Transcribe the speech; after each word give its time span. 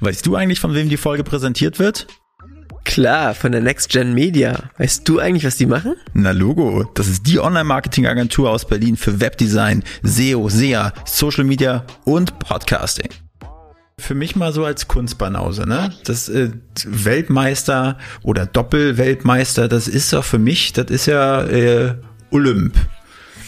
Weißt 0.00 0.26
du 0.26 0.36
eigentlich, 0.36 0.60
von 0.60 0.74
wem 0.74 0.88
die 0.88 0.96
Folge 0.96 1.24
präsentiert 1.24 1.78
wird? 1.78 2.06
Klar, 2.84 3.34
von 3.34 3.50
der 3.50 3.60
Next 3.60 3.88
Gen 3.88 4.14
Media. 4.14 4.70
Weißt 4.78 5.08
du 5.08 5.18
eigentlich, 5.18 5.44
was 5.44 5.56
die 5.56 5.66
machen? 5.66 5.96
Na 6.14 6.30
Logo, 6.30 6.84
das 6.94 7.08
ist 7.08 7.26
die 7.26 7.40
Online-Marketing-Agentur 7.40 8.50
aus 8.50 8.66
Berlin 8.66 8.96
für 8.96 9.20
Webdesign, 9.20 9.82
SEO, 10.02 10.48
SEA, 10.48 10.92
Social 11.04 11.44
Media 11.44 11.84
und 12.04 12.38
Podcasting. 12.38 13.08
Für 13.98 14.14
mich 14.14 14.36
mal 14.36 14.52
so 14.52 14.64
als 14.64 14.86
Kunstbanause, 14.86 15.66
ne? 15.66 15.92
Das 16.04 16.28
äh, 16.28 16.50
Weltmeister 16.84 17.98
oder 18.22 18.46
Doppelweltmeister, 18.46 19.68
das 19.68 19.88
ist 19.88 20.12
doch 20.12 20.24
für 20.24 20.38
mich, 20.38 20.72
das 20.74 20.90
ist 20.90 21.06
ja 21.06 21.42
äh, 21.42 21.94
Olymp. 22.30 22.76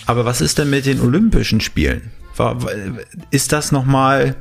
Aber 0.07 0.25
was 0.25 0.41
ist 0.41 0.59
denn 0.59 0.71
mit 0.71 0.87
den 0.87 1.01
Olympischen 1.01 1.61
Spielen? 1.61 2.11
Ist 3.31 3.53
das 3.53 3.73
nochmal 3.73 4.37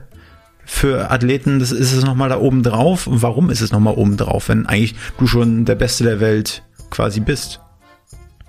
für 0.68 1.10
Athleten, 1.10 1.60
das 1.60 1.72
ist 1.72 1.94
es 1.94 2.04
nochmal 2.04 2.30
da 2.30 2.40
oben 2.40 2.62
drauf? 2.62 3.08
Warum 3.10 3.50
ist 3.50 3.62
es 3.62 3.72
nochmal 3.72 3.96
oben 3.96 4.18
drauf, 4.18 4.50
wenn 4.50 4.68
eigentlich 4.68 4.96
du 5.18 5.26
schon 5.26 5.64
der 5.64 5.76
Beste 5.76 6.04
der 6.04 6.20
Welt 6.20 6.62
quasi 6.92 7.22
bist? 7.22 7.62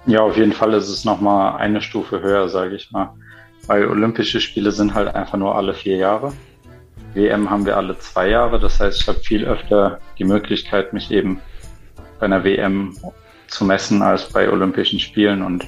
Ja, 0.05 0.21
auf 0.21 0.37
jeden 0.37 0.53
Fall 0.53 0.75
ist 0.75 0.89
es 0.89 1.05
nochmal 1.05 1.59
eine 1.59 1.81
Stufe 1.81 2.21
höher, 2.21 2.49
sage 2.49 2.75
ich 2.75 2.91
mal. 2.91 3.15
Weil 3.69 3.87
Olympische 3.87 4.41
Spiele 4.41 4.73
sind 4.73 4.95
halt 4.95 5.15
einfach 5.15 5.39
nur 5.39 5.55
alle 5.55 5.75
vier 5.75 5.97
Jahre. 5.97 6.33
WM 7.15 7.49
haben 7.49 7.65
wir 7.65 7.77
alle 7.77 7.97
zwei 7.99 8.31
Jahre. 8.31 8.59
Das 8.59 8.81
heißt, 8.81 9.01
ich 9.01 9.09
habe 9.09 9.21
viel 9.21 9.45
öfter 9.45 10.01
die 10.19 10.25
Möglichkeit, 10.25 10.93
mich 10.93 11.11
eben 11.13 11.41
bei 12.19 12.27
einer 12.27 12.43
WM 12.43 12.97
zu 13.47 13.65
messen 13.65 14.03
als 14.03 14.29
bei 14.29 14.51
Olympischen 14.51 14.99
Spielen. 14.99 15.43
Und 15.43 15.67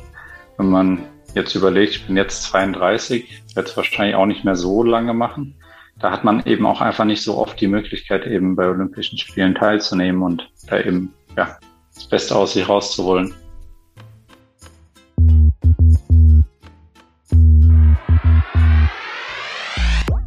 wenn 0.59 0.69
man 0.69 0.99
jetzt 1.35 1.55
überlegt, 1.55 1.95
ich 1.95 2.07
bin 2.07 2.17
jetzt 2.17 2.43
32, 2.45 3.43
werde 3.55 3.69
es 3.69 3.77
wahrscheinlich 3.77 4.17
auch 4.17 4.27
nicht 4.27 4.45
mehr 4.45 4.57
so 4.57 4.83
lange 4.83 5.15
machen 5.15 5.55
da 6.01 6.11
hat 6.11 6.25
man 6.25 6.45
eben 6.47 6.67
auch 6.67 6.81
einfach 6.81 7.05
nicht 7.05 7.23
so 7.23 7.37
oft 7.37 7.61
die 7.61 7.67
Möglichkeit, 7.67 8.27
eben 8.27 8.57
bei 8.57 8.67
Olympischen 8.67 9.19
Spielen 9.19 9.55
teilzunehmen 9.55 10.23
und 10.23 10.51
da 10.67 10.81
eben 10.81 11.13
ja, 11.37 11.59
das 11.95 12.09
Beste 12.09 12.35
aus 12.35 12.55
sich 12.55 12.69
rauszuholen. 12.69 13.35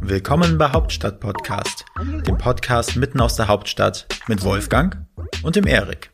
Willkommen 0.00 0.58
bei 0.58 0.70
Hauptstadt 0.70 1.18
Podcast, 1.18 1.84
dem 1.98 2.38
Podcast 2.38 2.96
mitten 2.96 3.20
aus 3.20 3.34
der 3.34 3.48
Hauptstadt 3.48 4.06
mit 4.28 4.44
Wolfgang 4.44 4.98
und 5.42 5.56
dem 5.56 5.66
Erik. 5.66 6.12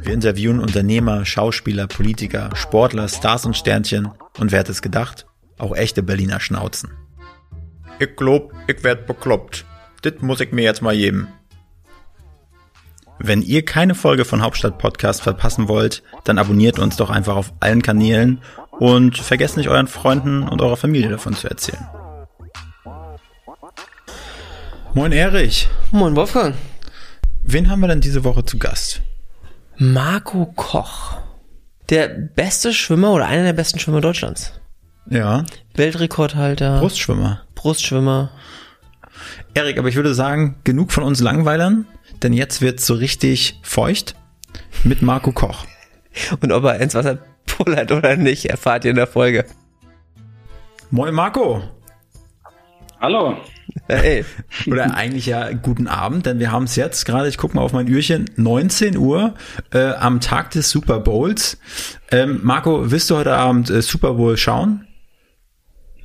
Wir 0.00 0.14
interviewen 0.14 0.60
Unternehmer, 0.60 1.26
Schauspieler, 1.26 1.86
Politiker, 1.86 2.48
Sportler, 2.54 3.08
Stars 3.08 3.44
und 3.44 3.56
Sternchen 3.56 4.08
und 4.38 4.52
wer 4.52 4.60
hätte 4.60 4.72
es 4.72 4.80
gedacht, 4.80 5.26
auch 5.58 5.76
echte 5.76 6.02
Berliner 6.02 6.40
Schnauzen. 6.40 7.03
Ich 7.98 8.16
glaub, 8.16 8.52
ich 8.66 8.82
werd 8.82 9.06
bekloppt. 9.06 9.64
Das 10.02 10.14
muss 10.20 10.40
ich 10.40 10.52
mir 10.52 10.62
jetzt 10.62 10.82
mal 10.82 10.96
geben. 10.96 11.28
Wenn 13.18 13.42
ihr 13.42 13.64
keine 13.64 13.94
Folge 13.94 14.24
von 14.24 14.42
Hauptstadt 14.42 14.78
Podcast 14.78 15.22
verpassen 15.22 15.68
wollt, 15.68 16.02
dann 16.24 16.38
abonniert 16.38 16.78
uns 16.78 16.96
doch 16.96 17.10
einfach 17.10 17.36
auf 17.36 17.52
allen 17.60 17.82
Kanälen 17.82 18.40
und 18.72 19.18
vergesst 19.18 19.56
nicht 19.56 19.68
euren 19.68 19.86
Freunden 19.86 20.42
und 20.42 20.60
eurer 20.60 20.76
Familie 20.76 21.10
davon 21.10 21.34
zu 21.34 21.48
erzählen. 21.48 21.86
Moin 24.94 25.12
Erich. 25.12 25.68
Moin 25.92 26.16
Wolfgang. 26.16 26.54
Wen 27.44 27.70
haben 27.70 27.80
wir 27.80 27.88
denn 27.88 28.00
diese 28.00 28.24
Woche 28.24 28.44
zu 28.44 28.58
Gast? 28.58 29.02
Marco 29.76 30.46
Koch. 30.56 31.18
Der 31.90 32.08
beste 32.08 32.72
Schwimmer 32.72 33.12
oder 33.12 33.26
einer 33.26 33.44
der 33.44 33.52
besten 33.52 33.78
Schwimmer 33.78 34.00
Deutschlands. 34.00 34.52
Ja. 35.08 35.44
Weltrekordhalter. 35.74 36.80
Brustschwimmer. 36.80 37.42
Brustschwimmer. 37.54 38.30
Erik, 39.54 39.78
aber 39.78 39.88
ich 39.88 39.96
würde 39.96 40.14
sagen, 40.14 40.56
genug 40.64 40.92
von 40.92 41.04
uns 41.04 41.20
Langweilern, 41.20 41.86
denn 42.22 42.32
jetzt 42.32 42.60
wird's 42.60 42.86
so 42.86 42.94
richtig 42.94 43.60
feucht 43.62 44.14
mit 44.82 45.02
Marco 45.02 45.32
Koch. 45.32 45.66
Und 46.40 46.52
ob 46.52 46.64
er 46.64 46.80
ins 46.80 46.94
Wasser 46.94 47.18
pullert 47.46 47.92
oder 47.92 48.16
nicht, 48.16 48.46
erfahrt 48.46 48.84
ihr 48.84 48.90
in 48.90 48.96
der 48.96 49.06
Folge. 49.06 49.44
Moin 50.90 51.14
Marco. 51.14 51.62
Hallo. 53.00 53.36
Hey. 53.88 54.24
Oder 54.66 54.94
eigentlich 54.94 55.26
ja 55.26 55.52
guten 55.52 55.88
Abend, 55.88 56.26
denn 56.26 56.38
wir 56.38 56.52
haben 56.52 56.64
es 56.64 56.76
jetzt 56.76 57.04
gerade, 57.04 57.28
ich 57.28 57.36
gucke 57.36 57.56
mal 57.56 57.62
auf 57.62 57.72
mein 57.72 57.88
Uhrchen, 57.92 58.30
19 58.36 58.96
Uhr 58.96 59.34
äh, 59.72 59.90
am 59.92 60.20
Tag 60.20 60.52
des 60.52 60.70
Super 60.70 61.00
Bowls. 61.00 61.58
Ähm, 62.10 62.40
Marco, 62.42 62.90
willst 62.90 63.10
du 63.10 63.16
heute 63.16 63.34
Abend 63.34 63.70
äh, 63.70 63.82
Super 63.82 64.14
Bowl 64.14 64.36
schauen? 64.36 64.86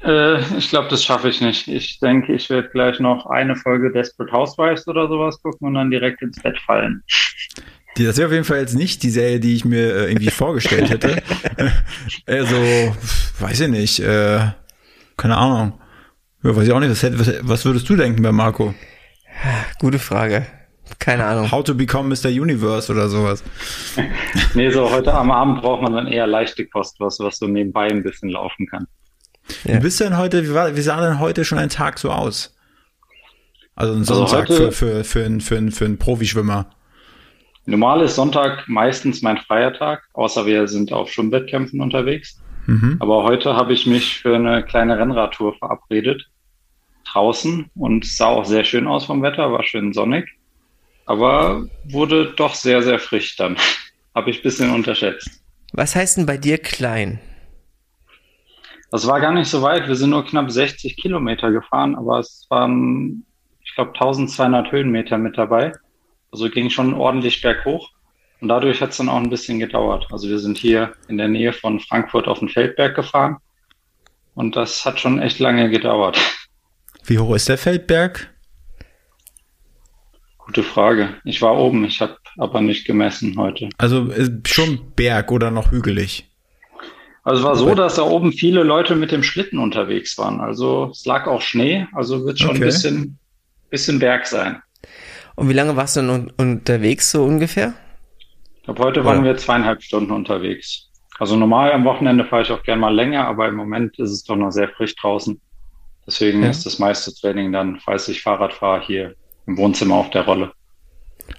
Äh, 0.04 0.40
ich 0.58 0.70
glaube, 0.70 0.88
das 0.90 1.04
schaffe 1.04 1.30
ich 1.30 1.42
nicht. 1.42 1.68
Ich 1.68 2.00
denke, 2.00 2.34
ich 2.34 2.50
werde 2.50 2.70
gleich 2.70 3.00
noch 3.00 3.26
eine 3.26 3.56
Folge 3.56 3.92
Desperate 3.92 4.32
Housewives 4.32 4.88
oder 4.88 5.08
sowas 5.08 5.42
gucken 5.42 5.68
und 5.68 5.74
dann 5.74 5.92
direkt 5.92 6.22
ins 6.22 6.42
Bett 6.42 6.58
fallen. 6.60 7.04
Das 7.96 8.18
wäre 8.18 8.28
auf 8.28 8.34
jeden 8.34 8.46
Fall 8.46 8.60
jetzt 8.60 8.76
nicht 8.76 9.04
die 9.04 9.10
Serie, 9.10 9.40
die 9.40 9.56
ich 9.56 9.66
mir 9.66 9.94
äh, 9.94 10.12
irgendwie 10.12 10.30
vorgestellt 10.30 10.90
hätte. 10.90 11.22
also, 12.28 12.56
weiß 13.40 13.60
ich 13.60 13.68
nicht, 13.68 14.00
äh, 14.00 14.40
keine 15.18 15.38
Ahnung. 15.38 15.80
Ja, 16.44 16.56
weiß 16.56 16.68
ich 16.68 16.72
auch 16.72 16.80
nicht, 16.80 16.92
was, 16.92 17.04
was, 17.20 17.40
was 17.42 17.66
würdest 17.66 17.90
du 17.90 17.98
denken 17.98 18.22
bei 18.22 18.32
Marco? 18.32 18.74
Gute 19.80 20.00
Frage. 20.00 20.46
Keine 20.98 21.26
Ahnung. 21.26 21.52
How 21.52 21.64
to 21.64 21.76
become 21.76 22.10
Mr. 22.10 22.30
Universe 22.30 22.92
oder 22.92 23.10
sowas. 23.10 23.44
nee, 24.54 24.70
so 24.70 24.90
heute 24.90 25.14
am 25.14 25.30
Abend 25.30 25.62
braucht 25.62 25.82
man 25.84 25.94
dann 25.94 26.08
eher 26.08 26.26
leichte 26.26 26.66
Kost, 26.66 27.00
was, 27.00 27.20
was 27.20 27.38
so 27.38 27.48
nebenbei 27.48 27.88
ein 27.88 28.02
bisschen 28.02 28.30
laufen 28.30 28.66
kann. 28.68 28.88
Ja. 29.64 29.76
Wie 29.76 29.80
bist 29.80 30.00
du 30.00 30.04
denn 30.04 30.18
heute, 30.18 30.44
wie, 30.44 30.54
war, 30.54 30.76
wie 30.76 30.82
sah 30.82 31.02
denn 31.02 31.20
heute 31.20 31.46
schon 31.46 31.58
ein 31.58 31.70
Tag 31.70 32.00
so 32.00 32.12
aus? 32.12 32.56
Also 33.76 33.94
ein 33.94 34.04
Sonntag 34.04 34.50
also 34.50 34.72
für, 34.72 34.72
für, 34.72 35.04
für, 35.04 35.26
einen, 35.26 35.42
für, 35.42 35.58
einen, 35.58 35.72
für 35.72 35.86
einen 35.86 35.98
Profischwimmer. 35.98 36.70
Normal 37.66 38.02
ist 38.02 38.16
Sonntag 38.16 38.68
meistens 38.68 39.22
mein 39.22 39.38
freier 39.38 39.74
Tag, 39.74 40.04
außer 40.14 40.46
wir 40.46 40.68
sind 40.68 40.92
auf 40.92 41.12
Schwimmwettkämpfen 41.12 41.80
unterwegs. 41.82 42.42
Mhm. 42.66 42.98
Aber 43.00 43.24
heute 43.24 43.56
habe 43.56 43.74
ich 43.74 43.86
mich 43.86 44.20
für 44.20 44.36
eine 44.36 44.64
kleine 44.64 44.98
Rennradtour 44.98 45.56
verabredet. 45.56 46.24
Draußen 47.12 47.70
und 47.76 48.06
sah 48.06 48.28
auch 48.28 48.46
sehr 48.46 48.64
schön 48.64 48.88
aus 48.88 49.06
vom 49.06 49.22
Wetter, 49.22 49.52
war 49.52 49.64
schön 49.64 49.94
sonnig. 49.94 50.28
Aber 51.06 51.66
wurde 51.86 52.34
doch 52.36 52.54
sehr, 52.54 52.84
sehr 52.84 53.00
frisch 53.00 53.36
dann. 53.36 53.58
habe 54.16 54.30
ich 54.30 54.40
ein 54.40 54.44
bisschen 54.44 54.72
unterschätzt. 54.72 55.30
Was 55.74 55.96
heißt 55.96 56.18
denn 56.18 56.26
bei 56.26 56.38
dir 56.38 56.58
klein? 56.58 57.20
Das 58.92 59.06
war 59.08 59.20
gar 59.22 59.32
nicht 59.32 59.50
so 59.50 59.62
weit. 59.62 59.88
Wir 59.88 59.96
sind 59.96 60.10
nur 60.10 60.26
knapp 60.26 60.50
60 60.50 60.98
Kilometer 60.98 61.52
gefahren, 61.52 61.96
aber 61.96 62.20
es 62.20 62.48
waren, 62.50 63.26
ich 63.64 63.76
glaube, 63.76 63.94
1200 63.94 64.72
Höhenmeter 64.72 65.18
mit 65.18 65.38
dabei. 65.38 65.74
Also 66.32 66.50
ging 66.50 66.70
schon 66.70 66.94
ordentlich 66.94 67.42
berghoch. 67.42 67.92
Und 68.42 68.48
dadurch 68.48 68.82
hat 68.82 68.92
es 68.92 68.98
dann 68.98 69.10
auch 69.10 69.18
ein 69.18 69.30
bisschen 69.30 69.60
gedauert. 69.60 70.08
Also 70.12 70.30
wir 70.30 70.40
sind 70.40 70.58
hier 70.58 70.94
in 71.08 71.18
der 71.18 71.28
Nähe 71.28 71.54
von 71.54 71.80
Frankfurt 71.80 72.28
auf 72.28 72.40
den 72.40 72.50
Feldberg 72.50 72.96
gefahren. 72.96 73.38
Und 74.34 74.56
das 74.56 74.86
hat 74.86 75.00
schon 75.00 75.20
echt 75.20 75.40
lange 75.40 75.70
gedauert. 75.70 76.18
Wie 77.04 77.20
hoch 77.20 77.36
ist 77.36 77.50
der 77.50 77.58
Feldberg? 77.58 78.34
Gute 80.38 80.64
Frage. 80.64 81.18
Ich 81.26 81.42
war 81.42 81.58
oben, 81.58 81.84
ich 81.86 82.02
habe 82.02 82.18
aber 82.38 82.62
nicht 82.62 82.88
gemessen 82.88 83.38
heute. 83.38 83.70
Also 83.78 84.10
äh, 84.12 84.30
schon 84.48 84.94
Berg 84.96 85.32
oder 85.32 85.52
noch 85.52 85.72
hügelig? 85.72 86.29
Also 87.24 87.42
es 87.42 87.46
war 87.46 87.56
so, 87.56 87.76
dass 87.76 87.96
da 87.96 88.04
oben 88.04 88.32
viele 88.32 88.64
Leute 88.64 88.96
mit 88.96 89.12
dem 89.12 89.24
Schlitten 89.24 89.60
unterwegs 89.60 90.18
waren. 90.18 90.40
Also 90.40 90.90
es 90.92 91.06
lag 91.06 91.28
auch 91.28 91.42
Schnee, 91.42 91.88
also 91.94 92.26
wird 92.26 92.40
schon 92.40 92.52
okay. 92.52 92.60
ein 92.60 92.66
bisschen, 92.66 93.20
bisschen 93.70 94.00
Berg 94.00 94.26
sein. 94.26 94.62
Und 95.36 95.50
wie 95.50 95.54
lange 95.54 95.76
warst 95.76 95.96
du 95.96 96.02
denn 96.02 96.32
unterwegs 96.38 97.12
so 97.12 97.24
ungefähr? 97.24 97.74
Ich 98.58 98.64
glaube, 98.64 98.84
heute 98.84 99.06
waren 99.06 99.24
wir 99.24 99.38
zweieinhalb 99.38 99.82
Stunden 99.82 100.12
unterwegs. 100.12 100.90
Also 101.18 101.36
normal 101.36 101.72
am 101.74 101.84
Wochenende 101.84 102.24
fahre 102.26 102.44
ich 102.44 102.52
auch 102.52 102.64
gerne 102.64 102.80
mal 102.80 102.94
länger, 102.94 103.28
aber 103.28 103.48
im 103.48 103.56
Moment 103.56 104.00
ist 104.00 104.12
es 104.12 104.24
doch 104.24 104.36
noch 104.36 104.52
sehr 104.52 104.70
frisch 104.70 104.96
draußen. 104.96 105.40
Deswegen 106.08 106.44
ja. 106.44 106.50
ist 106.50 106.66
das 106.66 106.80
meiste 106.80 107.14
Training 107.14 107.52
dann, 107.52 107.80
falls 107.80 108.08
ich 108.08 108.22
Fahrrad 108.22 108.54
fahre, 108.54 108.82
hier 108.82 109.16
im 109.46 109.58
Wohnzimmer 109.58 109.96
auf 109.96 110.10
der 110.12 110.24
Rolle. 110.24 110.54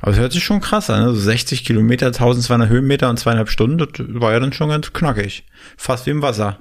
Aber 0.00 0.12
es 0.12 0.18
hört 0.18 0.32
sich 0.32 0.42
schon 0.44 0.60
krass 0.60 0.90
an, 0.90 1.02
also 1.02 1.20
60 1.20 1.64
Kilometer, 1.64 2.06
1200 2.06 2.68
Höhenmeter 2.68 3.10
und 3.10 3.18
zweieinhalb 3.18 3.48
Stunden, 3.48 3.78
das 3.78 3.88
war 3.98 4.32
ja 4.32 4.40
dann 4.40 4.52
schon 4.52 4.68
ganz 4.68 4.92
knackig. 4.92 5.44
Fast 5.76 6.06
wie 6.06 6.10
im 6.10 6.22
Wasser. 6.22 6.58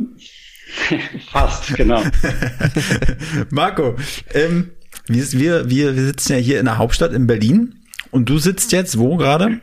Fast, 1.31 1.75
genau. 1.75 2.03
Marco, 3.49 3.95
ähm, 4.33 4.71
wir, 5.07 5.69
wir, 5.69 5.69
wir 5.69 5.93
sitzen 5.93 6.33
ja 6.33 6.37
hier 6.39 6.59
in 6.59 6.65
der 6.65 6.77
Hauptstadt 6.77 7.13
in 7.13 7.27
Berlin 7.27 7.75
und 8.11 8.29
du 8.29 8.37
sitzt 8.37 8.71
jetzt 8.71 8.97
wo 8.97 9.17
gerade? 9.17 9.59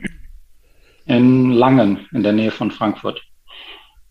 In 1.05 1.51
Langen, 1.53 2.07
in 2.12 2.23
der 2.23 2.33
Nähe 2.33 2.51
von 2.51 2.71
Frankfurt. 2.71 3.23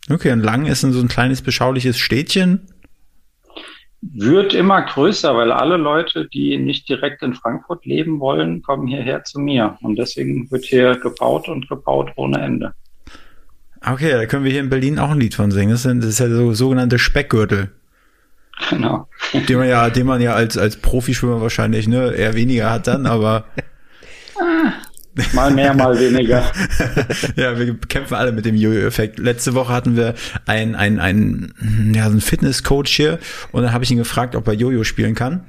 Okay, 0.09 0.31
und 0.31 0.41
Langen 0.41 0.67
ist 0.67 0.81
so 0.81 1.01
ein 1.01 1.07
kleines 1.07 1.41
beschauliches 1.41 1.97
Städtchen 1.97 2.67
wird 4.13 4.53
immer 4.53 4.81
größer, 4.81 5.35
weil 5.35 5.51
alle 5.51 5.77
Leute, 5.77 6.27
die 6.27 6.57
nicht 6.57 6.87
direkt 6.89 7.23
in 7.23 7.33
Frankfurt 7.33 7.85
leben 7.85 8.19
wollen, 8.19 8.61
kommen 8.61 8.87
hierher 8.87 9.23
zu 9.23 9.39
mir. 9.39 9.77
Und 9.81 9.97
deswegen 9.97 10.49
wird 10.51 10.65
hier 10.65 10.95
gebaut 10.95 11.47
und 11.47 11.67
gebaut 11.67 12.11
ohne 12.15 12.39
Ende. 12.39 12.73
Okay, 13.85 14.11
da 14.11 14.25
können 14.25 14.43
wir 14.43 14.51
hier 14.51 14.61
in 14.61 14.69
Berlin 14.69 14.99
auch 14.99 15.11
ein 15.11 15.19
Lied 15.19 15.35
von 15.35 15.51
singen. 15.51 15.71
Das 15.71 15.85
ist, 15.85 16.03
das 16.03 16.09
ist 16.09 16.19
ja 16.19 16.29
so 16.29 16.53
sogenannte 16.53 16.99
Speckgürtel. 16.99 17.71
Genau. 18.69 19.07
Den 19.33 19.57
man 19.57 19.67
ja, 19.67 19.89
den 19.89 20.07
man 20.07 20.21
ja 20.21 20.33
als, 20.33 20.57
als 20.57 20.77
Profischwimmer 20.77 21.41
wahrscheinlich, 21.41 21.87
ne, 21.87 22.13
eher 22.13 22.35
weniger 22.35 22.71
hat 22.71 22.87
dann, 22.87 23.05
aber. 23.05 23.45
Mal 25.33 25.51
mehr, 25.51 25.73
mal 25.73 25.97
weniger. 25.97 26.51
ja, 27.35 27.57
wir 27.57 27.77
kämpfen 27.77 28.15
alle 28.15 28.31
mit 28.31 28.45
dem 28.45 28.55
Jojo-Effekt. 28.55 29.17
Letzte 29.17 29.53
Woche 29.53 29.71
hatten 29.71 29.95
wir 29.95 30.15
einen, 30.45 30.75
einen, 30.75 30.99
einen, 30.99 31.93
ja, 31.93 32.05
so 32.05 32.11
einen 32.11 32.21
Fitnesscoach 32.21 32.87
hier 32.87 33.19
und 33.51 33.63
dann 33.63 33.71
habe 33.71 33.83
ich 33.83 33.91
ihn 33.91 33.97
gefragt, 33.97 34.35
ob 34.35 34.47
er 34.47 34.53
Jojo 34.53 34.83
spielen 34.83 35.15
kann. 35.15 35.45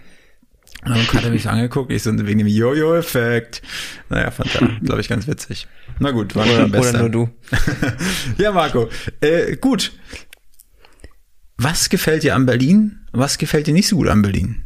Und 0.85 0.91
dann 0.91 1.07
hat 1.09 1.25
er 1.25 1.31
mich 1.31 1.49
angeguckt, 1.49 1.91
ich 1.91 2.05
so 2.05 2.17
wegen 2.17 2.39
dem 2.39 2.47
Jojo-Effekt. 2.47 3.61
Naja, 4.09 4.31
fand 4.31 4.55
er, 4.55 4.69
glaube 4.85 5.01
ich, 5.01 5.09
ganz 5.09 5.27
witzig. 5.27 5.67
Na 5.99 6.13
gut, 6.13 6.37
war 6.37 6.47
oder, 6.47 6.79
oder 6.79 6.99
nur 7.01 7.11
du. 7.11 7.29
ja, 8.39 8.53
Marco. 8.53 8.89
Äh, 9.21 9.57
gut. 9.57 9.93
Was 11.57 11.89
gefällt 11.89 12.23
dir 12.23 12.37
an 12.37 12.47
Berlin? 12.47 13.01
Was 13.13 13.39
gefällt 13.39 13.67
dir 13.67 13.75
nicht 13.75 13.89
so 13.89 13.97
gut 13.97 14.09
an 14.09 14.23
Berlin? 14.23 14.63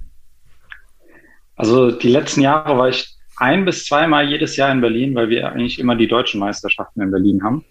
Also 1.56 1.90
die 1.90 2.08
letzten 2.08 2.42
Jahre 2.42 2.76
war 2.76 2.88
ich 2.88 3.16
ein 3.40 3.64
bis 3.64 3.86
zweimal 3.86 4.28
jedes 4.28 4.56
Jahr 4.56 4.70
in 4.70 4.80
Berlin, 4.80 5.14
weil 5.14 5.30
wir 5.30 5.50
eigentlich 5.50 5.78
immer 5.78 5.96
die 5.96 6.08
deutschen 6.08 6.40
Meisterschaften 6.40 7.00
in 7.00 7.10
Berlin 7.10 7.42
haben. 7.42 7.64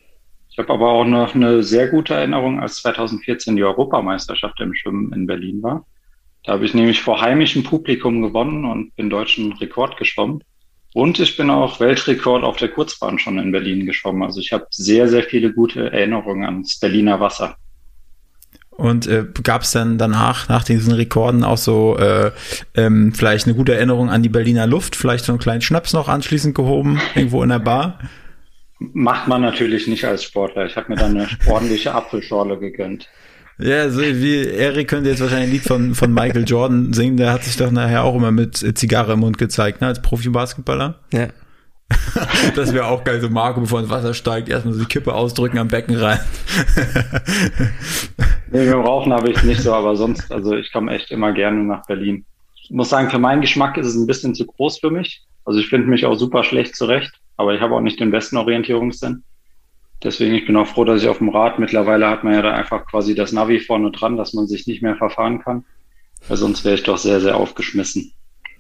Ich 0.50 0.58
habe 0.58 0.74
aber 0.74 0.90
auch 0.90 1.06
noch 1.06 1.36
eine 1.36 1.64
sehr 1.64 1.88
gute 1.88 2.16
Erinnerung, 2.16 2.60
als 2.60 2.78
2014 2.78 3.56
die 3.56 3.64
Europameisterschaft 3.64 4.60
im 4.60 4.74
Schwimmen 4.74 5.14
in 5.14 5.28
Berlin 5.28 5.62
war. 5.62 5.86
Da 6.44 6.54
habe 6.54 6.66
ich 6.66 6.74
nämlich 6.74 7.02
vor 7.02 7.22
heimischem 7.22 7.64
Publikum 7.64 8.22
gewonnen 8.22 8.66
und 8.66 8.96
bin 8.96 9.10
deutschen 9.10 9.54
Rekord 9.54 9.98
geschwommen. 9.98 10.44
Und 10.94 11.20
ich 11.20 11.38
bin 11.38 11.52
auch 11.52 11.80
Weltrekord 11.80 12.44
auf 12.44 12.58
der 12.58 12.70
Kurzbahn 12.70 13.20
schon 13.20 13.38
in 13.38 13.52
Berlin 13.52 13.86
geschwommen. 13.86 14.24
Also 14.24 14.40
ich 14.40 14.52
habe 14.52 14.66
sehr, 14.72 15.08
sehr 15.08 15.24
viele 15.24 15.54
gute 15.54 15.92
Erinnerungen 15.92 16.46
ans 16.46 16.80
Berliner 16.80 17.20
Wasser. 17.20 17.58
Und 18.80 19.08
äh, 19.08 19.26
gab 19.44 19.64
es 19.64 19.72
dann 19.72 19.98
danach, 19.98 20.48
nach 20.48 20.64
diesen 20.64 20.94
Rekorden, 20.94 21.44
auch 21.44 21.58
so 21.58 21.98
äh, 21.98 22.32
ähm, 22.76 23.12
vielleicht 23.14 23.46
eine 23.46 23.54
gute 23.54 23.76
Erinnerung 23.76 24.10
an 24.10 24.24
die 24.24 24.30
Berliner 24.30 24.68
Luft, 24.68 24.96
vielleicht 24.96 25.26
so 25.26 25.34
einen 25.34 25.40
kleinen 25.40 25.60
Schnaps 25.60 25.92
noch 25.92 26.08
anschließend 26.08 26.56
gehoben, 26.56 27.02
irgendwo 27.16 27.44
in 27.44 27.50
der 27.50 27.60
Bar? 27.60 28.00
Macht 28.80 29.28
man 29.28 29.42
natürlich 29.42 29.88
nicht 29.88 30.06
als 30.06 30.24
Sportler. 30.24 30.66
Ich 30.66 30.78
habe 30.78 30.88
mir 30.88 30.96
dann 30.96 31.18
eine 31.18 31.28
ordentliche 31.48 31.94
Apfelschorle 31.94 32.58
gegönnt. 32.58 33.10
Ja, 33.58 33.90
so 33.90 34.00
wie 34.00 34.46
Erik 34.46 34.88
könnte 34.88 35.10
jetzt 35.10 35.20
wahrscheinlich 35.20 35.50
ein 35.50 35.52
Lied 35.52 35.64
von, 35.64 35.94
von 35.94 36.14
Michael 36.14 36.46
Jordan 36.48 36.94
singen, 36.94 37.18
der 37.18 37.34
hat 37.34 37.44
sich 37.44 37.58
doch 37.58 37.72
nachher 37.72 38.06
auch 38.06 38.16
immer 38.16 38.32
mit 38.32 38.56
Zigarre 38.78 39.12
im 39.12 39.20
Mund 39.20 39.38
gezeigt, 39.38 39.82
ne, 39.82 39.88
als 39.88 40.02
Profi-Basketballer. 40.02 41.00
Ja. 41.12 41.28
das 42.56 42.74
wäre 42.74 42.88
auch 42.88 43.04
geil, 43.04 43.20
so 43.22 43.30
Marco, 43.30 43.62
bevor 43.62 43.80
ins 43.80 43.90
Wasser 43.90 44.14
steigt, 44.14 44.50
erstmal 44.50 44.74
so 44.74 44.82
die 44.82 44.88
Kippe 44.88 45.14
ausdrücken 45.14 45.58
am 45.58 45.68
Becken 45.68 45.96
rein. 45.96 46.20
nee, 48.52 48.66
dem 48.66 48.82
Rauchen 48.82 49.14
habe 49.14 49.32
ich 49.32 49.44
nicht 49.44 49.62
so, 49.62 49.74
aber 49.74 49.96
sonst, 49.96 50.32
also 50.32 50.56
ich 50.56 50.72
komme 50.72 50.92
echt 50.94 51.12
immer 51.12 51.32
gerne 51.34 51.64
nach 51.64 51.86
Berlin. 51.86 52.26
Ich 52.64 52.72
muss 52.72 52.90
sagen, 52.90 53.10
für 53.10 53.20
meinen 53.20 53.42
Geschmack 53.42 53.78
ist 53.78 53.88
es 53.88 53.96
ein 53.96 54.08
bisschen 54.08 54.36
zu 54.36 54.46
groß 54.46 54.80
für 54.80 54.92
mich. 54.92 55.24
Also 55.46 55.60
ich 55.60 55.68
finde 55.68 55.88
mich 55.88 56.06
auch 56.06 56.16
super 56.16 56.44
schlecht 56.44 56.76
zurecht, 56.76 57.12
aber 57.38 57.56
ich 57.56 57.62
habe 57.62 57.74
auch 57.74 57.82
nicht 57.82 58.00
den 58.00 58.12
besten 58.12 58.38
Orientierungssinn. 58.38 59.24
Deswegen, 60.04 60.36
ich 60.36 60.46
bin 60.46 60.56
auch 60.56 60.68
froh, 60.68 60.86
dass 60.86 61.02
ich 61.02 61.10
auf 61.10 61.18
dem 61.18 61.30
Rad, 61.30 61.60
mittlerweile 61.60 62.08
hat 62.08 62.24
man 62.24 62.34
ja 62.34 62.42
da 62.42 62.54
einfach 62.54 62.86
quasi 62.86 63.16
das 63.16 63.34
Navi 63.34 63.60
vorne 63.60 63.92
dran, 63.92 64.16
dass 64.16 64.34
man 64.34 64.48
sich 64.48 64.66
nicht 64.68 64.82
mehr 64.82 64.96
verfahren 64.96 65.40
kann. 65.40 65.66
Weil 66.28 66.38
sonst 66.38 66.64
wäre 66.64 66.76
ich 66.76 66.84
doch 66.84 66.98
sehr, 66.98 67.20
sehr 67.20 67.36
aufgeschmissen. 67.36 68.14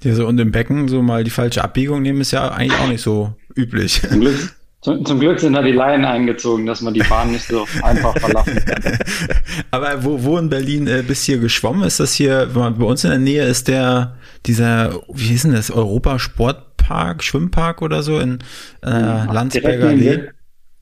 Ja, 0.04 0.14
so 0.14 0.28
und 0.28 0.40
im 0.40 0.52
Becken 0.52 0.88
so 0.88 1.02
mal 1.02 1.24
die 1.24 1.30
falsche 1.30 1.64
Abbiegung 1.64 2.02
nehmen 2.02 2.22
ist 2.22 2.32
ja 2.32 2.50
eigentlich 2.52 2.80
auch 2.80 2.88
nicht 2.88 3.02
so 3.02 3.34
üblich. 3.56 4.02
Zum 4.02 4.22
Glück, 4.22 4.56
zum, 4.82 5.06
zum 5.06 5.20
Glück 5.20 5.40
sind 5.42 5.54
da 5.54 5.62
die 5.62 5.74
Laien 5.74 6.06
eingezogen, 6.06 6.66
dass 6.66 6.82
man 6.82 6.94
die 6.94 7.04
Bahn 7.04 7.32
nicht 7.34 7.46
so 7.46 7.68
einfach 7.84 8.18
verlassen 8.18 8.64
kann. 8.64 8.98
Aber 9.72 10.06
wo, 10.06 10.24
wo 10.24 10.38
in 10.38 10.50
Berlin 10.50 10.88
äh, 10.88 11.04
bist 11.06 11.28
du 11.28 11.34
hier 11.34 11.42
geschwommen? 11.42 11.84
Ist 11.84 12.00
das 12.00 12.14
hier, 12.14 12.50
bei 12.54 12.86
uns 12.86 13.04
in 13.04 13.10
der 13.10 13.20
Nähe 13.20 13.44
ist 13.44 13.68
der, 13.68 14.16
dieser, 14.46 15.02
wie 15.10 15.26
hieß 15.26 15.44
denn 15.44 15.52
das, 15.52 15.70
Europa 15.70 16.18
Sportpark, 16.18 17.24
Schwimmpark 17.24 17.82
oder 17.82 18.04
so 18.04 18.20
in 18.20 18.40
äh, 18.84 18.90
Landsberger 18.90 19.90
Allee? 19.90 20.30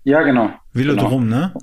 Ja, 0.03 0.21
genau. 0.21 0.51
Velodrom, 0.73 1.23
genau. 1.23 1.35
ne? 1.35 1.53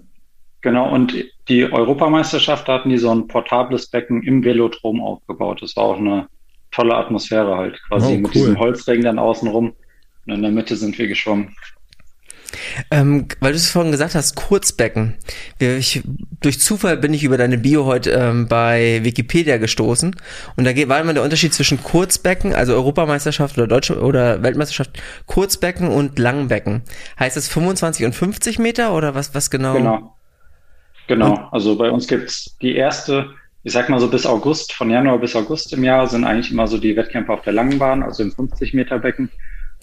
Genau, 0.60 0.92
und 0.92 1.14
die 1.48 1.70
Europameisterschaft, 1.70 2.68
da 2.68 2.74
hatten 2.74 2.88
die 2.88 2.98
so 2.98 3.14
ein 3.14 3.28
portables 3.28 3.86
Becken 3.86 4.22
im 4.22 4.42
Velodrom 4.42 5.00
aufgebaut. 5.00 5.62
Das 5.62 5.76
war 5.76 5.84
auch 5.84 5.98
eine 5.98 6.26
tolle 6.74 6.94
Atmosphäre 6.94 7.56
halt, 7.56 7.80
quasi 7.88 8.06
oh, 8.06 8.10
cool. 8.10 8.18
mit 8.18 8.34
diesem 8.34 8.58
Holzring 8.58 9.02
dann 9.02 9.18
außenrum. 9.18 9.74
Und 10.26 10.32
in 10.32 10.42
der 10.42 10.50
Mitte 10.50 10.76
sind 10.76 10.98
wir 10.98 11.06
geschwommen. 11.06 11.54
Ähm, 12.90 13.26
weil 13.40 13.52
du 13.52 13.56
es 13.56 13.70
vorhin 13.70 13.92
gesagt 13.92 14.14
hast, 14.14 14.36
Kurzbecken. 14.36 15.16
Ich, 15.58 16.02
durch 16.40 16.60
Zufall 16.60 16.96
bin 16.96 17.12
ich 17.12 17.24
über 17.24 17.36
deine 17.36 17.58
Bio 17.58 17.84
heute 17.84 18.10
ähm, 18.10 18.48
bei 18.48 19.00
Wikipedia 19.02 19.58
gestoßen 19.58 20.14
und 20.56 20.64
da 20.64 20.88
war 20.88 21.00
immer 21.00 21.14
der 21.14 21.22
Unterschied 21.22 21.52
zwischen 21.52 21.82
Kurzbecken, 21.82 22.54
also 22.54 22.74
Europameisterschaft 22.74 23.58
oder 23.58 23.66
Deutsche 23.66 24.00
oder 24.00 24.42
Weltmeisterschaft, 24.42 24.90
Kurzbecken 25.26 25.88
und 25.88 26.18
Langbecken. 26.18 26.82
Heißt 27.18 27.36
das 27.36 27.48
25 27.48 28.06
und 28.06 28.14
50 28.14 28.58
Meter 28.58 28.94
oder 28.94 29.14
was, 29.14 29.34
was 29.34 29.50
genau? 29.50 29.74
Genau. 29.74 30.16
Genau. 31.06 31.48
Also 31.50 31.76
bei 31.76 31.90
uns 31.90 32.06
gibt's 32.06 32.56
die 32.62 32.76
erste 32.76 33.30
ich 33.64 33.72
sag 33.72 33.88
mal 33.88 33.98
so 33.98 34.08
bis 34.08 34.26
August, 34.26 34.74
von 34.74 34.90
Januar 34.90 35.18
bis 35.18 35.34
August 35.34 35.72
im 35.72 35.82
Jahr 35.82 36.06
sind 36.06 36.24
eigentlich 36.24 36.52
immer 36.52 36.66
so 36.66 36.76
die 36.76 36.96
Wettkämpfe 36.96 37.32
auf 37.32 37.42
der 37.42 37.54
langen 37.54 37.78
Bahn, 37.78 38.02
also 38.02 38.22
im 38.22 38.30
50 38.30 38.74
Meter 38.74 38.98
Becken, 38.98 39.30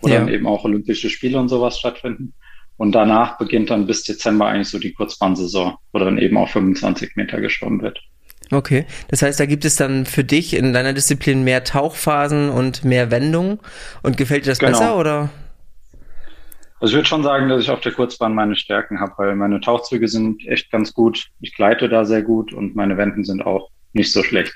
wo 0.02 0.08
ja. 0.08 0.20
dann 0.20 0.30
eben 0.30 0.46
auch 0.46 0.64
Olympische 0.64 1.10
Spiele 1.10 1.40
und 1.40 1.50
sowas 1.50 1.80
stattfinden. 1.80 2.34
Und 2.78 2.94
danach 2.94 3.38
beginnt 3.40 3.72
dann 3.72 3.88
bis 3.88 4.04
Dezember 4.04 4.48
eigentlich 4.48 4.70
so 4.70 4.80
die 4.80 4.94
Kurzbahnsaison, 4.94 5.76
wo 5.92 6.00
dann 6.00 6.20
eben 6.20 6.38
auch 6.38 6.50
25 6.50 7.16
Meter 7.16 7.42
geschwommen 7.42 7.82
wird. 7.82 8.00
Okay, 8.52 8.86
das 9.08 9.22
heißt, 9.22 9.40
da 9.40 9.46
gibt 9.46 9.66
es 9.66 9.78
dann 9.78 10.06
für 10.06 10.24
dich 10.24 10.56
in 10.56 10.74
deiner 10.74 10.94
Disziplin 10.94 11.44
mehr 11.44 11.64
Tauchphasen 11.64 12.50
und 12.50 12.84
mehr 12.84 13.10
Wendungen. 13.10 13.60
Und 14.04 14.18
gefällt 14.18 14.46
dir 14.46 14.50
das 14.50 14.60
genau. 14.60 14.72
besser 14.72 14.98
oder? 14.98 15.30
Also 16.82 16.94
ich 16.94 16.98
würde 16.98 17.08
schon 17.08 17.22
sagen, 17.22 17.48
dass 17.48 17.62
ich 17.62 17.70
auf 17.70 17.82
der 17.82 17.92
Kurzbahn 17.92 18.34
meine 18.34 18.56
Stärken 18.56 19.00
habe, 19.00 19.14
weil 19.18 19.36
meine 19.36 19.62
Tauchzüge 19.62 20.08
sind 20.08 20.46
echt 20.48 20.72
ganz 20.72 20.94
gut. 20.94 21.28
Ich 21.40 21.56
gleite 21.56 21.88
da 21.88 22.06
sehr 22.06 22.24
gut 22.24 22.54
und 22.54 22.76
meine 22.76 22.98
Wenden 22.98 23.24
sind 23.24 23.46
auch 23.46 23.70
nicht 23.94 24.12
so 24.12 24.24
schlecht. 24.24 24.54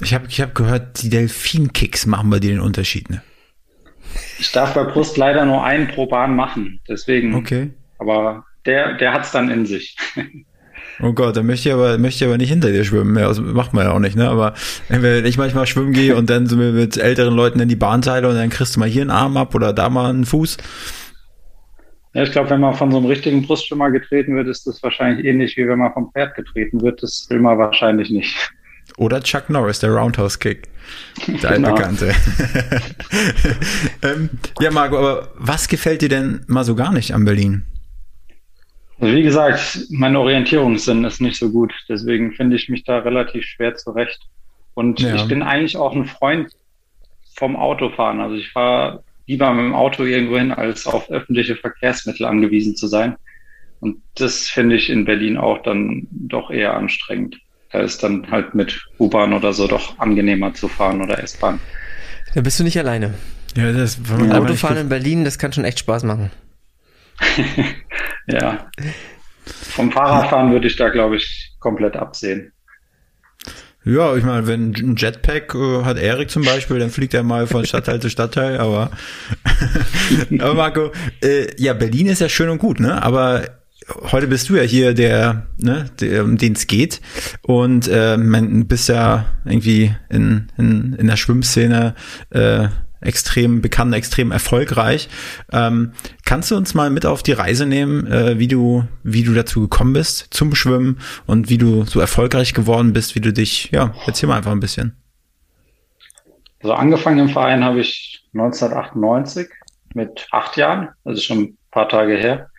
Ich 0.00 0.14
habe 0.14 0.26
ich 0.28 0.40
hab 0.40 0.54
gehört, 0.54 1.02
die 1.02 1.10
Delfin-Kicks 1.10 2.06
machen 2.06 2.30
bei 2.30 2.38
dir 2.38 2.50
den 2.50 2.60
Unterschied, 2.60 3.10
ne? 3.10 3.22
Ich 4.38 4.52
darf 4.52 4.74
bei 4.74 4.84
Brust 4.84 5.16
leider 5.16 5.44
nur 5.44 5.64
einen 5.64 5.88
pro 5.88 6.06
Bahn 6.06 6.36
machen, 6.36 6.80
deswegen. 6.88 7.34
Okay. 7.34 7.70
Aber 7.98 8.44
der, 8.66 8.94
der 8.94 9.12
hat's 9.12 9.32
dann 9.32 9.50
in 9.50 9.66
sich. 9.66 9.96
Oh 11.00 11.12
Gott, 11.12 11.36
dann 11.36 11.46
möchte 11.46 11.68
ich 11.68 11.74
aber, 11.74 11.98
möchte 11.98 12.24
ich 12.24 12.28
aber 12.28 12.38
nicht 12.38 12.50
hinter 12.50 12.70
dir 12.70 12.84
schwimmen. 12.84 13.18
Ja, 13.18 13.26
also 13.26 13.42
macht 13.42 13.72
man 13.74 13.86
ja 13.86 13.92
auch 13.92 13.98
nicht, 13.98 14.14
ne? 14.14 14.28
Aber 14.28 14.54
wenn 14.88 15.26
ich 15.26 15.38
manchmal 15.38 15.66
schwimmen 15.66 15.92
gehe 15.92 16.14
und 16.14 16.30
dann 16.30 16.46
so 16.46 16.56
mit 16.56 16.96
älteren 16.96 17.34
Leuten 17.34 17.58
in 17.58 17.68
die 17.68 17.74
Bahn 17.74 18.00
teile 18.00 18.28
und 18.28 18.36
dann 18.36 18.50
kriegst 18.50 18.76
du 18.76 18.80
mal 18.80 18.88
hier 18.88 19.02
einen 19.02 19.10
Arm 19.10 19.36
ab 19.36 19.56
oder 19.56 19.72
da 19.72 19.88
mal 19.88 20.10
einen 20.10 20.24
Fuß, 20.24 20.56
ja, 22.14 22.22
ich 22.22 22.30
glaube, 22.30 22.50
wenn 22.50 22.60
man 22.60 22.74
von 22.74 22.92
so 22.92 22.98
einem 22.98 23.06
richtigen 23.06 23.42
Brustschwimmer 23.42 23.90
getreten 23.90 24.36
wird, 24.36 24.46
ist 24.46 24.66
das 24.66 24.82
wahrscheinlich 24.84 25.26
ähnlich 25.26 25.56
wie 25.56 25.66
wenn 25.66 25.80
man 25.80 25.92
vom 25.92 26.12
Pferd 26.12 26.36
getreten 26.36 26.80
wird. 26.80 27.02
Das 27.02 27.26
will 27.28 27.40
man 27.40 27.58
wahrscheinlich 27.58 28.10
nicht. 28.10 28.52
Oder 28.96 29.20
Chuck 29.20 29.50
Norris, 29.50 29.80
der 29.80 29.90
Roundhouse 29.90 30.38
Kick. 30.38 30.68
Der 31.26 31.52
genau. 31.52 31.70
altbekannte. 31.70 32.14
ähm, 34.02 34.30
ja, 34.60 34.70
Marco, 34.70 34.96
aber 34.96 35.32
was 35.36 35.66
gefällt 35.66 36.02
dir 36.02 36.08
denn 36.08 36.44
mal 36.46 36.62
so 36.64 36.76
gar 36.76 36.92
nicht 36.92 37.12
an 37.12 37.24
Berlin? 37.24 37.64
Also 39.00 39.16
wie 39.16 39.22
gesagt, 39.24 39.80
mein 39.90 40.14
Orientierungssinn 40.14 41.02
ist 41.04 41.20
nicht 41.20 41.36
so 41.36 41.50
gut. 41.50 41.72
Deswegen 41.88 42.32
finde 42.32 42.54
ich 42.54 42.68
mich 42.68 42.84
da 42.84 42.98
relativ 42.98 43.44
schwer 43.44 43.74
zurecht. 43.74 44.20
Und 44.74 45.00
ja. 45.00 45.16
ich 45.16 45.26
bin 45.26 45.42
eigentlich 45.42 45.76
auch 45.76 45.96
ein 45.96 46.04
Freund 46.04 46.52
vom 47.34 47.56
Autofahren. 47.56 48.20
Also 48.20 48.36
ich 48.36 48.52
fahre 48.52 49.02
lieber 49.26 49.52
mit 49.52 49.64
dem 49.64 49.74
Auto 49.74 50.04
irgendwo 50.04 50.38
hin, 50.38 50.52
als 50.52 50.86
auf 50.86 51.10
öffentliche 51.10 51.56
Verkehrsmittel 51.56 52.26
angewiesen 52.26 52.76
zu 52.76 52.86
sein. 52.86 53.16
Und 53.80 53.98
das 54.14 54.48
finde 54.48 54.76
ich 54.76 54.88
in 54.88 55.04
Berlin 55.04 55.36
auch 55.36 55.62
dann 55.62 56.06
doch 56.10 56.50
eher 56.50 56.74
anstrengend. 56.74 57.38
Da 57.70 57.80
ist 57.80 58.02
dann 58.02 58.30
halt 58.30 58.54
mit 58.54 58.80
U-Bahn 58.98 59.32
oder 59.32 59.52
so 59.52 59.66
doch 59.66 59.98
angenehmer 59.98 60.54
zu 60.54 60.68
fahren 60.68 61.02
oder 61.02 61.22
S-Bahn. 61.22 61.60
Da 62.34 62.40
bist 62.40 62.58
du 62.60 62.64
nicht 62.64 62.78
alleine. 62.78 63.14
Ja, 63.56 63.72
das 63.72 63.98
ja. 64.08 64.38
Autofahren 64.38 64.78
in 64.78 64.88
Berlin, 64.88 65.24
das 65.24 65.38
kann 65.38 65.52
schon 65.52 65.64
echt 65.64 65.80
Spaß 65.80 66.04
machen. 66.04 66.30
ja. 68.26 68.70
Vom 69.44 69.92
Fahrradfahren 69.92 70.52
würde 70.52 70.66
ich 70.66 70.76
da, 70.76 70.88
glaube 70.88 71.16
ich, 71.16 71.52
komplett 71.60 71.96
absehen. 71.96 72.53
Ja, 73.84 74.16
ich 74.16 74.24
meine, 74.24 74.46
wenn 74.46 74.72
ein 74.72 74.96
Jetpack 74.96 75.54
äh, 75.54 75.84
hat 75.84 75.98
Erik 75.98 76.30
zum 76.30 76.42
Beispiel, 76.42 76.78
dann 76.78 76.90
fliegt 76.90 77.14
er 77.14 77.22
mal 77.22 77.46
von 77.46 77.64
Stadtteil 77.66 78.00
zu 78.00 78.08
Stadtteil, 78.08 78.58
aber, 78.58 78.90
aber 80.38 80.54
Marco, 80.54 80.92
äh, 81.22 81.48
ja, 81.58 81.74
Berlin 81.74 82.06
ist 82.06 82.20
ja 82.20 82.28
schön 82.28 82.48
und 82.48 82.58
gut, 82.58 82.80
ne? 82.80 83.02
Aber 83.02 83.44
heute 84.12 84.26
bist 84.26 84.48
du 84.48 84.56
ja 84.56 84.62
hier 84.62 84.94
der, 84.94 85.46
ne, 85.58 85.90
der, 86.00 86.24
um 86.24 86.38
den 86.38 86.54
es 86.54 86.66
geht. 86.66 87.00
Und 87.42 87.88
äh, 87.88 88.16
man, 88.16 88.66
bist 88.66 88.88
ja 88.88 89.26
irgendwie 89.44 89.94
in, 90.08 90.48
in, 90.56 90.94
in 90.94 91.06
der 91.06 91.16
Schwimmszene 91.16 91.94
äh, 92.30 92.68
extrem 93.04 93.60
bekannt, 93.60 93.94
extrem 93.94 94.32
erfolgreich. 94.32 95.08
Ähm, 95.52 95.92
kannst 96.24 96.50
du 96.50 96.56
uns 96.56 96.74
mal 96.74 96.90
mit 96.90 97.06
auf 97.06 97.22
die 97.22 97.32
Reise 97.32 97.66
nehmen, 97.66 98.06
äh, 98.06 98.38
wie 98.38 98.48
du, 98.48 98.84
wie 99.02 99.22
du 99.22 99.34
dazu 99.34 99.62
gekommen 99.62 99.92
bist 99.92 100.28
zum 100.30 100.54
Schwimmen 100.54 100.98
und 101.26 101.50
wie 101.50 101.58
du 101.58 101.84
so 101.84 102.00
erfolgreich 102.00 102.54
geworden 102.54 102.92
bist, 102.92 103.14
wie 103.14 103.20
du 103.20 103.32
dich, 103.32 103.70
ja, 103.70 103.94
erzähl 104.06 104.28
mal 104.28 104.36
einfach 104.36 104.52
ein 104.52 104.60
bisschen. 104.60 104.96
Also 106.62 106.74
angefangen 106.74 107.18
im 107.18 107.28
Verein 107.28 107.62
habe 107.62 107.80
ich 107.80 108.26
1998 108.32 109.48
mit 109.94 110.26
acht 110.30 110.56
Jahren, 110.56 110.88
also 111.04 111.20
schon 111.20 111.38
ein 111.38 111.58
paar 111.70 111.88
Tage 111.88 112.16
her. 112.16 112.50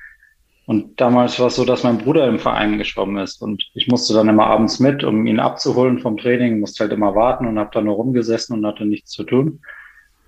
Und 0.67 0.99
damals 0.99 1.39
war 1.39 1.47
es 1.47 1.55
so, 1.55 1.65
dass 1.65 1.83
mein 1.83 1.99
Bruder 1.99 2.27
im 2.27 2.39
Verein 2.39 2.77
geschwommen 2.79 3.17
ist 3.23 3.41
und 3.41 3.63
ich 3.75 3.87
musste 3.87 4.13
dann 4.13 4.29
immer 4.29 4.47
abends 4.47 4.79
mit, 4.79 5.03
um 5.03 5.27
ihn 5.27 5.39
abzuholen 5.39 5.99
vom 5.99 6.17
Training, 6.17 6.59
musste 6.59 6.83
halt 6.83 6.93
immer 6.93 7.13
warten 7.15 7.45
und 7.45 7.59
habe 7.59 7.69
dann 7.71 7.85
nur 7.85 7.95
rumgesessen 7.95 8.57
und 8.57 8.65
hatte 8.65 8.85
nichts 8.85 9.11
zu 9.11 9.23
tun. 9.23 9.61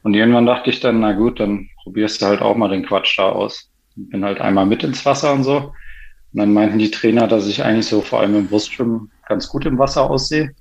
Und 0.07 0.13
irgendwann 0.13 0.45
dachte 0.45 0.69
ich 0.69 0.79
dann, 0.79 1.01
na 1.01 1.11
gut, 1.11 1.41
dann 1.41 1.67
probierst 1.83 2.21
du 2.21 2.27
halt 2.27 2.41
auch 2.41 2.55
mal 2.55 2.69
den 2.69 2.85
Quatsch 2.85 3.19
da 3.19 3.23
aus. 3.23 3.69
Bin 3.97 4.23
halt 4.23 4.39
einmal 4.39 4.65
mit 4.65 4.81
ins 4.81 5.05
Wasser 5.05 5.33
und 5.33 5.43
so. 5.43 5.57
Und 5.57 6.39
dann 6.39 6.53
meinten 6.53 6.79
die 6.79 6.91
Trainer, 6.91 7.27
dass 7.27 7.45
ich 7.45 7.61
eigentlich 7.61 7.87
so 7.87 7.99
vor 7.99 8.21
allem 8.21 8.33
im 8.37 8.47
Brustschwimmen 8.47 9.11
ganz 9.27 9.49
gut 9.49 9.65
im 9.65 9.77
Wasser 9.77 10.09
aussehe. 10.09 10.51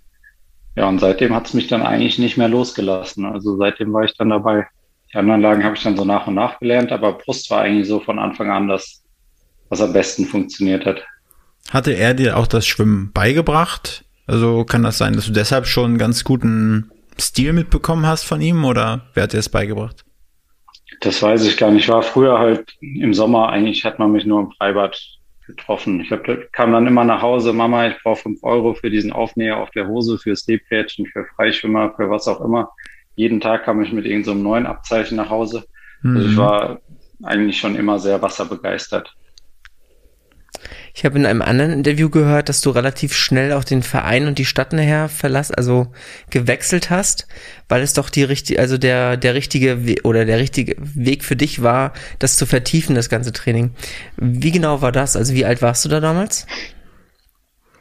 Ja, 0.74 0.88
und 0.88 0.98
seitdem 0.98 1.32
hat 1.32 1.46
es 1.46 1.54
mich 1.54 1.68
dann 1.68 1.82
eigentlich 1.82 2.18
nicht 2.18 2.36
mehr 2.36 2.48
losgelassen. 2.48 3.24
Also 3.24 3.56
seitdem 3.56 3.92
war 3.92 4.02
ich 4.02 4.16
dann 4.16 4.30
dabei. 4.30 4.66
Die 5.12 5.16
anderen 5.16 5.42
Lagen 5.42 5.62
habe 5.62 5.76
ich 5.76 5.82
dann 5.84 5.96
so 5.96 6.04
nach 6.04 6.26
und 6.26 6.34
nach 6.34 6.58
gelernt, 6.58 6.90
aber 6.90 7.12
Brust 7.12 7.48
war 7.48 7.60
eigentlich 7.60 7.86
so 7.86 8.00
von 8.00 8.18
Anfang 8.18 8.50
an 8.50 8.66
das, 8.66 9.04
was 9.68 9.80
am 9.80 9.92
besten 9.92 10.24
funktioniert 10.24 10.84
hat. 10.86 11.04
Hatte 11.70 11.92
er 11.92 12.14
dir 12.14 12.36
auch 12.36 12.48
das 12.48 12.66
Schwimmen 12.66 13.12
beigebracht? 13.12 14.04
Also 14.26 14.64
kann 14.64 14.82
das 14.82 14.98
sein, 14.98 15.12
dass 15.12 15.26
du 15.26 15.32
deshalb 15.32 15.68
schon 15.68 15.90
einen 15.90 15.98
ganz 15.98 16.24
guten 16.24 16.90
Stil 17.18 17.52
mitbekommen 17.52 18.06
hast 18.06 18.24
von 18.24 18.40
ihm 18.40 18.64
oder 18.64 19.02
wer 19.14 19.24
hat 19.24 19.32
dir 19.32 19.38
das 19.38 19.48
beigebracht? 19.48 20.04
Das 21.00 21.22
weiß 21.22 21.44
ich 21.46 21.56
gar 21.56 21.70
nicht. 21.70 21.84
Ich 21.84 21.88
war 21.88 22.02
früher 22.02 22.38
halt 22.38 22.76
im 22.80 23.14
Sommer, 23.14 23.48
eigentlich 23.48 23.84
hat 23.84 23.98
man 23.98 24.12
mich 24.12 24.24
nur 24.24 24.40
im 24.40 24.52
Freibad 24.52 24.98
getroffen. 25.46 26.00
Ich 26.00 26.10
hab, 26.10 26.24
kam 26.52 26.72
dann 26.72 26.86
immer 26.86 27.04
nach 27.04 27.22
Hause, 27.22 27.52
Mama, 27.52 27.88
ich 27.88 27.94
brauche 28.02 28.22
fünf 28.22 28.42
Euro 28.42 28.74
für 28.74 28.90
diesen 28.90 29.12
Aufnäher 29.12 29.58
auf 29.58 29.70
der 29.70 29.86
Hose, 29.86 30.18
für 30.18 30.34
Seepferdchen, 30.34 31.06
für 31.06 31.24
Freischwimmer, 31.36 31.94
für 31.96 32.10
was 32.10 32.28
auch 32.28 32.40
immer. 32.40 32.70
Jeden 33.14 33.40
Tag 33.40 33.64
kam 33.64 33.82
ich 33.82 33.92
mit 33.92 34.04
irgendeinem 34.04 34.38
so 34.38 34.42
neuen 34.42 34.66
Abzeichen 34.66 35.16
nach 35.16 35.30
Hause. 35.30 35.64
Mhm. 36.02 36.16
Also 36.16 36.28
ich 36.28 36.34
mhm. 36.34 36.40
war 36.40 36.80
eigentlich 37.22 37.58
schon 37.58 37.76
immer 37.76 37.98
sehr 37.98 38.20
wasserbegeistert. 38.20 39.14
Ich 40.98 41.04
habe 41.04 41.18
in 41.18 41.26
einem 41.26 41.42
anderen 41.42 41.72
Interview 41.72 42.08
gehört, 42.08 42.48
dass 42.48 42.62
du 42.62 42.70
relativ 42.70 43.12
schnell 43.12 43.52
auch 43.52 43.64
den 43.64 43.82
Verein 43.82 44.26
und 44.26 44.38
die 44.38 44.46
Stadt 44.46 44.72
nachher 44.72 45.10
verlass, 45.10 45.50
also 45.50 45.88
gewechselt 46.30 46.88
hast, 46.88 47.28
weil 47.68 47.82
es 47.82 47.92
doch 47.92 48.08
die 48.08 48.24
richtige, 48.24 48.58
also 48.58 48.78
der 48.78 49.18
der 49.18 49.34
richtige 49.34 49.86
We 49.86 49.96
oder 50.04 50.24
der 50.24 50.38
richtige 50.38 50.74
Weg 50.78 51.22
für 51.22 51.36
dich 51.36 51.62
war, 51.62 51.92
das 52.18 52.38
zu 52.38 52.46
vertiefen, 52.46 52.94
das 52.94 53.10
ganze 53.10 53.34
Training. 53.34 53.72
Wie 54.16 54.50
genau 54.50 54.80
war 54.80 54.90
das? 54.90 55.16
Also 55.16 55.34
wie 55.34 55.44
alt 55.44 55.60
warst 55.60 55.84
du 55.84 55.90
da 55.90 56.00
damals? 56.00 56.46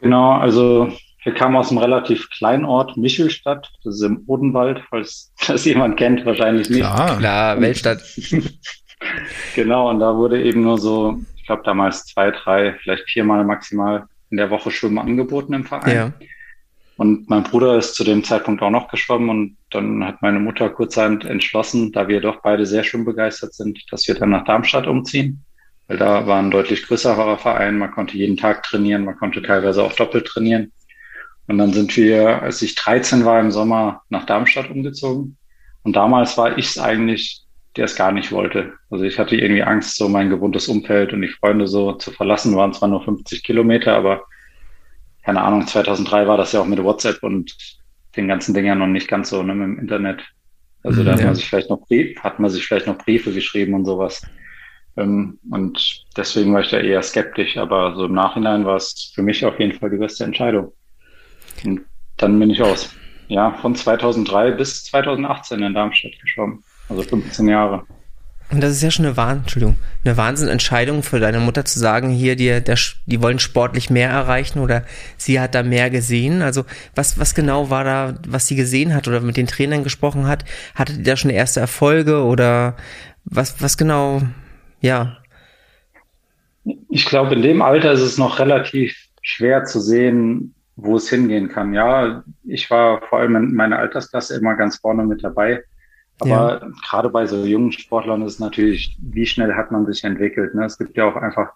Genau, 0.02 0.32
also 0.32 0.92
wir 1.24 1.32
kamen 1.32 1.56
aus 1.56 1.70
einem 1.70 1.78
relativ 1.78 2.28
kleinen 2.28 2.66
Ort, 2.66 2.98
Michelstadt, 2.98 3.72
das 3.82 3.94
ist 3.94 4.02
im 4.02 4.24
Odenwald, 4.26 4.82
falls 4.90 5.32
das 5.48 5.64
jemand 5.64 5.96
kennt, 5.96 6.26
wahrscheinlich 6.26 6.68
nicht. 6.68 6.80
Klar, 6.80 7.16
Klar 7.16 7.60
Weltstadt. 7.62 8.02
genau, 9.54 9.88
und 9.88 10.00
da 10.00 10.14
wurde 10.14 10.42
eben 10.42 10.60
nur 10.60 10.76
so 10.76 11.18
ich 11.46 11.48
glaube, 11.48 11.62
damals 11.62 12.04
zwei, 12.06 12.32
drei, 12.32 12.74
vielleicht 12.82 13.08
viermal 13.08 13.44
maximal 13.44 14.08
in 14.30 14.36
der 14.36 14.50
Woche 14.50 14.72
Schwimmen 14.72 14.98
angeboten 14.98 15.52
im 15.52 15.64
Verein. 15.64 15.94
Ja. 15.94 16.12
Und 16.96 17.30
mein 17.30 17.44
Bruder 17.44 17.78
ist 17.78 17.94
zu 17.94 18.02
dem 18.02 18.24
Zeitpunkt 18.24 18.62
auch 18.62 18.70
noch 18.70 18.88
geschwommen 18.88 19.28
und 19.28 19.56
dann 19.70 20.04
hat 20.04 20.22
meine 20.22 20.40
Mutter 20.40 20.68
kurzerhand 20.70 21.24
entschlossen, 21.24 21.92
da 21.92 22.08
wir 22.08 22.20
doch 22.20 22.42
beide 22.42 22.66
sehr 22.66 22.82
schwimmbegeistert 22.82 23.54
sind, 23.54 23.80
dass 23.92 24.08
wir 24.08 24.16
dann 24.16 24.30
nach 24.30 24.42
Darmstadt 24.42 24.88
umziehen, 24.88 25.44
weil 25.86 25.98
da 25.98 26.26
war 26.26 26.40
ein 26.40 26.50
deutlich 26.50 26.84
größerer 26.84 27.38
Verein, 27.38 27.78
man 27.78 27.92
konnte 27.92 28.16
jeden 28.16 28.36
Tag 28.36 28.64
trainieren, 28.64 29.04
man 29.04 29.16
konnte 29.16 29.40
teilweise 29.40 29.84
auch 29.84 29.92
doppelt 29.92 30.26
trainieren. 30.26 30.72
Und 31.46 31.58
dann 31.58 31.72
sind 31.72 31.96
wir, 31.96 32.42
als 32.42 32.60
ich 32.60 32.74
13 32.74 33.24
war 33.24 33.38
im 33.38 33.52
Sommer, 33.52 34.02
nach 34.08 34.26
Darmstadt 34.26 34.68
umgezogen. 34.68 35.36
Und 35.84 35.94
damals 35.94 36.36
war 36.36 36.58
ich 36.58 36.70
es 36.70 36.78
eigentlich 36.80 37.45
der 37.76 37.84
es 37.84 37.96
gar 37.96 38.12
nicht 38.12 38.32
wollte. 38.32 38.72
Also 38.90 39.04
ich 39.04 39.18
hatte 39.18 39.36
irgendwie 39.36 39.62
Angst, 39.62 39.96
so 39.96 40.08
mein 40.08 40.30
gewohntes 40.30 40.68
Umfeld 40.68 41.12
und 41.12 41.22
die 41.22 41.28
Freunde 41.28 41.66
so 41.66 41.92
zu 41.92 42.10
verlassen, 42.10 42.56
waren 42.56 42.72
zwar 42.72 42.88
nur 42.88 43.02
50 43.04 43.42
Kilometer, 43.42 43.94
aber 43.94 44.24
keine 45.22 45.42
Ahnung, 45.42 45.66
2003 45.66 46.26
war 46.26 46.36
das 46.36 46.52
ja 46.52 46.60
auch 46.60 46.66
mit 46.66 46.82
WhatsApp 46.82 47.22
und 47.22 47.54
den 48.16 48.28
ganzen 48.28 48.54
Dingen 48.54 48.78
noch 48.78 48.86
nicht 48.86 49.08
ganz 49.08 49.30
so 49.30 49.42
ne, 49.42 49.54
mit 49.54 49.66
dem 49.66 49.78
Internet. 49.78 50.22
Also 50.82 51.02
da 51.02 51.10
ja. 51.10 51.16
hat 51.16 51.24
man 51.24 51.34
sich 51.34 51.48
vielleicht 51.48 51.68
noch 51.68 51.86
hat 52.20 52.38
man 52.38 52.50
sich 52.50 52.64
vielleicht 52.64 52.86
noch 52.86 52.98
Briefe 52.98 53.32
geschrieben 53.32 53.74
und 53.74 53.84
sowas. 53.84 54.22
Ähm, 54.96 55.38
und 55.50 56.04
deswegen 56.16 56.54
war 56.54 56.60
ich 56.60 56.70
da 56.70 56.78
eher 56.78 57.02
skeptisch, 57.02 57.56
aber 57.56 57.94
so 57.96 58.06
im 58.06 58.14
Nachhinein 58.14 58.64
war 58.64 58.76
es 58.76 59.12
für 59.14 59.22
mich 59.22 59.44
auf 59.44 59.58
jeden 59.58 59.78
Fall 59.78 59.90
die 59.90 59.98
beste 59.98 60.24
Entscheidung. 60.24 60.72
Und 61.64 61.82
dann 62.16 62.38
bin 62.38 62.50
ich 62.50 62.62
aus, 62.62 62.94
ja, 63.28 63.52
von 63.54 63.74
2003 63.74 64.52
bis 64.52 64.84
2018 64.84 65.62
in 65.62 65.74
Darmstadt 65.74 66.18
geschwommen. 66.22 66.62
Also 66.88 67.02
15 67.02 67.48
Jahre. 67.48 67.84
Und 68.52 68.62
das 68.62 68.70
ist 68.70 68.82
ja 68.82 68.92
schon 68.92 69.06
eine, 69.06 69.16
Wahn, 69.16 69.38
Entschuldigung, 69.38 69.76
eine 70.04 70.16
Wahnsinnentscheidung 70.16 71.02
für 71.02 71.18
deine 71.18 71.40
Mutter 71.40 71.64
zu 71.64 71.80
sagen, 71.80 72.10
hier, 72.10 72.36
die, 72.36 72.62
der, 72.62 72.78
die 73.06 73.20
wollen 73.20 73.40
sportlich 73.40 73.90
mehr 73.90 74.08
erreichen 74.08 74.60
oder 74.60 74.84
sie 75.16 75.40
hat 75.40 75.56
da 75.56 75.64
mehr 75.64 75.90
gesehen. 75.90 76.42
Also 76.42 76.64
was, 76.94 77.18
was 77.18 77.34
genau 77.34 77.70
war 77.70 77.82
da, 77.82 78.14
was 78.28 78.46
sie 78.46 78.54
gesehen 78.54 78.94
hat 78.94 79.08
oder 79.08 79.20
mit 79.20 79.36
den 79.36 79.48
Trainern 79.48 79.82
gesprochen 79.82 80.28
hat? 80.28 80.44
Hatte 80.76 80.92
die 80.92 81.02
da 81.02 81.16
schon 81.16 81.30
erste 81.30 81.58
Erfolge 81.58 82.22
oder 82.22 82.76
was, 83.24 83.60
was 83.60 83.76
genau, 83.76 84.22
ja? 84.80 85.16
Ich 86.88 87.06
glaube, 87.06 87.34
in 87.34 87.42
dem 87.42 87.62
Alter 87.62 87.92
ist 87.92 88.00
es 88.00 88.16
noch 88.16 88.38
relativ 88.38 88.96
schwer 89.22 89.64
zu 89.64 89.80
sehen, 89.80 90.54
wo 90.76 90.96
es 90.96 91.08
hingehen 91.08 91.48
kann. 91.48 91.74
Ja, 91.74 92.22
ich 92.44 92.70
war 92.70 93.02
vor 93.08 93.18
allem 93.18 93.34
in 93.34 93.54
meiner 93.54 93.80
Altersklasse 93.80 94.36
immer 94.36 94.54
ganz 94.54 94.76
vorne 94.76 95.04
mit 95.04 95.24
dabei 95.24 95.64
aber 96.18 96.60
ja. 96.60 96.70
gerade 96.88 97.10
bei 97.10 97.26
so 97.26 97.44
jungen 97.44 97.72
Sportlern 97.72 98.22
ist 98.22 98.40
natürlich, 98.40 98.96
wie 99.00 99.26
schnell 99.26 99.54
hat 99.54 99.70
man 99.70 99.86
sich 99.86 100.02
entwickelt. 100.04 100.54
Ne? 100.54 100.64
Es 100.64 100.78
gibt 100.78 100.96
ja 100.96 101.04
auch 101.04 101.16
einfach 101.16 101.50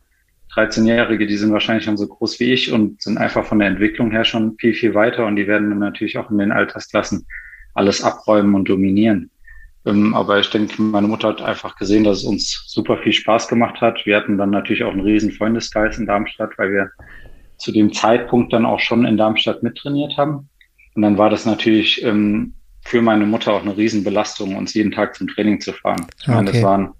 13-Jährige, 0.54 1.26
die 1.26 1.36
sind 1.36 1.52
wahrscheinlich 1.52 1.84
schon 1.84 1.96
so 1.96 2.06
groß 2.06 2.40
wie 2.40 2.52
ich 2.52 2.72
und 2.72 3.00
sind 3.00 3.18
einfach 3.18 3.44
von 3.44 3.60
der 3.60 3.68
Entwicklung 3.68 4.10
her 4.10 4.24
schon 4.24 4.56
viel, 4.58 4.74
viel 4.74 4.94
weiter 4.94 5.26
und 5.26 5.36
die 5.36 5.46
werden 5.46 5.70
dann 5.70 5.78
natürlich 5.78 6.18
auch 6.18 6.30
in 6.30 6.38
den 6.38 6.52
Altersklassen 6.52 7.26
alles 7.74 8.02
abräumen 8.02 8.54
und 8.54 8.68
dominieren. 8.68 9.30
Ähm, 9.86 10.14
aber 10.14 10.40
ich 10.40 10.50
denke, 10.50 10.82
meine 10.82 11.06
Mutter 11.08 11.28
hat 11.28 11.40
einfach 11.40 11.76
gesehen, 11.76 12.04
dass 12.04 12.18
es 12.18 12.24
uns 12.24 12.64
super 12.66 12.98
viel 12.98 13.12
Spaß 13.12 13.48
gemacht 13.48 13.80
hat. 13.80 14.04
Wir 14.04 14.16
hatten 14.16 14.36
dann 14.36 14.50
natürlich 14.50 14.84
auch 14.84 14.92
einen 14.92 15.00
riesen 15.00 15.32
Freundesgeist 15.32 15.98
in 15.98 16.06
Darmstadt, 16.06 16.50
weil 16.58 16.72
wir 16.72 16.90
zu 17.56 17.72
dem 17.72 17.92
Zeitpunkt 17.92 18.52
dann 18.52 18.66
auch 18.66 18.80
schon 18.80 19.06
in 19.06 19.16
Darmstadt 19.16 19.62
mittrainiert 19.62 20.16
haben. 20.16 20.48
Und 20.94 21.02
dann 21.02 21.16
war 21.16 21.30
das 21.30 21.46
natürlich 21.46 22.04
ähm, 22.04 22.54
für 22.90 23.02
meine 23.02 23.24
Mutter 23.24 23.52
auch 23.52 23.62
eine 23.62 23.76
Riesenbelastung, 23.76 24.56
uns 24.56 24.74
jeden 24.74 24.90
Tag 24.90 25.14
zum 25.14 25.28
Training 25.28 25.60
zu 25.60 25.72
fahren. 25.72 26.06
Ich 26.18 26.24
okay. 26.26 26.34
meine, 26.34 26.50
das 26.50 26.62
waren 26.62 26.90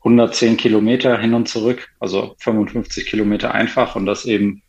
110 0.00 0.56
Kilometer 0.56 1.16
hin 1.18 1.34
und 1.34 1.48
zurück, 1.48 1.88
also 2.00 2.34
55 2.38 3.06
Kilometer 3.06 3.54
einfach 3.54 3.94
und 3.94 4.06
das 4.06 4.24
eben 4.24 4.62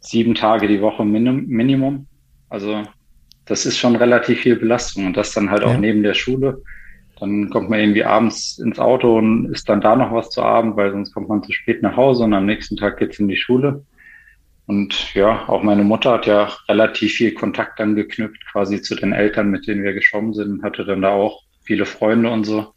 sieben 0.00 0.34
Tage 0.34 0.68
die 0.68 0.82
Woche 0.82 1.06
Minim 1.06 1.46
Minimum. 1.46 2.06
Also 2.50 2.82
das 3.46 3.64
ist 3.64 3.78
schon 3.78 3.96
relativ 3.96 4.40
viel 4.40 4.56
Belastung 4.56 5.06
und 5.06 5.16
das 5.16 5.32
dann 5.32 5.50
halt 5.50 5.62
ja. 5.62 5.68
auch 5.68 5.78
neben 5.78 6.02
der 6.02 6.14
Schule. 6.14 6.62
Dann 7.18 7.48
kommt 7.48 7.70
man 7.70 7.80
irgendwie 7.80 8.04
abends 8.04 8.58
ins 8.58 8.78
Auto 8.78 9.16
und 9.16 9.46
isst 9.52 9.70
dann 9.70 9.80
da 9.80 9.96
noch 9.96 10.12
was 10.12 10.28
zu 10.28 10.42
Abend, 10.42 10.76
weil 10.76 10.92
sonst 10.92 11.14
kommt 11.14 11.30
man 11.30 11.42
zu 11.42 11.52
spät 11.52 11.80
nach 11.82 11.96
Hause 11.96 12.24
und 12.24 12.34
am 12.34 12.44
nächsten 12.44 12.76
Tag 12.76 12.98
geht's 12.98 13.18
in 13.18 13.28
die 13.28 13.38
Schule. 13.38 13.82
Und 14.66 15.14
ja, 15.14 15.46
auch 15.48 15.62
meine 15.62 15.84
Mutter 15.84 16.12
hat 16.12 16.26
ja 16.26 16.50
relativ 16.68 17.14
viel 17.14 17.34
Kontakt 17.34 17.78
dann 17.78 17.94
geknüpft, 17.94 18.42
quasi 18.50 18.80
zu 18.80 18.94
den 18.94 19.12
Eltern, 19.12 19.50
mit 19.50 19.66
denen 19.66 19.84
wir 19.84 19.92
geschwommen 19.92 20.32
sind, 20.32 20.62
hatte 20.62 20.84
dann 20.84 21.02
da 21.02 21.10
auch 21.10 21.42
viele 21.64 21.84
Freunde 21.84 22.30
und 22.30 22.44
so. 22.44 22.72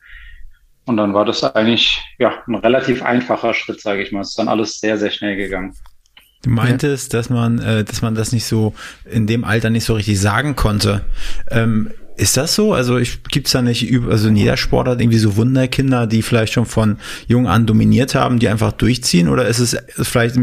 Und 0.86 0.98
dann 0.98 1.14
war 1.14 1.26
das 1.26 1.44
eigentlich 1.44 2.02
ja 2.18 2.44
ein 2.48 2.56
relativ 2.56 3.04
einfacher 3.04 3.54
Schritt, 3.54 3.82
sage 3.82 4.02
ich 4.02 4.12
mal. 4.12 4.22
Es 4.22 4.30
ist 4.30 4.40
dann 4.40 4.48
alles 4.48 4.80
sehr, 4.80 4.98
sehr 4.98 5.12
schnell 5.12 5.36
gegangen. 5.36 5.74
Du 6.44 6.50
meintest, 6.50 7.14
dass 7.14 7.30
man, 7.30 7.60
äh, 7.60 7.84
dass 7.84 8.02
man 8.02 8.16
das 8.16 8.32
nicht 8.32 8.46
so 8.46 8.74
in 9.06 9.28
dem 9.28 9.44
Alter 9.44 9.70
nicht 9.70 9.84
so 9.84 9.96
richtig 9.96 10.20
sagen 10.20 10.56
konnte. 10.56 11.06
Ähm, 11.52 11.92
ist 12.18 12.36
das 12.36 12.56
so? 12.56 12.74
Also 12.74 12.98
ich 12.98 13.24
gibt's 13.24 13.52
da 13.52 13.62
nicht 13.62 13.94
also 14.10 14.28
in 14.28 14.36
jeder 14.36 14.58
Sportart 14.58 15.00
irgendwie 15.00 15.20
so 15.20 15.38
Wunderkinder, 15.38 16.08
die 16.08 16.22
vielleicht 16.22 16.54
schon 16.54 16.66
von 16.66 16.98
jung 17.28 17.48
an 17.48 17.66
dominiert 17.66 18.16
haben, 18.16 18.40
die 18.40 18.50
einfach 18.50 18.72
durchziehen? 18.72 19.30
Oder 19.30 19.48
ist 19.48 19.60
es 19.60 19.78
vielleicht, 20.02 20.36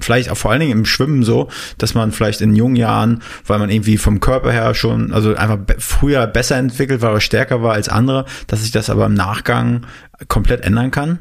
vielleicht 0.00 0.30
auch 0.30 0.36
vor 0.36 0.50
allen 0.50 0.60
Dingen 0.60 0.72
im 0.72 0.84
Schwimmen 0.84 1.22
so, 1.22 1.48
dass 1.78 1.94
man 1.94 2.12
vielleicht 2.12 2.40
in 2.40 2.56
jungen 2.56 2.76
Jahren, 2.76 3.22
weil 3.46 3.58
man 3.58 3.70
irgendwie 3.70 3.96
vom 3.96 4.20
Körper 4.20 4.50
her 4.50 4.74
schon, 4.74 5.12
also 5.12 5.34
einfach 5.34 5.58
früher 5.78 6.26
besser 6.26 6.56
entwickelt 6.56 7.00
war 7.00 7.12
oder 7.12 7.20
stärker 7.20 7.62
war 7.62 7.74
als 7.74 7.88
andere, 7.88 8.24
dass 8.48 8.62
sich 8.62 8.72
das 8.72 8.90
aber 8.90 9.06
im 9.06 9.14
Nachgang 9.14 9.86
komplett 10.28 10.64
ändern 10.64 10.90
kann? 10.90 11.20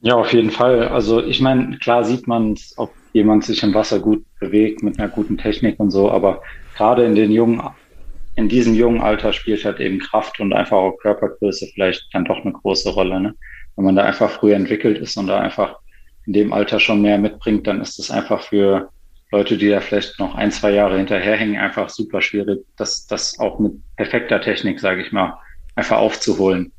Ja, 0.00 0.14
auf 0.14 0.32
jeden 0.32 0.50
Fall. 0.50 0.88
Also 0.88 1.22
ich 1.22 1.40
meine, 1.40 1.78
klar 1.78 2.04
sieht 2.04 2.26
man, 2.26 2.56
ob 2.76 2.92
jemand 3.12 3.44
sich 3.44 3.62
im 3.62 3.74
Wasser 3.74 4.00
gut 4.00 4.24
bewegt 4.40 4.82
mit 4.82 4.98
einer 4.98 5.08
guten 5.08 5.38
Technik 5.38 5.78
und 5.78 5.90
so, 5.90 6.10
aber 6.10 6.42
gerade 6.76 7.04
in 7.04 7.14
den 7.14 7.30
jungen 7.30 7.60
in 8.34 8.48
diesem 8.48 8.74
jungen 8.74 9.00
Alter 9.00 9.32
spielt 9.32 9.64
halt 9.64 9.80
eben 9.80 9.98
Kraft 9.98 10.40
und 10.40 10.52
einfach 10.52 10.76
auch 10.76 10.96
Körpergröße 10.98 11.68
vielleicht 11.74 12.08
dann 12.12 12.24
doch 12.24 12.42
eine 12.42 12.52
große 12.52 12.90
Rolle. 12.90 13.20
Ne? 13.20 13.34
Wenn 13.76 13.84
man 13.84 13.96
da 13.96 14.04
einfach 14.04 14.30
früher 14.30 14.56
entwickelt 14.56 14.98
ist 14.98 15.16
und 15.16 15.26
da 15.26 15.40
einfach 15.40 15.76
in 16.26 16.32
dem 16.32 16.52
Alter 16.52 16.80
schon 16.80 17.02
mehr 17.02 17.18
mitbringt, 17.18 17.66
dann 17.66 17.80
ist 17.80 17.98
es 17.98 18.10
einfach 18.10 18.42
für 18.42 18.90
Leute, 19.32 19.56
die 19.56 19.68
da 19.68 19.80
vielleicht 19.80 20.18
noch 20.18 20.34
ein, 20.34 20.50
zwei 20.50 20.72
Jahre 20.72 20.96
hinterherhängen, 20.98 21.58
einfach 21.58 21.88
super 21.88 22.20
schwierig, 22.20 22.60
das, 22.76 23.06
das 23.06 23.38
auch 23.38 23.58
mit 23.58 23.72
perfekter 23.96 24.40
Technik, 24.40 24.78
sage 24.78 25.02
ich 25.02 25.10
mal, 25.10 25.38
einfach 25.74 25.96
aufzuholen. 25.96 26.72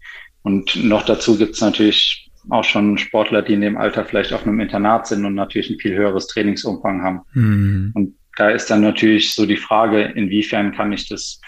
Und 0.43 0.75
noch 0.83 1.03
dazu 1.03 1.38
gibt's 1.38 1.62
natürlich 1.62 2.29
auch 2.50 2.63
schon 2.63 2.98
Sportler, 2.98 3.41
die 3.41 3.53
in 3.53 3.62
dem 3.62 3.77
Alter 3.77 4.05
vielleicht 4.05 4.33
auf 4.33 4.45
einem 4.45 4.60
Internat 4.60 5.07
sind 5.07 5.25
und 5.25 5.33
natürlich 5.33 5.69
ein 5.69 5.79
viel 5.79 5.95
höheres 5.95 6.27
Trainingsumfang 6.27 7.01
haben. 7.01 7.22
Mhm. 7.33 7.91
Und 7.95 8.15
da 8.36 8.50
ist 8.50 8.70
dann 8.70 8.82
natürlich 8.82 9.34
so 9.34 9.46
die 9.46 9.58
Frage, 9.58 10.02
inwiefern 10.04 10.75
kann 10.75 10.92
ich 10.92 11.08
das 11.08 11.40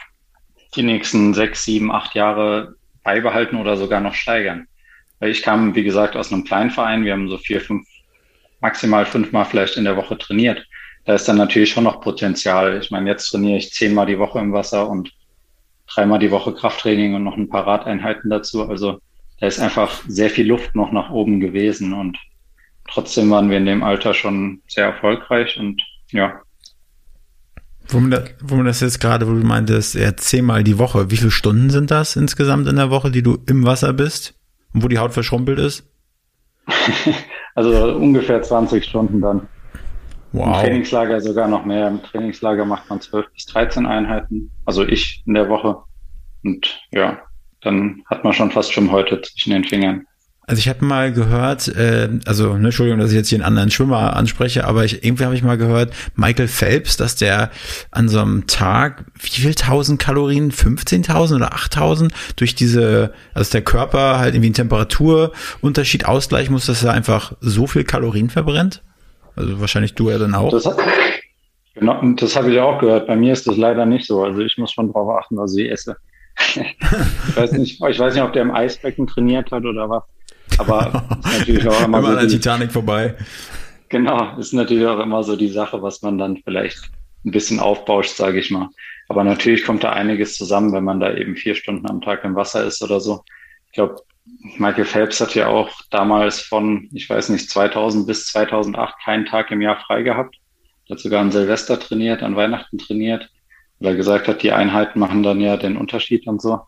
die 0.76 0.84
nächsten 0.84 1.34
sechs, 1.34 1.64
sieben, 1.64 1.92
acht 1.92 2.16
Jahre 2.16 2.76
beibehalten 3.04 3.58
oder 3.58 3.78
sogar 3.78 4.02
noch 4.02 4.14
steigern. 4.14 4.68
Weil 5.20 5.32
ich 5.32 5.42
kam, 5.42 5.74
wie 5.76 5.84
gesagt, 5.84 6.16
aus 6.16 6.32
einem 6.32 6.44
kleinen 6.44 6.72
Verein. 6.72 7.06
Wir 7.06 7.14
haben 7.14 7.30
so 7.30 7.38
vier, 7.38 7.62
fünf, 7.62 7.88
maximal 8.60 9.06
fünfmal 9.06 9.46
vielleicht 9.46 9.78
in 9.78 9.86
der 9.86 9.96
Woche 9.96 10.18
trainiert. 10.18 10.66
Da 11.06 11.16
ist 11.16 11.28
dann 11.28 11.38
natürlich 11.38 11.70
schon 11.70 11.86
noch 11.86 12.02
Potenzial. 12.02 12.80
Ich 12.82 12.92
meine, 12.92 13.10
jetzt 13.10 13.30
trainiere 13.30 13.58
ich 13.58 13.72
zehnmal 13.72 14.08
die 14.08 14.20
Woche 14.20 14.40
im 14.40 14.54
Wasser 14.54 14.90
und 14.90 15.12
dreimal 15.88 16.20
die 16.20 16.32
Woche 16.32 16.54
Krafttraining 16.54 17.14
und 17.14 17.24
noch 17.24 17.38
ein 17.38 17.50
paar 17.50 17.66
Radeinheiten 17.66 18.30
dazu. 18.30 18.68
Also 18.68 19.00
da 19.40 19.48
ist 19.48 19.60
einfach 19.60 20.02
sehr 20.08 20.30
viel 20.30 20.48
Luft 20.48 20.76
noch 20.76 20.92
nach 20.92 21.10
oben 21.12 21.40
gewesen 21.40 21.94
und 21.94 22.18
trotzdem 22.90 23.30
waren 23.30 23.50
wir 23.50 23.58
in 23.58 23.66
dem 23.66 23.84
Alter 23.84 24.14
schon 24.14 24.62
sehr 24.68 24.86
erfolgreich 24.86 25.60
und 25.60 25.82
ja. 26.12 26.42
Wo 27.88 28.00
man, 28.00 28.12
da, 28.12 28.24
wo 28.42 28.56
man 28.56 28.66
das 28.66 28.80
jetzt 28.80 29.00
gerade, 29.00 29.28
wo 29.28 29.32
du 29.32 29.46
meintest, 29.46 29.96
ja, 29.96 30.16
zehnmal 30.18 30.64
die 30.64 30.80
Woche, 30.80 31.12
wie 31.12 31.18
viele 31.18 31.32
Stunden 31.32 31.70
sind 31.70 31.92
das 31.92 32.16
insgesamt 32.16 32.68
in 32.68 32.78
der 32.78 32.90
Woche, 32.90 33.12
die 33.12 33.22
du 33.22 33.38
im 33.48 33.66
Wasser 33.66 33.94
bist 33.94 34.34
und 34.74 34.84
wo 34.84 34.88
die 34.88 34.98
Haut 34.98 35.14
verschrumpelt 35.14 35.60
ist? 35.60 35.88
also 37.56 37.96
ungefähr 37.96 38.42
20 38.42 38.84
Stunden 38.84 39.22
dann. 39.22 39.48
Wow. 40.32 40.48
Im 40.48 40.54
Trainingslager 40.54 41.22
sogar 41.22 41.48
noch 41.48 41.64
mehr. 41.64 41.88
Im 41.88 42.04
Trainingslager 42.04 42.66
macht 42.66 42.90
man 42.90 43.00
12 43.00 43.32
bis 43.34 43.46
13 43.46 43.86
Einheiten. 43.86 44.52
Also 44.66 44.84
ich 44.84 45.24
in 45.26 45.34
der 45.34 45.48
Woche. 45.48 45.78
Und 46.44 46.82
ja, 46.92 47.20
dann 47.62 48.04
hat 48.10 48.24
man 48.24 48.34
schon 48.34 48.52
fast 48.52 48.74
schon 48.74 48.92
heute 48.92 49.22
zwischen 49.22 49.52
den 49.52 49.64
Fingern. 49.64 50.06
Also 50.48 50.60
ich 50.60 50.70
habe 50.70 50.86
mal 50.86 51.12
gehört, 51.12 51.68
äh, 51.70 52.08
also 52.26 52.56
ne, 52.56 52.66
Entschuldigung, 52.66 53.00
dass 53.00 53.10
ich 53.10 53.18
jetzt 53.18 53.30
hier 53.30 53.38
einen 53.38 53.46
anderen 53.46 53.72
Schwimmer 53.72 54.16
anspreche, 54.16 54.66
aber 54.66 54.86
ich, 54.86 55.04
irgendwie 55.04 55.26
habe 55.26 55.34
ich 55.34 55.42
mal 55.42 55.58
gehört, 55.58 55.92
Michael 56.16 56.48
Phelps, 56.48 56.98
dass 56.98 57.16
der 57.16 57.50
an 57.90 58.10
so 58.10 58.20
einem 58.20 58.46
Tag 58.46 59.06
wie 59.20 59.42
viel 59.42 59.56
tausend 59.56 60.00
Kalorien, 60.00 60.52
15.000 60.52 61.38
oder 61.38 61.54
8.000 61.54 62.12
durch 62.36 62.54
diese, 62.54 63.12
also 63.34 63.52
der 63.54 63.64
Körper 63.64 64.20
halt 64.20 64.36
irgendwie 64.36 64.48
einen 64.48 64.54
Temperaturunterschied 64.54 66.06
ausgleichen 66.06 66.54
muss, 66.54 66.68
dass 66.68 66.84
er 66.84 66.94
einfach 66.94 67.34
so 67.42 67.66
viel 67.66 67.84
Kalorien 67.84 68.30
verbrennt? 68.30 68.84
Also 69.36 69.60
wahrscheinlich 69.60 69.96
du 69.96 70.12
ja 70.12 70.20
dann 70.20 70.36
auch. 70.36 70.52
Das, 70.52 70.70
genau, 71.74 72.02
das 72.18 72.36
habe 72.36 72.52
ich 72.54 72.60
auch 72.60 72.80
gehört. 72.80 73.08
Bei 73.08 73.16
mir 73.16 73.34
ist 73.34 73.48
das 73.48 73.58
leider 73.58 73.86
nicht 73.88 74.06
so. 74.06 74.24
Also 74.24 74.42
ich 74.42 74.58
muss 74.60 74.72
schon 74.72 74.94
darauf 74.94 75.18
achten, 75.18 75.38
was 75.38 75.56
ich 75.56 75.72
esse. 75.72 75.98
ich, 76.56 77.36
weiß 77.36 77.52
nicht, 77.54 77.82
ich 77.82 78.00
weiß 78.00 78.14
nicht, 78.14 78.24
ob 78.24 78.34
der 78.34 78.44
im 78.44 78.52
Eisbecken 78.52 79.08
trainiert 79.08 79.52
hat 79.52 79.66
oder 79.66 79.90
was. 79.90 80.04
Aber 80.58 81.04
ist 81.24 81.40
natürlich 81.40 81.68
auch 81.68 81.84
immer, 81.84 82.00
immer 82.00 82.02
so 82.02 82.08
an 82.08 82.16
der 82.16 82.26
die, 82.28 82.36
Titanic 82.36 82.72
vorbei. 82.72 83.16
Genau, 83.90 84.38
ist 84.38 84.54
natürlich 84.54 84.86
auch 84.86 85.00
immer 85.00 85.24
so 85.24 85.36
die 85.36 85.50
Sache, 85.50 85.82
was 85.82 86.02
man 86.02 86.18
dann 86.18 86.38
vielleicht 86.38 86.80
ein 87.26 87.32
bisschen 87.32 87.60
aufbauscht, 87.60 88.16
sage 88.16 88.40
ich 88.40 88.52
mal. 88.52 88.70
Aber 89.08 89.24
natürlich 89.24 89.64
kommt 89.64 89.84
da 89.84 89.92
einiges 89.92 90.36
zusammen, 90.36 90.74
wenn 90.74 90.84
man 90.84 91.00
da 91.00 91.14
eben 91.14 91.36
vier 91.36 91.56
Stunden 91.56 91.90
am 91.90 92.02
Tag 92.02 92.24
im 92.24 92.36
Wasser 92.36 92.66
ist 92.66 92.82
oder 92.82 93.00
so. 93.00 93.24
Ich 93.68 93.74
glaube, 93.74 94.02
Michael 94.58 94.86
Phelps 94.86 95.22
hat 95.22 95.36
ja 95.36 95.48
auch 95.48 95.70
damals 95.92 96.42
von, 96.42 96.90
ich 96.94 97.10
weiß 97.10 97.30
nicht, 97.30 97.50
2000 97.50 98.08
bis 98.08 98.28
2008 98.28 98.96
keinen 99.04 99.26
Tag 99.26 99.52
im 99.52 99.62
Jahr 99.62 99.80
frei 99.86 100.02
gehabt. 100.02 100.36
Hat 100.90 101.00
sogar 101.00 101.22
an 101.22 101.32
Silvester 101.32 101.80
trainiert, 101.80 102.24
an 102.24 102.36
Weihnachten 102.36 102.78
trainiert, 102.78 103.30
weil 103.80 103.94
er 103.94 103.98
gesagt 103.98 104.28
hat, 104.28 104.44
die 104.44 104.52
Einheiten 104.52 105.00
machen 105.00 105.24
dann 105.24 105.42
ja 105.42 105.58
den 105.58 105.78
Unterschied 105.78 106.28
und 106.28 106.42
so. 106.42 106.62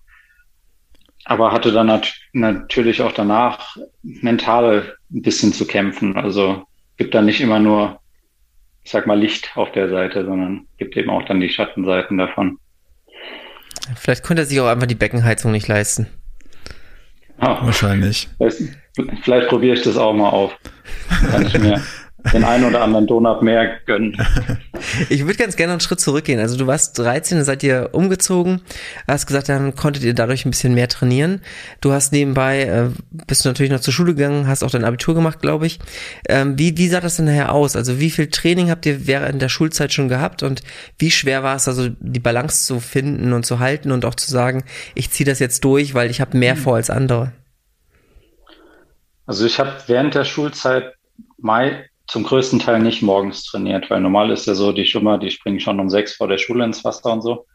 Aber 1.30 1.52
hatte 1.52 1.74
dann 1.74 1.88
nat 1.88 2.14
natürlich 2.32 3.02
auch 3.02 3.12
danach 3.12 3.76
mental 4.02 4.96
ein 5.12 5.22
bisschen 5.22 5.52
zu 5.52 5.68
kämpfen. 5.68 6.16
Also 6.16 6.64
gibt 6.96 7.14
da 7.14 7.22
nicht 7.22 7.42
immer 7.42 7.60
nur, 7.60 8.00
ich 8.84 8.92
sag 8.92 9.08
mal, 9.08 9.20
Licht 9.20 9.52
auf 9.56 9.74
der 9.74 9.90
Seite, 9.90 10.24
sondern 10.24 10.68
gibt 10.78 10.96
eben 10.96 11.10
auch 11.10 11.24
dann 11.26 11.42
die 11.42 11.50
Schattenseiten 11.50 12.18
davon. 12.18 12.60
Vielleicht 13.96 14.24
konnte 14.24 14.44
er 14.44 14.46
sich 14.46 14.58
auch 14.62 14.68
einfach 14.68 14.88
die 14.88 14.96
Beckenheizung 14.96 15.52
nicht 15.52 15.68
leisten. 15.68 16.08
Ah, 17.40 17.60
Wahrscheinlich. 17.62 18.30
Vielleicht, 18.38 18.62
vielleicht 19.24 19.50
probiere 19.50 19.76
ich 19.76 19.82
das 19.82 19.98
auch 19.98 20.14
mal 20.14 20.30
auf. 20.30 20.58
Kann 21.30 21.46
ich 21.46 21.60
mir 21.60 21.82
den 22.34 22.44
einen 22.44 22.66
oder 22.66 22.82
anderen 22.82 23.08
Donut 23.08 23.42
mehr 23.42 23.80
gönnen. 23.86 24.18
Ich 25.10 25.26
würde 25.26 25.38
ganz 25.38 25.56
gerne 25.56 25.74
einen 25.74 25.80
Schritt 25.80 26.00
zurückgehen. 26.00 26.40
Also 26.40 26.56
du 26.56 26.68
warst 26.68 27.00
13, 27.00 27.44
seid 27.44 27.64
ihr 27.64 27.90
umgezogen, 27.94 28.62
hast 29.08 29.26
gesagt, 29.26 29.50
dann 29.50 29.76
konntet 29.76 30.04
ihr 30.04 30.14
dadurch 30.14 30.46
ein 30.46 30.52
bisschen 30.52 30.76
mehr 30.76 30.88
trainieren. 30.88 31.42
Du 31.82 31.92
hast 31.92 32.14
nebenbei, 32.14 32.62
äh, 32.62 32.90
bist 33.26 33.44
du 33.44 33.50
natürlich 33.50 33.72
noch 33.72 33.80
zur 33.80 33.94
Schule 33.94 34.14
gegangen, 34.14 34.46
hast 34.48 34.64
auch 34.64 34.70
dein 34.70 34.86
Abitur 34.86 35.16
gemacht, 35.16 35.42
glaube 35.42 35.66
ich. 35.66 35.80
Ähm, 36.30 36.60
wie, 36.60 36.78
wie 36.78 36.88
sah 36.88 37.02
das 37.02 37.16
denn 37.16 37.26
nachher 37.26 37.54
aus? 37.54 37.76
Also 37.76 38.00
wie 38.00 38.12
viel 38.12 38.28
Training 38.28 38.70
habt 38.70 38.86
ihr 38.86 39.08
während 39.08 39.42
der 39.42 39.50
Schulzeit 39.50 39.94
schon 39.94 40.10
gehabt 40.10 40.44
und 40.44 40.62
wie 41.00 41.12
schwer 41.12 41.44
war 41.44 41.56
es 41.56 41.68
also 41.68 41.90
die 42.00 42.20
Balance 42.20 42.66
zu 42.66 42.80
finden 42.80 43.34
und 43.34 43.46
zu 43.46 43.60
halten 43.60 43.92
und 43.92 44.06
auch 44.06 44.16
zu 44.16 44.30
sagen, 44.30 44.64
ich 44.94 45.10
ziehe 45.10 45.28
das 45.28 45.40
jetzt 45.40 45.64
durch, 45.64 45.94
weil 45.96 46.12
ich 46.12 46.22
habe 46.22 46.38
mehr 46.38 46.56
vor 46.56 46.76
als 46.76 46.90
andere? 46.90 47.32
Also 49.26 49.46
ich 49.46 49.60
habe 49.60 49.74
während 49.88 50.16
der 50.16 50.24
Schulzeit 50.24 50.94
Mai 51.38 51.87
zum 52.08 52.24
größten 52.24 52.60
Teil 52.60 52.80
nicht 52.80 53.02
morgens 53.02 53.44
trainiert, 53.44 53.90
weil 53.90 54.00
normal 54.00 54.32
ist 54.32 54.48
ja 54.48 54.54
so, 54.54 54.72
die 54.72 54.86
Schwimmer, 54.86 55.18
die 55.18 55.32
springen 55.32 55.60
schon 55.60 55.80
um 55.80 55.90
sechs 55.90 56.16
vor 56.16 56.28
der 56.28 56.38
Schule 56.38 56.64
ins 56.64 56.84
Wasser 56.84 57.12
und 57.12 57.22
so. 57.22 57.46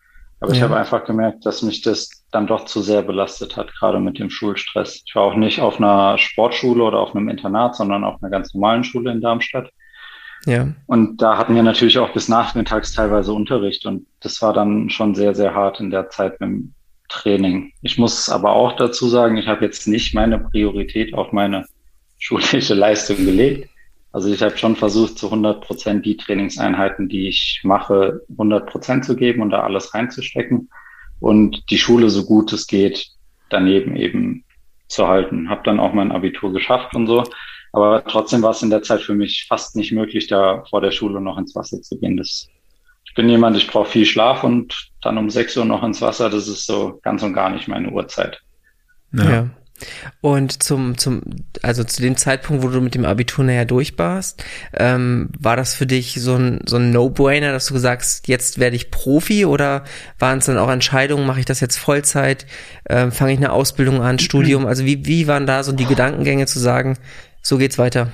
Aber 0.41 0.51
ja. 0.51 0.57
ich 0.57 0.63
habe 0.63 0.77
einfach 0.77 1.05
gemerkt, 1.05 1.47
dass 1.47 1.63
mich 1.63 1.83
das 1.83 2.11
dann 2.33 2.47
doch 2.47 2.65
zu 2.65 2.83
sehr 2.83 3.03
belastet 3.03 3.57
hat, 3.57 3.73
gerade 3.75 4.01
mit 4.01 4.19
dem 4.19 4.29
Schulstress. 4.29 5.03
Ich 5.07 5.15
war 5.15 5.23
auch 5.23 5.37
nicht 5.37 5.61
auf 5.61 5.79
einer 5.79 6.19
Sportschule 6.19 6.83
oder 6.83 6.99
auf 6.99 7.15
einem 7.15 7.29
Internat, 7.29 7.77
sondern 7.77 8.05
auf 8.05 8.21
einer 8.21 8.31
ganz 8.31 8.53
normalen 8.53 8.83
Schule 8.83 9.13
in 9.13 9.21
Darmstadt. 9.21 9.71
Ja. 10.45 10.69
Und 10.87 11.23
da 11.23 11.39
hatten 11.39 11.55
wir 11.55 11.63
natürlich 11.63 11.99
auch 11.99 12.13
bis 12.13 12.29
nachmittags 12.29 12.93
teilweise 12.93 13.33
Unterricht 13.33 13.87
und 13.87 14.07
das 14.21 14.43
war 14.43 14.53
dann 14.53 14.91
schon 14.91 15.15
sehr, 15.15 15.35
sehr 15.35 15.55
hart 15.55 15.79
in 15.79 15.91
der 15.91 16.11
Zeit 16.11 16.41
mit 16.41 16.51
dem 16.51 16.75
Training. 17.09 17.73
Ich 17.83 17.99
muss 17.99 18.29
aber 18.29 18.53
auch 18.53 18.75
dazu 18.75 19.09
sagen, 19.09 19.37
ich 19.37 19.47
habe 19.47 19.65
jetzt 19.65 19.87
nicht 19.87 20.15
meine 20.15 20.39
Priorität 20.39 21.15
auf 21.15 21.33
meine 21.33 21.67
schulische 22.19 22.75
Leistung 22.75 23.17
gelegt, 23.19 23.69
also 24.13 24.31
ich 24.31 24.43
habe 24.43 24.57
schon 24.59 24.77
versucht, 24.77 25.19
zu 25.19 25.27
100 25.27 25.65
Prozent 25.65 26.05
die 26.05 26.19
Trainingseinheiten, 26.19 27.09
die 27.09 27.29
ich 27.29 27.61
mache, 27.65 28.21
100 28.31 28.69
Prozent 28.69 29.05
zu 29.05 29.17
geben 29.17 29.41
und 29.41 29.51
da 29.51 29.63
alles 29.63 29.95
reinzustecken 29.95 30.69
und 31.19 31.71
die 31.71 31.79
Schule 31.79 32.11
so 32.11 32.25
gut 32.25 32.53
es 32.53 32.67
geht 32.67 33.09
daneben 33.49 33.97
eben 33.97 34.45
zu 34.89 35.09
halten. 35.09 35.49
Habe 35.49 35.63
dann 35.65 35.81
auch 35.81 35.95
mein 35.95 36.13
Abitur 36.13 36.53
geschafft 36.53 36.95
und 36.95 37.07
so, 37.07 37.25
aber 37.73 38.05
trotzdem 38.05 38.43
war 38.43 38.51
es 38.51 38.63
in 38.63 38.71
der 38.71 38.83
Zeit 38.83 39.01
für 39.01 39.15
mich 39.15 39.47
fast 39.49 39.77
nicht 39.77 39.93
möglich, 39.93 40.27
da 40.27 40.63
vor 40.69 40.83
der 40.83 40.91
Schule 40.91 41.21
noch 41.21 41.39
ins 41.39 41.55
Wasser 41.55 41.81
zu 41.81 41.99
gehen. 41.99 42.19
Das, 42.19 42.49
ich 43.05 43.15
bin 43.15 43.31
jemand, 43.31 43.57
ich 43.57 43.67
brauche 43.67 43.89
viel 43.89 44.05
Schlaf 44.05 44.45
und 44.45 44.91
dann 45.01 45.17
um 45.17 45.31
6 45.31 45.57
Uhr 45.57 45.65
noch 45.65 45.83
ins 45.83 46.03
Wasser, 46.03 46.29
das 46.29 46.49
ist 46.49 46.67
so 46.67 47.01
ganz 47.03 47.23
und 47.23 47.33
gar 47.33 47.49
nicht 47.49 47.67
meine 47.67 47.91
Uhrzeit. 47.91 48.43
ja. 49.13 49.31
ja. 49.31 49.51
Und 50.21 50.63
zum, 50.63 50.99
zum, 50.99 51.23
also 51.63 51.85
zu 51.85 52.03
dem 52.03 52.17
Zeitpunkt, 52.17 52.63
wo 52.63 52.69
du 52.69 52.81
mit 52.81 52.95
dem 52.95 53.05
Abitur 53.05 53.45
nachher 53.45 53.65
durch 53.65 53.99
warst, 53.99 54.45
ähm, 54.75 55.31
war 55.39 55.57
das 55.57 55.75
für 55.75 55.87
dich 55.87 56.15
so 56.21 56.35
ein, 56.35 56.61
so 56.67 56.77
ein 56.77 56.91
No-Brainer, 56.91 57.53
dass 57.53 57.67
du 57.67 57.79
sagst, 57.79 58.29
jetzt 58.29 58.59
werde 58.59 58.77
ich 58.77 58.91
Profi 58.91 59.45
oder 59.45 59.85
waren 60.19 60.39
es 60.39 60.47
dann 60.47 60.59
auch 60.59 60.71
Entscheidungen, 60.71 61.27
mache 61.27 61.41
ich 61.41 61.47
das 61.47 61.61
jetzt 61.61 61.79
Vollzeit, 61.79 62.47
ähm, 62.89 63.13
fange 63.13 63.33
ich 63.33 63.39
eine 63.39 63.53
Ausbildung 63.53 64.01
an, 64.03 64.19
Studium? 64.19 64.67
Also 64.67 64.85
wie, 64.85 65.07
wie 65.07 65.27
waren 65.27 65.47
da 65.47 65.63
so 65.63 65.73
die 65.73 65.87
Gedankengänge 65.87 66.47
zu 66.47 66.59
sagen, 66.59 66.97
so 67.43 67.59
geht's 67.59 67.79
weiter? 67.79 68.09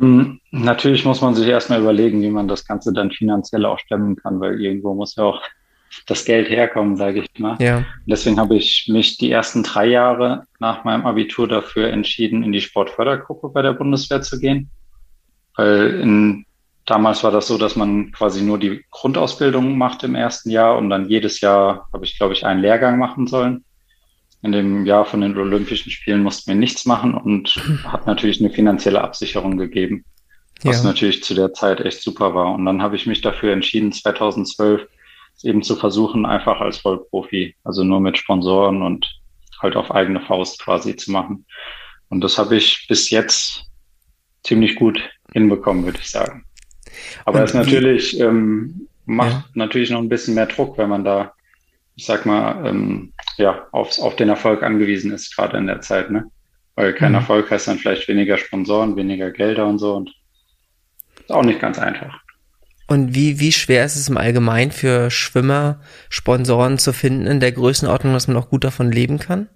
Ähm, 0.00 0.40
natürlich 0.50 1.04
muss 1.04 1.20
man 1.20 1.34
sich 1.34 1.48
erstmal 1.48 1.80
überlegen, 1.80 2.22
wie 2.22 2.30
man 2.30 2.48
das 2.48 2.66
Ganze 2.66 2.92
dann 2.92 3.10
finanziell 3.10 3.64
auch 3.64 3.78
stemmen 3.78 4.16
kann, 4.16 4.40
weil 4.40 4.60
irgendwo 4.60 4.94
muss 4.94 5.16
ja 5.16 5.24
auch 5.24 5.42
das 6.06 6.24
Geld 6.24 6.48
herkommen, 6.48 6.96
sage 6.96 7.22
ich 7.22 7.38
mal. 7.38 7.56
Ja. 7.60 7.84
Deswegen 8.06 8.38
habe 8.38 8.56
ich 8.56 8.88
mich 8.88 9.18
die 9.18 9.30
ersten 9.30 9.62
drei 9.62 9.86
Jahre 9.86 10.44
nach 10.60 10.84
meinem 10.84 11.06
Abitur 11.06 11.48
dafür 11.48 11.88
entschieden, 11.88 12.42
in 12.42 12.52
die 12.52 12.60
Sportfördergruppe 12.60 13.48
bei 13.48 13.62
der 13.62 13.72
Bundeswehr 13.72 14.22
zu 14.22 14.38
gehen. 14.38 14.70
Weil 15.56 16.00
in, 16.00 16.46
damals 16.84 17.24
war 17.24 17.30
das 17.30 17.48
so, 17.48 17.58
dass 17.58 17.76
man 17.76 18.12
quasi 18.12 18.42
nur 18.42 18.58
die 18.58 18.84
Grundausbildung 18.90 19.76
macht 19.76 20.04
im 20.04 20.14
ersten 20.14 20.50
Jahr 20.50 20.76
und 20.76 20.90
dann 20.90 21.08
jedes 21.08 21.40
Jahr 21.40 21.88
habe 21.92 22.04
ich, 22.04 22.16
glaube 22.18 22.34
ich, 22.34 22.44
einen 22.44 22.60
Lehrgang 22.60 22.98
machen 22.98 23.26
sollen. 23.26 23.64
In 24.42 24.52
dem 24.52 24.86
Jahr 24.86 25.04
von 25.04 25.22
den 25.22 25.36
Olympischen 25.36 25.90
Spielen 25.90 26.22
mussten 26.22 26.48
wir 26.48 26.56
nichts 26.56 26.84
machen 26.84 27.14
und 27.14 27.54
hat 27.84 28.06
natürlich 28.06 28.40
eine 28.40 28.50
finanzielle 28.50 29.00
Absicherung 29.00 29.56
gegeben, 29.56 30.04
was 30.62 30.82
ja. 30.82 30.88
natürlich 30.90 31.24
zu 31.24 31.34
der 31.34 31.52
Zeit 31.52 31.80
echt 31.80 32.02
super 32.02 32.34
war. 32.34 32.54
Und 32.54 32.64
dann 32.66 32.82
habe 32.82 32.96
ich 32.96 33.06
mich 33.06 33.22
dafür 33.22 33.52
entschieden, 33.52 33.92
2012 33.92 34.86
eben 35.42 35.62
zu 35.62 35.76
versuchen, 35.76 36.26
einfach 36.26 36.60
als 36.60 36.78
Vollprofi, 36.78 37.54
also 37.64 37.84
nur 37.84 38.00
mit 38.00 38.18
Sponsoren 38.18 38.82
und 38.82 39.20
halt 39.60 39.76
auf 39.76 39.90
eigene 39.90 40.20
Faust 40.20 40.62
quasi 40.62 40.96
zu 40.96 41.10
machen. 41.10 41.46
Und 42.08 42.22
das 42.22 42.38
habe 42.38 42.56
ich 42.56 42.86
bis 42.88 43.10
jetzt 43.10 43.64
ziemlich 44.44 44.76
gut 44.76 45.00
hinbekommen, 45.32 45.84
würde 45.84 45.98
ich 45.98 46.10
sagen. 46.10 46.44
Aber 47.24 47.42
es 47.42 47.52
natürlich 47.52 48.18
ähm, 48.20 48.88
macht 49.04 49.32
ja. 49.32 49.44
natürlich 49.54 49.90
noch 49.90 50.00
ein 50.00 50.08
bisschen 50.08 50.34
mehr 50.34 50.46
Druck, 50.46 50.78
wenn 50.78 50.88
man 50.88 51.04
da, 51.04 51.32
ich 51.96 52.06
sag 52.06 52.26
mal, 52.26 52.66
ähm, 52.66 53.12
ja, 53.36 53.66
auf, 53.72 53.98
auf 53.98 54.16
den 54.16 54.28
Erfolg 54.28 54.62
angewiesen 54.62 55.12
ist, 55.12 55.34
gerade 55.34 55.58
in 55.58 55.66
der 55.66 55.80
Zeit, 55.80 56.10
ne? 56.10 56.30
Weil 56.74 56.92
kein 56.92 57.12
mhm. 57.12 57.16
Erfolg 57.16 57.50
heißt 57.50 57.68
dann 57.68 57.78
vielleicht 57.78 58.06
weniger 58.06 58.36
Sponsoren, 58.36 58.96
weniger 58.96 59.30
Gelder 59.30 59.66
und 59.66 59.78
so 59.78 59.94
und 59.94 60.14
ist 61.20 61.32
auch 61.32 61.44
nicht 61.44 61.60
ganz 61.60 61.78
einfach. 61.78 62.20
Und 62.88 63.16
wie, 63.16 63.40
wie 63.40 63.50
schwer 63.50 63.84
ist 63.84 63.96
es 63.96 64.08
im 64.08 64.16
Allgemeinen 64.16 64.70
für 64.70 65.10
Schwimmer, 65.10 65.80
Sponsoren 66.08 66.78
zu 66.78 66.92
finden 66.92 67.26
in 67.26 67.40
der 67.40 67.50
Größenordnung, 67.50 68.12
dass 68.12 68.28
man 68.28 68.36
auch 68.36 68.48
gut 68.48 68.62
davon 68.62 68.92
leben 68.92 69.18
kann? 69.18 69.48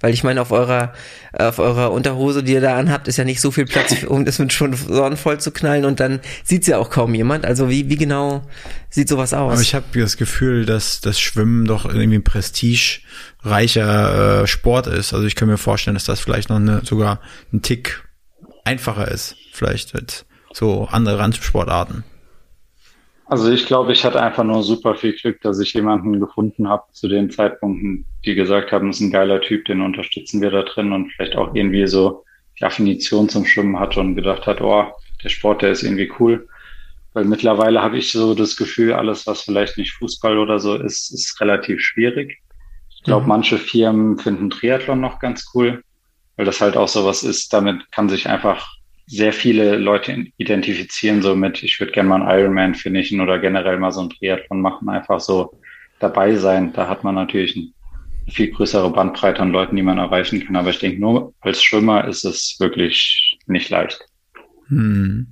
Weil 0.00 0.14
ich 0.14 0.22
meine, 0.22 0.40
auf 0.40 0.52
eurer, 0.52 0.92
auf 1.32 1.58
eurer 1.58 1.90
Unterhose, 1.90 2.44
die 2.44 2.52
ihr 2.52 2.60
da 2.60 2.78
anhabt, 2.78 3.08
ist 3.08 3.16
ja 3.16 3.24
nicht 3.24 3.40
so 3.40 3.50
viel 3.50 3.64
Platz, 3.64 3.92
um 4.06 4.24
das 4.24 4.38
mit 4.38 4.52
Sponsoren 4.52 5.16
voll 5.16 5.40
zu 5.40 5.50
knallen 5.50 5.84
und 5.84 5.98
dann 5.98 6.20
sieht's 6.44 6.68
ja 6.68 6.78
auch 6.78 6.90
kaum 6.90 7.12
jemand. 7.14 7.44
Also 7.44 7.68
wie, 7.68 7.88
wie 7.88 7.96
genau 7.96 8.42
sieht 8.88 9.08
sowas 9.08 9.34
aus? 9.34 9.54
Aber 9.54 9.62
ich 9.62 9.74
habe 9.74 10.00
das 10.00 10.16
Gefühl, 10.16 10.64
dass 10.64 11.00
das 11.00 11.18
Schwimmen 11.18 11.64
doch 11.64 11.86
irgendwie 11.86 12.18
ein 12.18 12.24
prestigereicher 12.24 14.42
äh, 14.42 14.46
Sport 14.46 14.86
ist. 14.86 15.12
Also 15.12 15.26
ich 15.26 15.34
kann 15.34 15.48
mir 15.48 15.58
vorstellen, 15.58 15.94
dass 15.94 16.04
das 16.04 16.20
vielleicht 16.20 16.50
noch 16.50 16.56
eine, 16.56 16.82
sogar 16.84 17.20
ein 17.52 17.62
Tick 17.62 18.04
einfacher 18.64 19.08
ist, 19.08 19.34
vielleicht 19.52 19.96
als 19.96 20.24
so 20.52 20.86
andere 20.86 21.18
Randsportarten. 21.18 22.04
Also 23.28 23.50
ich 23.50 23.66
glaube, 23.66 23.92
ich 23.92 24.04
hatte 24.04 24.22
einfach 24.22 24.44
nur 24.44 24.62
super 24.62 24.94
viel 24.94 25.12
Glück, 25.12 25.40
dass 25.40 25.58
ich 25.58 25.74
jemanden 25.74 26.20
gefunden 26.20 26.68
habe 26.68 26.84
zu 26.92 27.08
den 27.08 27.28
Zeitpunkten, 27.30 28.06
die 28.24 28.36
gesagt 28.36 28.70
haben, 28.70 28.90
ist 28.90 29.00
ein 29.00 29.10
geiler 29.10 29.40
Typ, 29.40 29.64
den 29.64 29.80
unterstützen 29.80 30.40
wir 30.40 30.50
da 30.50 30.62
drin 30.62 30.92
und 30.92 31.10
vielleicht 31.10 31.36
auch 31.36 31.52
irgendwie 31.54 31.88
so 31.88 32.24
die 32.58 32.64
Affinition 32.64 33.28
zum 33.28 33.44
Schwimmen 33.44 33.80
hatte 33.80 34.00
und 34.00 34.14
gedacht 34.14 34.46
hat, 34.46 34.60
oh, 34.60 34.84
der 35.24 35.28
Sport, 35.28 35.62
der 35.62 35.72
ist 35.72 35.82
irgendwie 35.82 36.12
cool. 36.20 36.48
Weil 37.14 37.24
mittlerweile 37.24 37.82
habe 37.82 37.98
ich 37.98 38.12
so 38.12 38.34
das 38.34 38.56
Gefühl, 38.56 38.92
alles, 38.92 39.26
was 39.26 39.42
vielleicht 39.42 39.76
nicht 39.76 39.94
Fußball 39.94 40.38
oder 40.38 40.60
so 40.60 40.76
ist, 40.76 41.10
ist 41.12 41.40
relativ 41.40 41.80
schwierig. 41.80 42.38
Ich 42.94 43.02
glaube, 43.02 43.22
mhm. 43.22 43.28
manche 43.28 43.58
Firmen 43.58 44.18
finden 44.18 44.50
Triathlon 44.50 45.00
noch 45.00 45.18
ganz 45.18 45.50
cool, 45.52 45.82
weil 46.36 46.46
das 46.46 46.60
halt 46.60 46.76
auch 46.76 46.88
sowas 46.88 47.24
ist, 47.24 47.52
damit 47.52 47.90
kann 47.90 48.08
sich 48.08 48.28
einfach 48.28 48.76
sehr 49.06 49.32
viele 49.32 49.76
Leute 49.76 50.26
identifizieren 50.36 51.22
so 51.22 51.36
mit, 51.36 51.62
ich 51.62 51.78
würde 51.78 51.92
gerne 51.92 52.08
mal 52.08 52.22
einen 52.22 52.40
Ironman 52.40 52.74
finishen 52.74 53.20
oder 53.20 53.38
generell 53.38 53.78
mal 53.78 53.92
so 53.92 54.00
ein 54.00 54.10
Triathlon 54.10 54.60
machen, 54.60 54.88
einfach 54.88 55.20
so 55.20 55.58
dabei 56.00 56.34
sein. 56.34 56.72
Da 56.72 56.88
hat 56.88 57.04
man 57.04 57.14
natürlich 57.14 57.56
eine 57.56 58.32
viel 58.32 58.50
größere 58.50 58.90
Bandbreite 58.90 59.40
an 59.40 59.52
Leuten, 59.52 59.76
die 59.76 59.82
man 59.82 59.98
erreichen 59.98 60.44
kann. 60.44 60.56
Aber 60.56 60.70
ich 60.70 60.80
denke, 60.80 61.00
nur 61.00 61.32
als 61.40 61.62
Schwimmer 61.62 62.06
ist 62.06 62.24
es 62.24 62.56
wirklich 62.58 63.38
nicht 63.46 63.70
leicht. 63.70 64.00
Hm. 64.68 65.28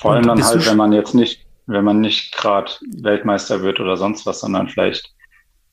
Vor 0.00 0.12
allem 0.12 0.26
dann 0.26 0.44
halt, 0.44 0.66
wenn 0.66 0.76
man 0.76 0.92
jetzt 0.92 1.14
nicht, 1.14 1.46
wenn 1.66 1.84
man 1.84 2.00
nicht 2.00 2.36
gerade 2.36 2.70
Weltmeister 2.98 3.62
wird 3.62 3.80
oder 3.80 3.96
sonst 3.96 4.26
was, 4.26 4.40
sondern 4.40 4.68
vielleicht 4.68 5.10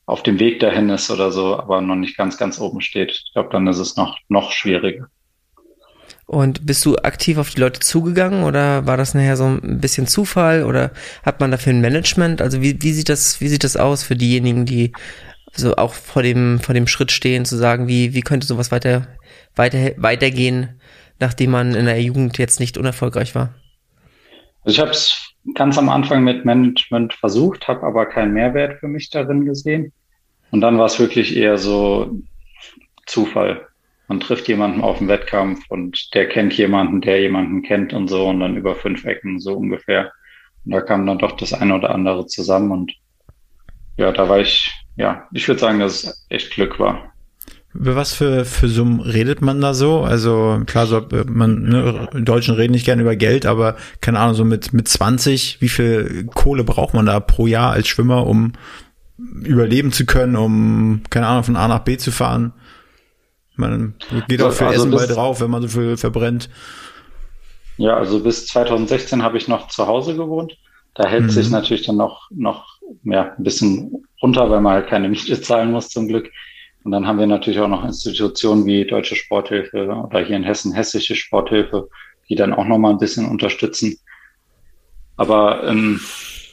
auf 0.06 0.22
dem 0.22 0.38
Weg 0.38 0.60
dahin 0.60 0.88
ist 0.88 1.10
oder 1.10 1.30
so, 1.30 1.58
aber 1.58 1.82
noch 1.82 1.94
nicht 1.94 2.16
ganz, 2.16 2.38
ganz 2.38 2.58
oben 2.58 2.80
steht. 2.80 3.10
Ich 3.10 3.32
glaube, 3.34 3.50
dann 3.52 3.66
ist 3.66 3.78
es 3.78 3.96
noch, 3.96 4.16
noch 4.28 4.52
schwieriger. 4.52 5.08
Und 6.30 6.64
bist 6.64 6.86
du 6.86 6.96
aktiv 6.96 7.38
auf 7.38 7.50
die 7.50 7.60
Leute 7.60 7.80
zugegangen 7.80 8.44
oder 8.44 8.86
war 8.86 8.96
das 8.96 9.14
nachher 9.14 9.36
so 9.36 9.46
ein 9.46 9.80
bisschen 9.80 10.06
Zufall 10.06 10.62
oder 10.62 10.92
hat 11.24 11.40
man 11.40 11.50
dafür 11.50 11.72
ein 11.72 11.80
Management? 11.80 12.40
Also 12.40 12.62
wie, 12.62 12.80
wie 12.80 12.92
sieht 12.92 13.08
das, 13.08 13.40
wie 13.40 13.48
sieht 13.48 13.64
das 13.64 13.76
aus 13.76 14.04
für 14.04 14.14
diejenigen, 14.14 14.64
die 14.64 14.92
so 15.54 15.74
auch 15.74 15.92
vor 15.92 16.22
dem, 16.22 16.60
vor 16.60 16.72
dem 16.72 16.86
Schritt 16.86 17.10
stehen, 17.10 17.46
zu 17.46 17.56
sagen, 17.56 17.88
wie, 17.88 18.14
wie 18.14 18.20
könnte 18.20 18.46
sowas 18.46 18.70
weiter, 18.70 19.08
weiter, 19.56 19.90
weitergehen, 19.96 20.80
nachdem 21.18 21.50
man 21.50 21.74
in 21.74 21.86
der 21.86 22.00
Jugend 22.00 22.38
jetzt 22.38 22.60
nicht 22.60 22.78
unerfolgreich 22.78 23.34
war? 23.34 23.52
Also 24.62 24.76
ich 24.76 24.78
habe 24.78 24.92
es 24.92 25.34
ganz 25.56 25.78
am 25.78 25.88
Anfang 25.88 26.22
mit 26.22 26.44
Management 26.44 27.12
versucht, 27.14 27.66
habe 27.66 27.84
aber 27.84 28.06
keinen 28.06 28.34
Mehrwert 28.34 28.78
für 28.78 28.86
mich 28.86 29.10
darin 29.10 29.46
gesehen. 29.46 29.92
Und 30.52 30.60
dann 30.60 30.78
war 30.78 30.86
es 30.86 31.00
wirklich 31.00 31.34
eher 31.34 31.58
so 31.58 32.20
Zufall 33.06 33.66
man 34.10 34.18
trifft 34.18 34.48
jemanden 34.48 34.80
auf 34.80 34.98
dem 34.98 35.06
Wettkampf 35.06 35.60
und 35.68 36.12
der 36.14 36.28
kennt 36.28 36.52
jemanden, 36.54 37.00
der 37.00 37.20
jemanden 37.20 37.62
kennt 37.62 37.92
und 37.92 38.08
so 38.08 38.26
und 38.26 38.40
dann 38.40 38.56
über 38.56 38.74
fünf 38.74 39.04
Ecken 39.04 39.38
so 39.38 39.54
ungefähr. 39.54 40.10
Und 40.64 40.72
da 40.72 40.80
kam 40.80 41.06
dann 41.06 41.20
doch 41.20 41.36
das 41.36 41.52
eine 41.52 41.76
oder 41.76 41.94
andere 41.94 42.26
zusammen 42.26 42.72
und 42.72 42.92
ja, 43.98 44.10
da 44.10 44.28
war 44.28 44.40
ich, 44.40 44.68
ja, 44.96 45.28
ich 45.32 45.46
würde 45.46 45.60
sagen, 45.60 45.78
dass 45.78 46.02
es 46.02 46.26
echt 46.28 46.50
Glück 46.50 46.80
war. 46.80 47.12
Über 47.72 47.94
was 47.94 48.12
für, 48.12 48.44
für 48.44 48.66
Summen 48.66 48.98
redet 48.98 49.42
man 49.42 49.60
da 49.60 49.74
so? 49.74 50.00
Also 50.00 50.60
klar, 50.66 50.88
so, 50.88 51.06
man, 51.28 51.62
ne, 51.62 52.08
Deutschen 52.12 52.56
reden 52.56 52.72
nicht 52.72 52.86
gerne 52.86 53.02
über 53.02 53.14
Geld, 53.14 53.46
aber 53.46 53.76
keine 54.00 54.18
Ahnung, 54.18 54.34
so 54.34 54.44
mit, 54.44 54.72
mit 54.72 54.88
20, 54.88 55.60
wie 55.60 55.68
viel 55.68 56.26
Kohle 56.34 56.64
braucht 56.64 56.94
man 56.94 57.06
da 57.06 57.20
pro 57.20 57.46
Jahr 57.46 57.70
als 57.70 57.86
Schwimmer, 57.86 58.26
um 58.26 58.54
überleben 59.44 59.92
zu 59.92 60.04
können, 60.04 60.34
um, 60.34 61.02
keine 61.10 61.28
Ahnung, 61.28 61.44
von 61.44 61.54
A 61.54 61.68
nach 61.68 61.84
B 61.84 61.96
zu 61.96 62.10
fahren? 62.10 62.54
Man 63.60 63.94
geht 64.28 64.42
auch 64.42 64.52
für 64.52 64.66
also 64.66 64.88
Essen 64.88 64.90
bei 64.90 65.06
drauf, 65.06 65.40
wenn 65.40 65.50
man 65.50 65.62
so 65.62 65.68
viel 65.68 65.96
verbrennt. 65.96 66.48
Ja, 67.76 67.96
also 67.96 68.20
bis 68.20 68.46
2016 68.46 69.22
habe 69.22 69.38
ich 69.38 69.48
noch 69.48 69.68
zu 69.68 69.86
Hause 69.86 70.14
gewohnt. 70.14 70.56
Da 70.94 71.06
hält 71.06 71.24
mhm. 71.24 71.30
sich 71.30 71.50
natürlich 71.50 71.86
dann 71.86 71.96
noch, 71.96 72.28
noch 72.30 72.78
ja, 73.04 73.34
ein 73.36 73.44
bisschen 73.44 74.04
runter, 74.20 74.50
weil 74.50 74.60
man 74.60 74.74
halt 74.74 74.88
keine 74.88 75.08
Miete 75.10 75.40
zahlen 75.40 75.72
muss 75.72 75.88
zum 75.88 76.08
Glück. 76.08 76.30
Und 76.84 76.92
dann 76.92 77.06
haben 77.06 77.18
wir 77.18 77.26
natürlich 77.26 77.60
auch 77.60 77.68
noch 77.68 77.84
Institutionen 77.84 78.64
wie 78.66 78.86
Deutsche 78.86 79.16
Sporthilfe 79.16 79.86
oder 79.86 80.20
hier 80.20 80.36
in 80.36 80.44
Hessen 80.44 80.72
Hessische 80.72 81.14
Sporthilfe, 81.14 81.88
die 82.28 82.34
dann 82.34 82.54
auch 82.54 82.66
nochmal 82.66 82.92
ein 82.92 82.98
bisschen 82.98 83.26
unterstützen. 83.28 83.98
Aber 85.16 85.64
ähm, 85.64 86.00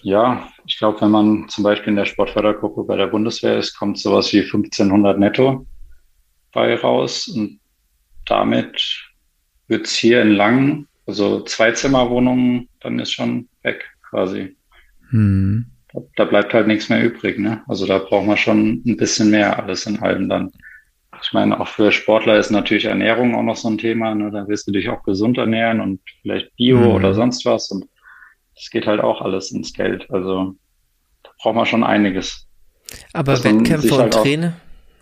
ja, 0.01 0.47
ich 0.65 0.77
glaube, 0.77 1.01
wenn 1.01 1.11
man 1.11 1.49
zum 1.49 1.63
Beispiel 1.63 1.89
in 1.89 1.95
der 1.95 2.05
Sportfördergruppe 2.05 2.83
bei 2.83 2.97
der 2.97 3.07
Bundeswehr 3.07 3.57
ist, 3.57 3.77
kommt 3.77 3.97
sowas 3.97 4.31
wie 4.33 4.41
1500 4.41 5.17
netto 5.17 5.65
bei 6.51 6.75
raus 6.75 7.27
und 7.27 7.59
damit 8.25 9.07
wird's 9.67 9.95
hier 9.95 10.21
in 10.21 10.31
Langen, 10.31 10.87
also 11.05 11.41
Zweizimmerwohnungen, 11.41 12.67
dann 12.81 12.99
ist 12.99 13.13
schon 13.13 13.47
weg 13.63 13.85
quasi. 14.09 14.55
Hm. 15.09 15.65
Da, 15.93 16.01
da, 16.17 16.25
bleibt 16.25 16.53
halt 16.53 16.67
nichts 16.67 16.89
mehr 16.89 17.03
übrig, 17.03 17.39
ne? 17.39 17.63
Also 17.67 17.85
da 17.85 17.97
braucht 17.97 18.27
man 18.27 18.37
schon 18.37 18.83
ein 18.85 18.97
bisschen 18.97 19.31
mehr 19.31 19.57
alles 19.61 19.85
in 19.85 19.99
allem 19.99 20.27
dann. 20.27 20.51
Ich 21.21 21.33
meine, 21.33 21.59
auch 21.59 21.67
für 21.67 21.91
Sportler 21.91 22.37
ist 22.37 22.51
natürlich 22.51 22.85
Ernährung 22.85 23.35
auch 23.35 23.43
noch 23.43 23.55
so 23.55 23.69
ein 23.69 23.77
Thema, 23.77 24.13
ne? 24.13 24.29
Da 24.31 24.47
wirst 24.47 24.67
du 24.67 24.71
dich 24.71 24.89
auch 24.89 25.03
gesund 25.03 25.37
ernähren 25.37 25.79
und 25.79 26.01
vielleicht 26.21 26.55
Bio 26.55 26.79
hm. 26.79 26.87
oder 26.87 27.13
sonst 27.13 27.45
was 27.45 27.71
und 27.71 27.85
das 28.55 28.69
geht 28.69 28.87
halt 28.87 28.99
auch 29.01 29.21
alles 29.21 29.51
ins 29.51 29.73
Geld. 29.73 30.09
Also 30.09 30.55
da 31.23 31.29
braucht 31.41 31.55
man 31.55 31.65
schon 31.65 31.83
einiges. 31.83 32.47
Aber 33.13 33.33
Wettkämpfe 33.43 33.93
und 33.93 33.99
halt 33.99 34.13
Trainer? 34.13 34.53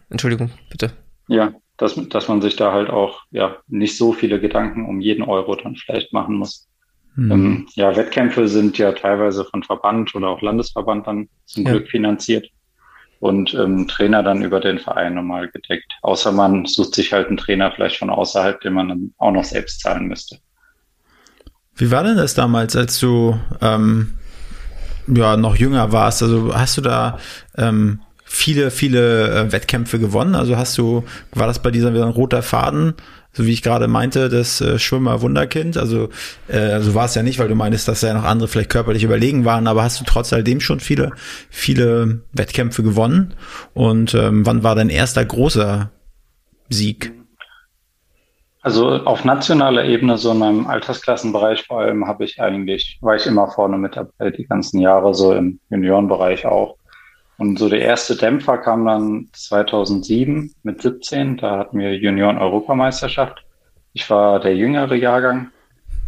Entschuldigung, 0.10 0.52
bitte. 0.70 0.92
Ja, 1.28 1.54
dass, 1.78 1.96
dass 2.10 2.28
man 2.28 2.42
sich 2.42 2.56
da 2.56 2.72
halt 2.72 2.90
auch 2.90 3.22
ja 3.32 3.58
nicht 3.68 3.98
so 3.98 4.14
viele 4.14 4.40
Gedanken 4.40 4.86
um 4.86 5.02
jeden 5.02 5.24
Euro 5.24 5.56
dann 5.56 5.76
vielleicht 5.76 6.14
machen 6.14 6.36
muss. 6.36 6.68
Mhm. 7.16 7.32
Ähm, 7.32 7.68
ja, 7.76 7.96
Wettkämpfe 7.96 8.48
sind 8.48 8.78
ja 8.78 8.92
teilweise 8.92 9.46
von 9.46 9.64
Verband 9.64 10.14
oder 10.16 10.30
auch 10.30 10.42
Landesverband 10.42 11.08
dann 11.08 11.30
zum 11.46 11.66
ja. 11.66 11.72
Glück 11.72 11.90
finanziert 11.90 12.50
und 13.20 13.54
ähm, 13.54 13.88
Trainer 13.88 14.22
dann 14.24 14.44
über 14.44 14.60
den 14.60 14.80
Verein 14.80 15.16
normal 15.16 15.50
gedeckt. 15.50 15.94
Außer 16.02 16.32
man 16.32 16.66
sucht 16.66 16.96
sich 16.96 17.14
halt 17.14 17.28
einen 17.28 17.38
Trainer 17.38 17.72
vielleicht 17.72 17.98
von 17.98 18.10
außerhalb, 18.10 18.60
den 18.62 18.74
man 18.74 18.90
dann 18.90 19.14
auch 19.18 19.32
noch 19.32 19.44
selbst 19.44 19.82
zahlen 19.82 20.08
müsste. 20.08 20.38
Wie 21.76 21.92
war 21.92 22.04
denn 22.04 22.18
das 22.18 22.36
damals, 22.36 22.76
als 22.76 23.00
du 23.00 23.38
ähm, 23.62 24.18
ja 25.08 25.38
noch 25.38 25.56
jünger 25.56 25.92
warst? 25.92 26.24
Also 26.24 26.54
hast 26.56 26.78
du 26.78 26.82
da 26.82 27.20
ähm, 27.58 28.02
viele, 28.36 28.70
viele 28.70 29.30
äh, 29.30 29.52
Wettkämpfe 29.54 29.98
gewonnen. 29.98 30.36
Also 30.36 30.58
hast 30.58 30.78
du, 30.78 31.06
war 31.32 31.48
das 31.48 31.62
bei 31.62 31.72
dieser 31.72 31.94
wieder 31.94 32.06
ein 32.06 32.12
roter 32.12 32.44
Faden, 32.44 32.94
so 33.32 33.46
wie 33.46 33.54
ich 33.54 33.64
gerade 33.64 33.88
meinte, 33.88 34.28
das 34.28 34.60
äh, 34.60 34.78
Schwimmer 34.78 35.22
Wunderkind? 35.22 35.78
Also, 35.78 36.10
äh, 36.50 36.58
also 36.58 36.94
war 36.94 37.06
es 37.06 37.16
ja 37.16 37.24
nicht, 37.24 37.40
weil 37.40 37.48
du 37.48 37.56
meinst, 37.56 37.88
dass 37.88 38.02
ja 38.02 38.14
noch 38.14 38.26
andere 38.26 38.50
vielleicht 38.50 38.70
körperlich 38.70 39.04
überlegen 39.04 39.46
waren, 39.46 39.68
aber 39.68 39.84
hast 39.84 40.02
du 40.02 40.04
trotz 40.06 40.34
alledem 40.34 40.60
schon 40.60 40.82
viele, 40.82 41.12
viele 41.50 42.24
Wettkämpfe 42.34 42.84
gewonnen? 42.84 43.34
Und 43.74 44.14
ähm, 44.14 44.46
wann 44.46 44.64
war 44.64 44.76
dein 44.76 44.90
erster 44.90 45.24
großer 45.24 45.92
Sieg? 46.70 47.14
Also 48.62 48.90
auf 48.90 49.24
nationaler 49.24 49.86
Ebene, 49.86 50.18
so 50.18 50.32
in 50.32 50.40
meinem 50.40 50.68
Altersklassenbereich 50.68 51.66
vor 51.66 51.82
allem, 51.82 52.06
habe 52.06 52.26
ich 52.26 52.42
eigentlich, 52.42 52.98
war 53.00 53.16
ich 53.16 53.26
immer 53.28 53.48
vorne 53.48 53.78
mit 53.78 53.96
dabei, 53.96 54.32
die 54.32 54.46
ganzen 54.46 54.82
Jahre, 54.82 55.14
so 55.14 55.34
im 55.34 55.60
Juniorenbereich 55.70 56.46
auch. 56.46 56.76
Und 57.38 57.60
so 57.60 57.68
der 57.70 57.82
erste 57.82 58.16
Dämpfer 58.16 58.58
kam 58.58 58.86
dann 58.86 59.28
2007 59.34 60.54
mit 60.64 60.82
17. 60.82 61.38
Da 61.38 61.58
hatten 61.58 61.80
wir 61.80 61.96
Junioren-Europameisterschaft. 61.98 63.46
Ich 63.94 64.10
war 64.10 64.40
der 64.40 64.56
jüngere 64.56 64.96
Jahrgang 64.96 65.52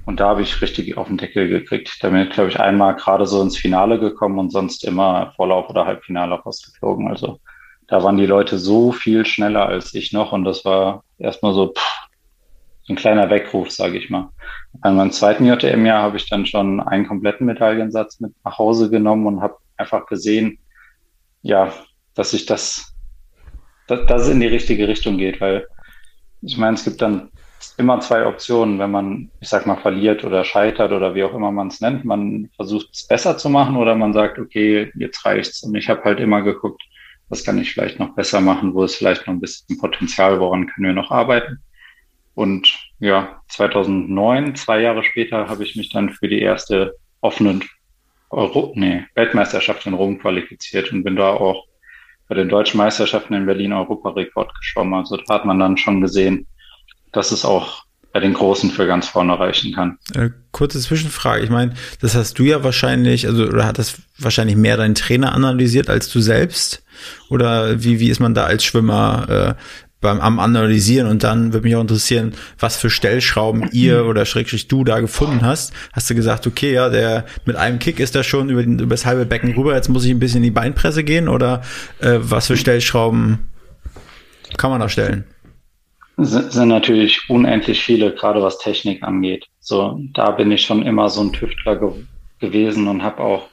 Und 0.06 0.22
da 0.22 0.30
habe 0.30 0.42
ich 0.42 0.62
richtig 0.62 0.96
auf 0.98 1.08
den 1.08 1.18
Deckel 1.18 1.50
gekriegt. 1.50 1.98
Da 2.02 2.10
bin 2.10 2.22
ich, 2.22 2.30
glaube 2.30 2.50
ich, 2.50 2.60
einmal 2.60 2.96
gerade 2.96 3.26
so 3.26 3.42
ins 3.42 3.58
Finale 3.58 4.00
gekommen 4.00 4.40
und 4.40 4.52
sonst 4.52 4.86
immer 4.86 5.34
Vorlauf 5.36 5.70
oder 5.70 5.86
Halbfinale 5.86 6.36
rausgeflogen. 6.36 7.10
Also 7.10 7.40
da 7.88 8.04
waren 8.04 8.18
die 8.18 8.26
Leute 8.26 8.58
so 8.58 8.92
viel 8.94 9.26
schneller 9.26 9.68
als 9.68 9.94
ich 9.94 10.14
noch 10.14 10.32
und 10.32 10.46
das 10.46 10.64
war 10.66 11.04
erstmal 11.18 11.54
so 11.54 11.74
pff, 11.74 12.08
ein 12.90 12.96
kleiner 12.96 13.30
Weckruf, 13.30 13.72
sage 13.72 13.98
ich 13.98 14.10
mal. 14.10 14.30
An 14.82 14.96
meinem 14.96 15.12
zweiten 15.12 15.46
JTM-Jahr 15.46 16.02
habe 16.02 16.18
ich 16.18 16.30
dann 16.30 16.46
schon 16.46 16.80
einen 16.80 17.08
kompletten 17.08 17.46
Medaillensatz 17.46 18.20
mit 18.20 18.34
nach 18.46 18.58
Hause 18.58 18.90
genommen 18.90 19.26
und 19.28 19.42
habe 19.42 19.58
einfach 19.76 20.06
gesehen, 20.06 20.60
ja, 21.42 21.74
dass 22.16 22.32
sich 22.32 22.46
das, 22.46 22.94
dass, 23.88 24.06
dass 24.06 24.24
es 24.24 24.30
in 24.30 24.40
die 24.40 24.48
richtige 24.48 24.88
Richtung 24.88 25.18
geht, 25.18 25.40
weil 25.42 25.68
ich 26.42 26.58
meine, 26.58 26.76
es 26.76 26.84
gibt 26.84 27.02
dann 27.02 27.32
immer 27.78 28.00
zwei 28.00 28.26
Optionen, 28.26 28.80
wenn 28.80 28.92
man, 28.92 29.32
ich 29.40 29.50
sag 29.50 29.66
mal, 29.66 29.78
verliert 29.78 30.24
oder 30.24 30.44
scheitert 30.44 30.92
oder 30.92 31.16
wie 31.16 31.24
auch 31.24 31.34
immer 31.34 31.52
man 31.52 31.68
es 31.68 31.82
nennt. 31.82 32.06
Man 32.06 32.50
versucht 32.56 32.90
es 32.94 33.08
besser 33.08 33.38
zu 33.38 33.50
machen 33.50 33.76
oder 33.76 33.96
man 33.96 34.14
sagt, 34.14 34.40
okay, 34.40 34.92
jetzt 34.96 35.26
reicht's. 35.26 35.64
Und 35.64 35.76
ich 35.76 35.90
habe 35.90 36.04
halt 36.04 36.20
immer 36.20 36.42
geguckt, 36.42 36.84
was 37.30 37.44
kann 37.44 37.60
ich 37.60 37.74
vielleicht 37.74 38.00
noch 38.00 38.16
besser 38.16 38.42
machen, 38.42 38.74
wo 38.74 38.84
ist 38.84 38.96
vielleicht 38.96 39.28
noch 39.28 39.34
ein 39.34 39.40
bisschen 39.40 39.78
Potenzial, 39.78 40.40
woran 40.40 40.68
können 40.68 40.88
wir 40.88 40.94
noch 40.94 41.12
arbeiten. 41.12 41.60
Und 42.36 42.78
ja, 43.00 43.42
2009, 43.50 44.56
zwei 44.56 44.82
Jahre 44.82 45.04
später, 45.04 45.50
habe 45.50 45.64
ich 45.64 45.76
mich 45.76 45.90
dann 45.90 46.12
für 46.12 46.28
die 46.28 46.42
erste 46.42 46.96
offene 47.22 47.60
Euro, 48.30 48.74
nee, 48.76 49.06
Weltmeisterschaft 49.16 49.86
in 49.86 49.94
Rom 49.94 50.20
qualifiziert 50.20 50.92
und 50.92 51.04
bin 51.04 51.16
da 51.16 51.30
auch 51.30 51.66
bei 52.28 52.36
den 52.36 52.50
deutschen 52.50 52.78
Meisterschaften 52.78 53.34
in 53.34 53.46
Berlin 53.46 53.74
Europarekord 53.74 54.54
geschwommen. 54.60 54.96
Also 54.96 55.18
da 55.18 55.36
hat 55.36 55.46
man 55.46 55.60
dann 55.60 55.78
schon 55.78 56.02
gesehen, 56.02 56.46
dass 57.14 57.32
es 57.32 57.46
auch 57.46 57.86
bei 58.12 58.20
den 58.20 58.34
Großen 58.34 58.72
für 58.72 58.88
ganz 58.88 59.08
vorne 59.08 59.38
reichen 59.38 59.74
kann. 59.74 59.98
Äh, 60.16 60.32
kurze 60.52 60.80
Zwischenfrage. 60.80 61.44
Ich 61.44 61.50
meine, 61.50 61.76
das 62.02 62.16
hast 62.16 62.40
du 62.40 62.44
ja 62.44 62.64
wahrscheinlich, 62.64 63.28
also 63.28 63.46
oder 63.46 63.66
hat 63.66 63.78
das 63.78 64.02
wahrscheinlich 64.18 64.56
mehr 64.56 64.76
dein 64.76 64.96
Trainer 64.96 65.34
analysiert 65.34 65.90
als 65.90 66.10
du 66.10 66.20
selbst? 66.20 66.84
Oder 67.30 67.84
wie, 67.84 68.00
wie 68.00 68.10
ist 68.10 68.20
man 68.20 68.34
da 68.34 68.46
als 68.46 68.64
Schwimmer 68.64 69.56
äh, 69.56 69.62
beim 70.00 70.20
am 70.20 70.40
Analysieren 70.40 71.08
und 71.08 71.24
dann 71.24 71.54
würde 71.54 71.66
mich 71.68 71.76
auch 71.76 71.82
interessieren, 71.82 72.34
was 72.60 72.78
für 72.78 72.90
Stellschrauben 72.90 73.70
ihr 73.72 74.06
oder 74.06 74.26
schrägstrich 74.26 74.68
du 74.68 74.84
da 74.84 75.00
gefunden 75.00 75.42
hast. 75.42 75.74
Hast 75.94 76.10
du 76.10 76.16
gesagt, 76.16 76.46
okay, 76.46 76.74
ja, 76.74 76.90
der 76.90 77.26
mit 77.46 77.56
einem 77.56 77.80
Kick 77.80 78.00
ist 78.00 78.16
da 78.16 78.24
schon 78.24 78.50
über, 78.50 78.62
den, 78.62 78.80
über 78.80 78.94
das 78.94 79.06
halbe 79.06 79.26
Becken 79.26 79.54
rüber, 79.54 79.76
jetzt 79.76 79.90
muss 79.90 80.06
ich 80.06 80.12
ein 80.12 80.20
bisschen 80.20 80.38
in 80.38 80.44
die 80.44 80.52
Beinpresse 80.52 81.04
gehen 81.04 81.28
oder 81.28 81.62
äh, 82.00 82.18
was 82.20 82.48
für 82.48 82.58
Stellschrauben 82.58 83.40
kann 84.58 84.72
man 84.72 84.80
da 84.80 84.90
stellen? 84.90 85.26
sind 86.20 86.70
natürlich 86.70 87.30
unendlich 87.30 87.84
viele, 87.84 88.14
gerade 88.14 88.42
was 88.42 88.58
Technik 88.58 89.04
angeht. 89.04 89.46
So, 89.60 90.00
da 90.14 90.32
bin 90.32 90.52
ich 90.52 90.64
schon 90.64 90.82
immer 90.84 91.10
so 91.10 91.22
ein 91.22 91.32
Tüftler 91.32 91.76
ge 91.76 91.92
gewesen 92.40 92.88
und 92.88 93.02
habe 93.02 93.24
auch 93.24 93.50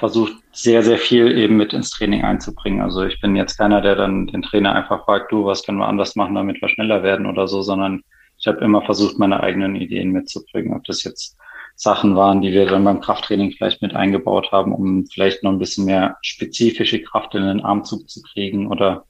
versucht, 0.00 0.32
sehr, 0.52 0.82
sehr 0.82 0.98
viel 0.98 1.38
eben 1.38 1.56
mit 1.56 1.72
ins 1.72 1.90
Training 1.90 2.24
einzubringen. 2.24 2.82
Also 2.82 3.04
ich 3.04 3.20
bin 3.20 3.36
jetzt 3.36 3.56
keiner, 3.56 3.80
der 3.80 3.94
dann 3.94 4.26
den 4.26 4.42
Trainer 4.42 4.74
einfach 4.74 5.04
fragt, 5.04 5.30
du, 5.30 5.44
was 5.44 5.62
können 5.62 5.78
wir 5.78 5.86
anders 5.86 6.16
machen, 6.16 6.34
damit 6.34 6.60
wir 6.60 6.68
schneller 6.68 7.04
werden 7.04 7.26
oder 7.26 7.46
so, 7.46 7.62
sondern 7.62 8.02
ich 8.38 8.46
habe 8.48 8.64
immer 8.64 8.82
versucht, 8.82 9.18
meine 9.18 9.40
eigenen 9.40 9.76
Ideen 9.76 10.10
mitzubringen. 10.10 10.74
Ob 10.74 10.84
das 10.84 11.04
jetzt 11.04 11.36
Sachen 11.76 12.16
waren, 12.16 12.42
die 12.42 12.52
wir 12.52 12.66
dann 12.66 12.84
beim 12.84 13.00
Krafttraining 13.00 13.52
vielleicht 13.52 13.80
mit 13.82 13.94
eingebaut 13.94 14.50
haben, 14.50 14.74
um 14.74 15.06
vielleicht 15.06 15.44
noch 15.44 15.52
ein 15.52 15.58
bisschen 15.58 15.84
mehr 15.84 16.16
spezifische 16.22 17.02
Kraft 17.02 17.34
in 17.34 17.42
den 17.42 17.60
Armzug 17.60 18.08
zu 18.08 18.22
kriegen 18.22 18.66
oder 18.66 19.04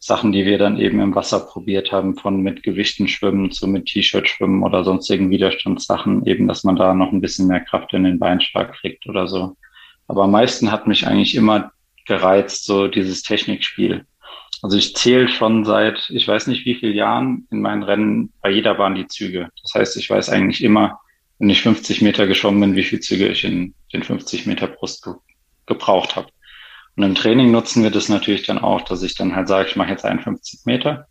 Sachen, 0.00 0.30
die 0.30 0.44
wir 0.44 0.58
dann 0.58 0.78
eben 0.78 1.00
im 1.00 1.14
Wasser 1.14 1.40
probiert 1.40 1.90
haben, 1.90 2.16
von 2.16 2.40
mit 2.40 2.62
Gewichten 2.62 3.08
schwimmen 3.08 3.50
zu 3.50 3.66
mit 3.66 3.86
T-Shirt 3.86 4.28
schwimmen 4.28 4.62
oder 4.62 4.84
sonstigen 4.84 5.30
Widerstandssachen, 5.30 6.24
eben, 6.26 6.46
dass 6.46 6.62
man 6.62 6.76
da 6.76 6.94
noch 6.94 7.12
ein 7.12 7.20
bisschen 7.20 7.48
mehr 7.48 7.60
Kraft 7.60 7.92
in 7.94 8.04
den 8.04 8.18
Beinschlag 8.18 8.74
kriegt 8.74 9.08
oder 9.08 9.26
so. 9.26 9.56
Aber 10.08 10.24
am 10.24 10.30
meisten 10.30 10.72
hat 10.72 10.86
mich 10.86 11.06
eigentlich 11.06 11.34
immer 11.34 11.72
gereizt, 12.06 12.64
so 12.64 12.88
dieses 12.88 13.22
Technikspiel. 13.22 14.06
Also 14.62 14.76
ich 14.76 14.96
zähle 14.96 15.28
schon 15.28 15.64
seit, 15.64 16.10
ich 16.10 16.26
weiß 16.26 16.48
nicht 16.48 16.64
wie 16.64 16.74
viele 16.74 16.92
Jahren 16.92 17.46
in 17.50 17.60
meinen 17.60 17.84
Rennen 17.84 18.32
bei 18.40 18.50
jeder 18.50 18.74
Bahn 18.74 18.96
die 18.96 19.06
Züge. 19.06 19.50
Das 19.62 19.74
heißt, 19.74 19.96
ich 19.96 20.10
weiß 20.10 20.30
eigentlich 20.30 20.64
immer, 20.64 20.98
wenn 21.38 21.50
ich 21.50 21.62
50 21.62 22.02
Meter 22.02 22.26
geschwommen 22.26 22.60
bin, 22.60 22.74
wie 22.74 22.82
viele 22.82 23.00
Züge 23.00 23.28
ich 23.28 23.44
in 23.44 23.74
den 23.92 24.02
50 24.02 24.46
Meter 24.46 24.66
Brust 24.66 25.04
ge 25.04 25.14
gebraucht 25.66 26.16
habe. 26.16 26.28
Und 26.96 27.02
im 27.02 27.14
Training 27.14 27.50
nutzen 27.50 27.82
wir 27.82 27.90
das 27.90 28.08
natürlich 28.08 28.44
dann 28.46 28.58
auch, 28.58 28.80
dass 28.80 29.02
ich 29.02 29.14
dann 29.14 29.36
halt 29.36 29.46
sage, 29.48 29.68
ich 29.68 29.76
mache 29.76 29.90
jetzt 29.90 30.06
51 30.06 30.60
Meter. 30.64 31.06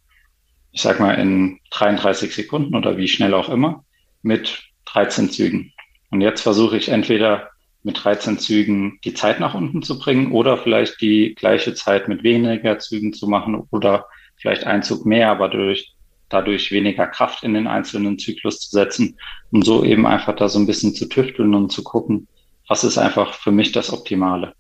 Ich 0.72 0.82
sag 0.82 1.00
mal 1.00 1.14
in 1.14 1.60
33 1.70 2.34
Sekunden 2.34 2.76
oder 2.76 2.98
wie 2.98 3.08
schnell 3.08 3.36
auch 3.36 3.50
immer 3.50 3.86
mit 4.24 4.64
13 4.86 5.30
Zügen. 5.30 5.72
Und 6.10 6.22
jetzt 6.22 6.42
versuche 6.42 6.76
ich 6.76 6.90
entweder 6.90 7.52
mit 7.88 8.04
13 8.04 8.38
Zügen 8.38 9.00
die 9.06 9.14
Zeit 9.14 9.40
nach 9.40 9.56
unten 9.56 9.82
zu 9.82 9.98
bringen 9.98 10.34
oder 10.34 10.58
vielleicht 10.58 11.00
die 11.00 11.34
gleiche 11.36 11.74
Zeit 11.74 12.10
mit 12.10 12.22
weniger 12.22 12.78
Zügen 12.80 13.14
zu 13.14 13.28
machen 13.28 13.64
oder 13.72 14.06
vielleicht 14.36 14.66
ein 14.66 14.84
Zug 14.84 15.06
mehr, 15.06 15.32
aber 15.32 15.48
durch, 15.48 15.94
dadurch 16.28 16.70
weniger 16.72 17.08
Kraft 17.08 17.46
in 17.46 17.54
den 17.54 17.66
einzelnen 17.66 18.20
Zyklus 18.20 18.60
zu 18.60 18.72
setzen, 18.72 19.18
um 19.52 19.64
so 19.64 19.86
eben 19.86 20.06
einfach 20.06 20.36
da 20.36 20.50
so 20.50 20.60
ein 20.60 20.68
bisschen 20.68 20.94
zu 20.94 21.08
tüfteln 21.08 21.56
und 21.56 21.72
zu 21.72 21.82
gucken, 21.82 22.28
was 22.68 22.84
ist 22.84 22.98
einfach 22.98 23.34
für 23.34 23.52
mich 23.52 23.72
das 23.72 23.94
Optimale. 23.94 24.54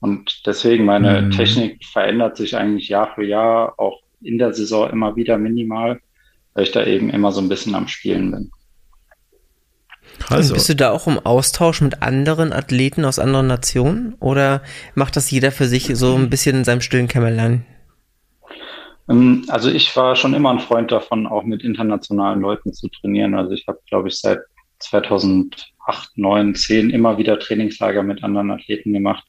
Und 0.00 0.46
deswegen 0.46 0.84
meine 0.84 1.22
mhm. 1.22 1.30
Technik 1.30 1.82
verändert 1.86 2.36
sich 2.36 2.54
eigentlich 2.54 2.90
Jahr 2.90 3.14
für 3.14 3.24
Jahr, 3.24 3.80
auch 3.80 4.02
in 4.20 4.36
der 4.36 4.52
Saison 4.52 4.90
immer 4.90 5.16
wieder 5.16 5.38
minimal, 5.38 6.00
weil 6.52 6.64
ich 6.64 6.72
da 6.72 6.84
eben 6.84 7.08
immer 7.08 7.32
so 7.32 7.40
ein 7.40 7.48
bisschen 7.48 7.74
am 7.74 7.88
Spielen 7.88 8.30
bin. 8.30 8.50
Also. 10.28 10.54
Bist 10.54 10.68
du 10.68 10.76
da 10.76 10.90
auch 10.90 11.06
im 11.06 11.18
Austausch 11.18 11.80
mit 11.80 12.02
anderen 12.02 12.52
Athleten 12.52 13.04
aus 13.04 13.18
anderen 13.18 13.46
Nationen 13.46 14.14
oder 14.20 14.62
macht 14.94 15.16
das 15.16 15.30
jeder 15.30 15.52
für 15.52 15.66
sich 15.66 15.90
so 15.94 16.14
ein 16.14 16.30
bisschen 16.30 16.56
in 16.56 16.64
seinem 16.64 16.80
stillen 16.80 17.08
Kämmerlein? 17.08 17.64
Ähm, 19.08 19.44
also 19.48 19.70
ich 19.70 19.94
war 19.96 20.16
schon 20.16 20.34
immer 20.34 20.50
ein 20.50 20.60
Freund 20.60 20.90
davon, 20.92 21.26
auch 21.26 21.44
mit 21.44 21.62
internationalen 21.62 22.40
Leuten 22.40 22.72
zu 22.72 22.88
trainieren. 22.88 23.34
Also 23.34 23.52
ich 23.52 23.66
habe, 23.68 23.78
glaube 23.88 24.08
ich, 24.08 24.16
seit 24.16 24.40
2008, 24.80 26.16
9, 26.16 26.54
10 26.54 26.90
immer 26.90 27.18
wieder 27.18 27.38
Trainingslager 27.38 28.02
mit 28.02 28.24
anderen 28.24 28.50
Athleten 28.50 28.92
gemacht 28.92 29.24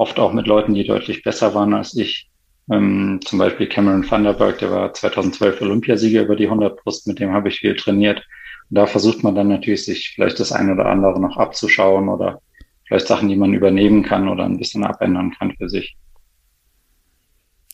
oft 0.00 0.18
auch 0.18 0.32
mit 0.32 0.46
Leuten, 0.46 0.72
die 0.74 0.86
deutlich 0.86 1.22
besser 1.22 1.54
waren 1.54 1.74
als 1.74 1.94
ich. 1.94 2.30
Ähm, 2.72 3.20
zum 3.22 3.38
Beispiel 3.38 3.66
Cameron 3.66 4.10
Vanderberg, 4.10 4.58
der 4.58 4.70
war 4.70 4.94
2012 4.94 5.60
Olympiasieger 5.60 6.22
über 6.22 6.36
die 6.36 6.46
100 6.46 6.82
Brust, 6.82 7.06
mit 7.06 7.18
dem 7.18 7.32
habe 7.32 7.50
ich 7.50 7.58
viel 7.58 7.76
trainiert. 7.76 8.22
Und 8.70 8.76
da 8.76 8.86
versucht 8.86 9.22
man 9.24 9.34
dann 9.34 9.48
natürlich, 9.48 9.84
sich 9.84 10.12
vielleicht 10.14 10.38
das 10.38 10.52
eine 10.52 10.72
oder 10.72 10.86
andere 10.86 11.20
noch 11.20 11.36
abzuschauen 11.36 12.08
oder 12.08 12.40
vielleicht 12.86 13.08
Sachen, 13.08 13.28
die 13.28 13.36
man 13.36 13.52
übernehmen 13.52 14.02
kann 14.02 14.28
oder 14.28 14.44
ein 14.44 14.58
bisschen 14.58 14.84
abändern 14.84 15.32
kann 15.36 15.52
für 15.56 15.68
sich. 15.68 15.96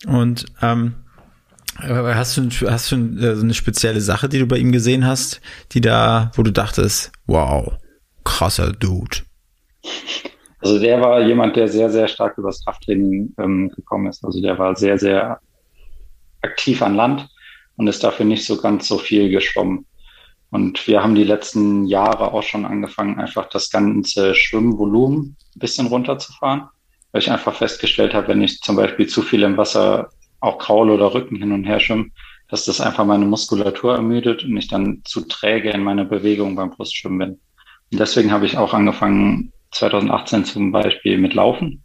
Und 0.07 0.47
ähm, 0.63 0.95
hast 1.79 2.37
du, 2.37 2.71
hast 2.71 2.93
du 2.93 2.97
äh, 2.97 3.39
eine 3.39 3.55
spezielle 3.55 4.01
Sache, 4.01 4.29
die 4.29 4.39
du 4.39 4.47
bei 4.47 4.57
ihm 4.57 4.73
gesehen 4.73 5.07
hast, 5.07 5.41
die 5.73 5.81
da, 5.81 6.31
wo 6.35 6.43
du 6.43 6.53
dachtest, 6.53 7.13
wow, 7.27 7.75
krasser 8.25 8.73
Dude? 8.73 9.19
Also 10.61 10.79
der 10.79 11.01
war 11.01 11.21
jemand, 11.21 11.57
der 11.57 11.69
sehr, 11.69 11.91
sehr 11.91 12.09
stark 12.09 12.39
übers 12.39 12.65
Krafttraining 12.65 13.35
ähm, 13.39 13.71
gekommen 13.71 14.07
ist. 14.07 14.25
Also 14.25 14.41
der 14.41 14.59
war 14.59 14.75
sehr, 14.75 14.99
sehr 14.99 15.39
aktiv 16.43 16.81
an 16.83 16.95
Land 16.95 17.29
und 17.77 17.87
ist 17.87 18.03
dafür 18.03 18.25
nicht 18.25 18.47
so 18.47 18.57
ganz 18.57 18.89
so 18.89 18.99
viel 18.99 19.31
geschwommen. 19.31 19.87
Und 20.51 20.87
wir 20.87 21.03
haben 21.03 21.15
die 21.15 21.25
letzten 21.25 21.87
Jahre 21.87 22.33
auch 22.33 22.43
schon 22.43 22.65
angefangen, 22.65 23.19
einfach 23.19 23.49
das 23.49 23.71
ganze 23.71 24.35
Schwimmvolumen 24.35 25.37
ein 25.55 25.59
bisschen 25.59 25.89
runterzufahren, 25.89 26.69
weil 27.13 27.23
ich 27.23 27.31
einfach 27.31 27.55
festgestellt 27.55 28.15
habe, 28.15 28.29
wenn 28.29 28.43
ich 28.43 28.61
zum 28.61 28.77
Beispiel 28.77 29.07
zu 29.07 29.23
viel 29.23 29.43
im 29.43 29.57
Wasser 29.57 30.11
auch 30.41 30.59
Kraul 30.59 30.91
oder 30.91 31.13
Rücken 31.13 31.37
hin 31.37 31.53
und 31.53 31.65
her 31.65 31.81
schwimme, 31.81 32.11
dass 32.49 32.65
das 32.65 32.81
einfach 32.81 33.05
meine 33.05 33.25
Muskulatur 33.25 33.95
ermüdet 33.95 34.45
und 34.45 34.57
ich 34.57 34.69
dann 34.69 35.03
zu 35.05 35.23
träge 35.23 35.71
in 35.71 35.83
meiner 35.83 36.05
Bewegung 36.05 36.55
beim 36.55 36.71
Brustschwimmen 36.71 37.19
bin. 37.19 37.41
Und 37.93 38.01
deswegen 38.01 38.31
habe 38.31 38.47
ich 38.47 38.57
auch 38.57 38.73
angefangen, 38.73 39.53
2018 39.73 40.45
zum 40.45 40.73
Beispiel 40.73 41.19
mit 41.19 41.35
Laufen. 41.35 41.85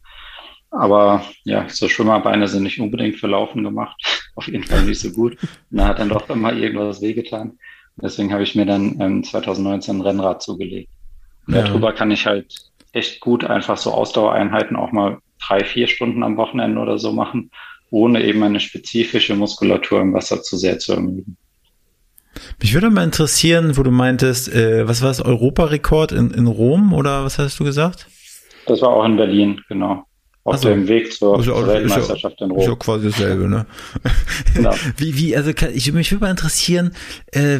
Aber 0.69 1.26
ja, 1.43 1.67
so 1.67 1.89
Schwimmerbeine 1.89 2.47
sind 2.47 2.63
nicht 2.63 2.80
unbedingt 2.80 3.17
für 3.17 3.28
Laufen 3.28 3.63
gemacht. 3.63 4.02
Auf 4.36 4.47
jeden 4.47 4.63
Fall 4.63 4.84
nicht 4.84 5.02
so 5.02 5.12
gut. 5.12 5.38
Da 5.69 5.89
hat 5.89 6.00
dann 6.00 6.10
doch 6.10 6.30
immer 6.30 6.54
irgendwas 6.54 7.02
wehgetan. 7.02 7.58
Deswegen 8.01 8.33
habe 8.33 8.43
ich 8.43 8.55
mir 8.55 8.65
dann 8.65 8.99
ähm, 8.99 9.23
2019 9.23 9.97
ein 9.97 10.01
Rennrad 10.01 10.41
zugelegt. 10.41 10.89
Ja. 11.47 11.63
darüber 11.63 11.91
kann 11.93 12.11
ich 12.11 12.25
halt 12.27 12.53
echt 12.93 13.19
gut 13.19 13.43
einfach 13.43 13.77
so 13.77 13.91
Ausdauereinheiten 13.91 14.75
auch 14.75 14.91
mal 14.91 15.19
drei, 15.45 15.63
vier 15.63 15.87
Stunden 15.87 16.23
am 16.23 16.37
Wochenende 16.37 16.79
oder 16.79 16.99
so 16.99 17.11
machen, 17.11 17.51
ohne 17.89 18.23
eben 18.23 18.43
eine 18.43 18.59
spezifische 18.59 19.35
Muskulatur 19.35 20.01
im 20.01 20.13
Wasser 20.13 20.41
zu 20.41 20.57
sehr 20.57 20.79
zu 20.79 20.93
ermüden. 20.93 21.37
Mich 22.59 22.73
würde 22.73 22.89
mal 22.89 23.03
interessieren, 23.03 23.77
wo 23.77 23.83
du 23.83 23.91
meintest, 23.91 24.53
äh, 24.53 24.87
was 24.87 25.01
war 25.01 25.09
das, 25.09 25.21
Europarekord 25.21 26.11
in, 26.11 26.31
in 26.31 26.47
Rom 26.47 26.93
oder 26.93 27.23
was 27.25 27.37
hast 27.37 27.59
du 27.59 27.63
gesagt? 27.63 28.07
Das 28.67 28.81
war 28.81 28.89
auch 28.89 29.03
in 29.05 29.17
Berlin, 29.17 29.61
genau. 29.67 30.05
Auf 30.43 30.54
Also, 30.56 30.69
dem 30.69 30.88
Weg 30.88 31.13
zur, 31.13 31.36
auch- 31.36 31.43
zur 31.43 31.67
Weltmeisterschaft 31.67 32.41
in 32.41 32.49
Ist 32.51 32.63
ja 32.63 32.69
Rom. 32.69 32.80
quasi 32.80 33.10
dasselbe, 33.12 33.47
ne? 33.47 33.65
Genau. 34.56 34.73
Wie, 34.97 35.15
wie, 35.17 35.38
also 35.38 35.54
kann- 35.54 35.69
ich, 35.73 35.91
mich 35.93 36.12
würde 36.12 36.25
mal 36.25 36.32
interessieren, 36.32 36.91
äh, 37.32 37.60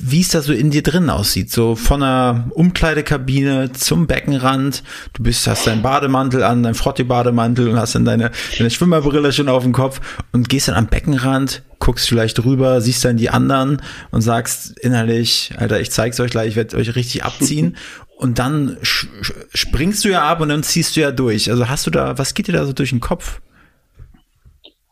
wie 0.00 0.20
es 0.20 0.30
da 0.30 0.42
so 0.42 0.52
in 0.52 0.70
dir 0.70 0.82
drin 0.82 1.08
aussieht. 1.08 1.50
So 1.50 1.76
von 1.76 2.00
der 2.00 2.46
Umkleidekabine 2.54 3.72
zum 3.72 4.06
Beckenrand. 4.06 4.82
Du 5.12 5.22
bist, 5.22 5.46
hast 5.46 5.66
deinen 5.66 5.82
Bademantel 5.82 6.42
an, 6.42 6.62
deinen 6.62 6.74
Frotti-Bademantel 6.74 7.68
und 7.68 7.78
hast 7.78 7.94
dann 7.94 8.04
deine, 8.04 8.30
deine 8.58 8.70
Schwimmerbrille 8.70 9.32
schon 9.32 9.48
auf 9.48 9.62
dem 9.62 9.72
Kopf 9.72 10.00
und 10.32 10.48
gehst 10.48 10.68
dann 10.68 10.74
am 10.74 10.88
Beckenrand, 10.88 11.62
guckst 11.80 12.08
vielleicht 12.08 12.44
rüber, 12.44 12.80
siehst 12.80 13.04
dann 13.04 13.16
die 13.16 13.30
anderen 13.30 13.82
und 14.12 14.20
sagst 14.20 14.78
innerlich, 14.78 15.52
Alter, 15.56 15.80
ich 15.80 15.90
zeig's 15.90 16.20
euch 16.20 16.30
gleich, 16.30 16.50
ich 16.50 16.56
werde 16.56 16.76
euch 16.76 16.94
richtig 16.94 17.24
abziehen. 17.24 17.76
Und 18.16 18.38
dann 18.38 18.76
springst 18.82 20.04
du 20.04 20.10
ja 20.10 20.22
ab 20.22 20.40
und 20.40 20.50
dann 20.50 20.62
ziehst 20.62 20.94
du 20.94 21.00
ja 21.00 21.10
durch. 21.10 21.50
Also 21.50 21.68
hast 21.68 21.86
du 21.86 21.90
da, 21.90 22.18
was 22.18 22.34
geht 22.34 22.48
dir 22.48 22.52
da 22.52 22.66
so 22.66 22.74
durch 22.74 22.90
den 22.90 23.00
Kopf? 23.00 23.40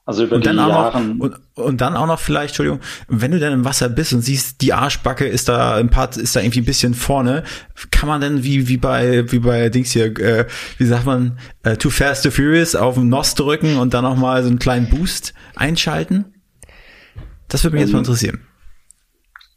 Also 0.06 0.24
über 0.24 0.36
Und 0.36 0.46
die 0.46 0.48
dann, 0.48 0.58
auch 0.58 0.94
noch, 0.94 1.20
und, 1.20 1.34
und 1.54 1.80
dann 1.82 1.94
auch 1.94 2.06
noch 2.06 2.18
vielleicht, 2.18 2.52
Entschuldigung, 2.52 2.80
wenn 3.08 3.30
du 3.30 3.38
dann 3.38 3.52
im 3.52 3.66
Wasser 3.66 3.90
bist 3.90 4.14
und 4.14 4.22
siehst, 4.22 4.62
die 4.62 4.72
Arschbacke 4.72 5.26
ist 5.26 5.50
da 5.50 5.76
ein 5.76 5.90
paar, 5.90 6.16
ist 6.16 6.34
da 6.34 6.40
irgendwie 6.40 6.62
ein 6.62 6.64
bisschen 6.64 6.94
vorne, 6.94 7.44
kann 7.90 8.08
man 8.08 8.22
denn 8.22 8.42
wie, 8.42 8.68
wie 8.68 8.78
bei, 8.78 9.30
wie 9.30 9.40
bei 9.40 9.68
Dings 9.68 9.90
hier, 9.90 10.18
äh, 10.18 10.46
wie 10.78 10.86
sagt 10.86 11.04
man, 11.04 11.38
äh, 11.62 11.76
Too 11.76 11.90
Fast, 11.90 12.24
Too 12.24 12.30
Furious 12.30 12.74
auf 12.74 12.94
den 12.94 13.10
NOS 13.10 13.34
drücken 13.34 13.76
und 13.76 13.92
dann 13.92 14.06
auch 14.06 14.16
mal 14.16 14.42
so 14.42 14.48
einen 14.48 14.58
kleinen 14.58 14.88
Boost 14.88 15.34
einschalten? 15.54 16.37
Das 17.48 17.64
würde 17.64 17.76
mich 17.76 17.82
jetzt 17.82 17.92
mal 17.92 17.98
Ähm, 17.98 18.04
interessieren. 18.04 18.46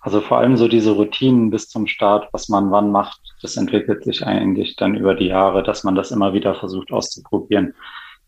Also 0.02 0.22
vor 0.22 0.40
allem 0.40 0.58
so 0.58 0.68
diese 0.68 0.92
Routinen 0.92 1.52
bis 1.52 1.70
zum 1.70 1.86
Start, 1.88 2.30
was 2.34 2.50
man 2.50 2.72
wann 2.72 2.92
macht, 2.92 3.20
das 3.42 3.56
entwickelt 3.58 4.04
sich 4.04 4.26
eigentlich 4.26 4.76
dann 4.76 4.96
über 4.96 5.14
die 5.14 5.28
Jahre, 5.28 5.62
dass 5.64 5.84
man 5.84 5.96
das 5.96 6.12
immer 6.12 6.34
wieder 6.34 6.56
versucht 6.56 6.92
auszuprobieren. 6.92 7.76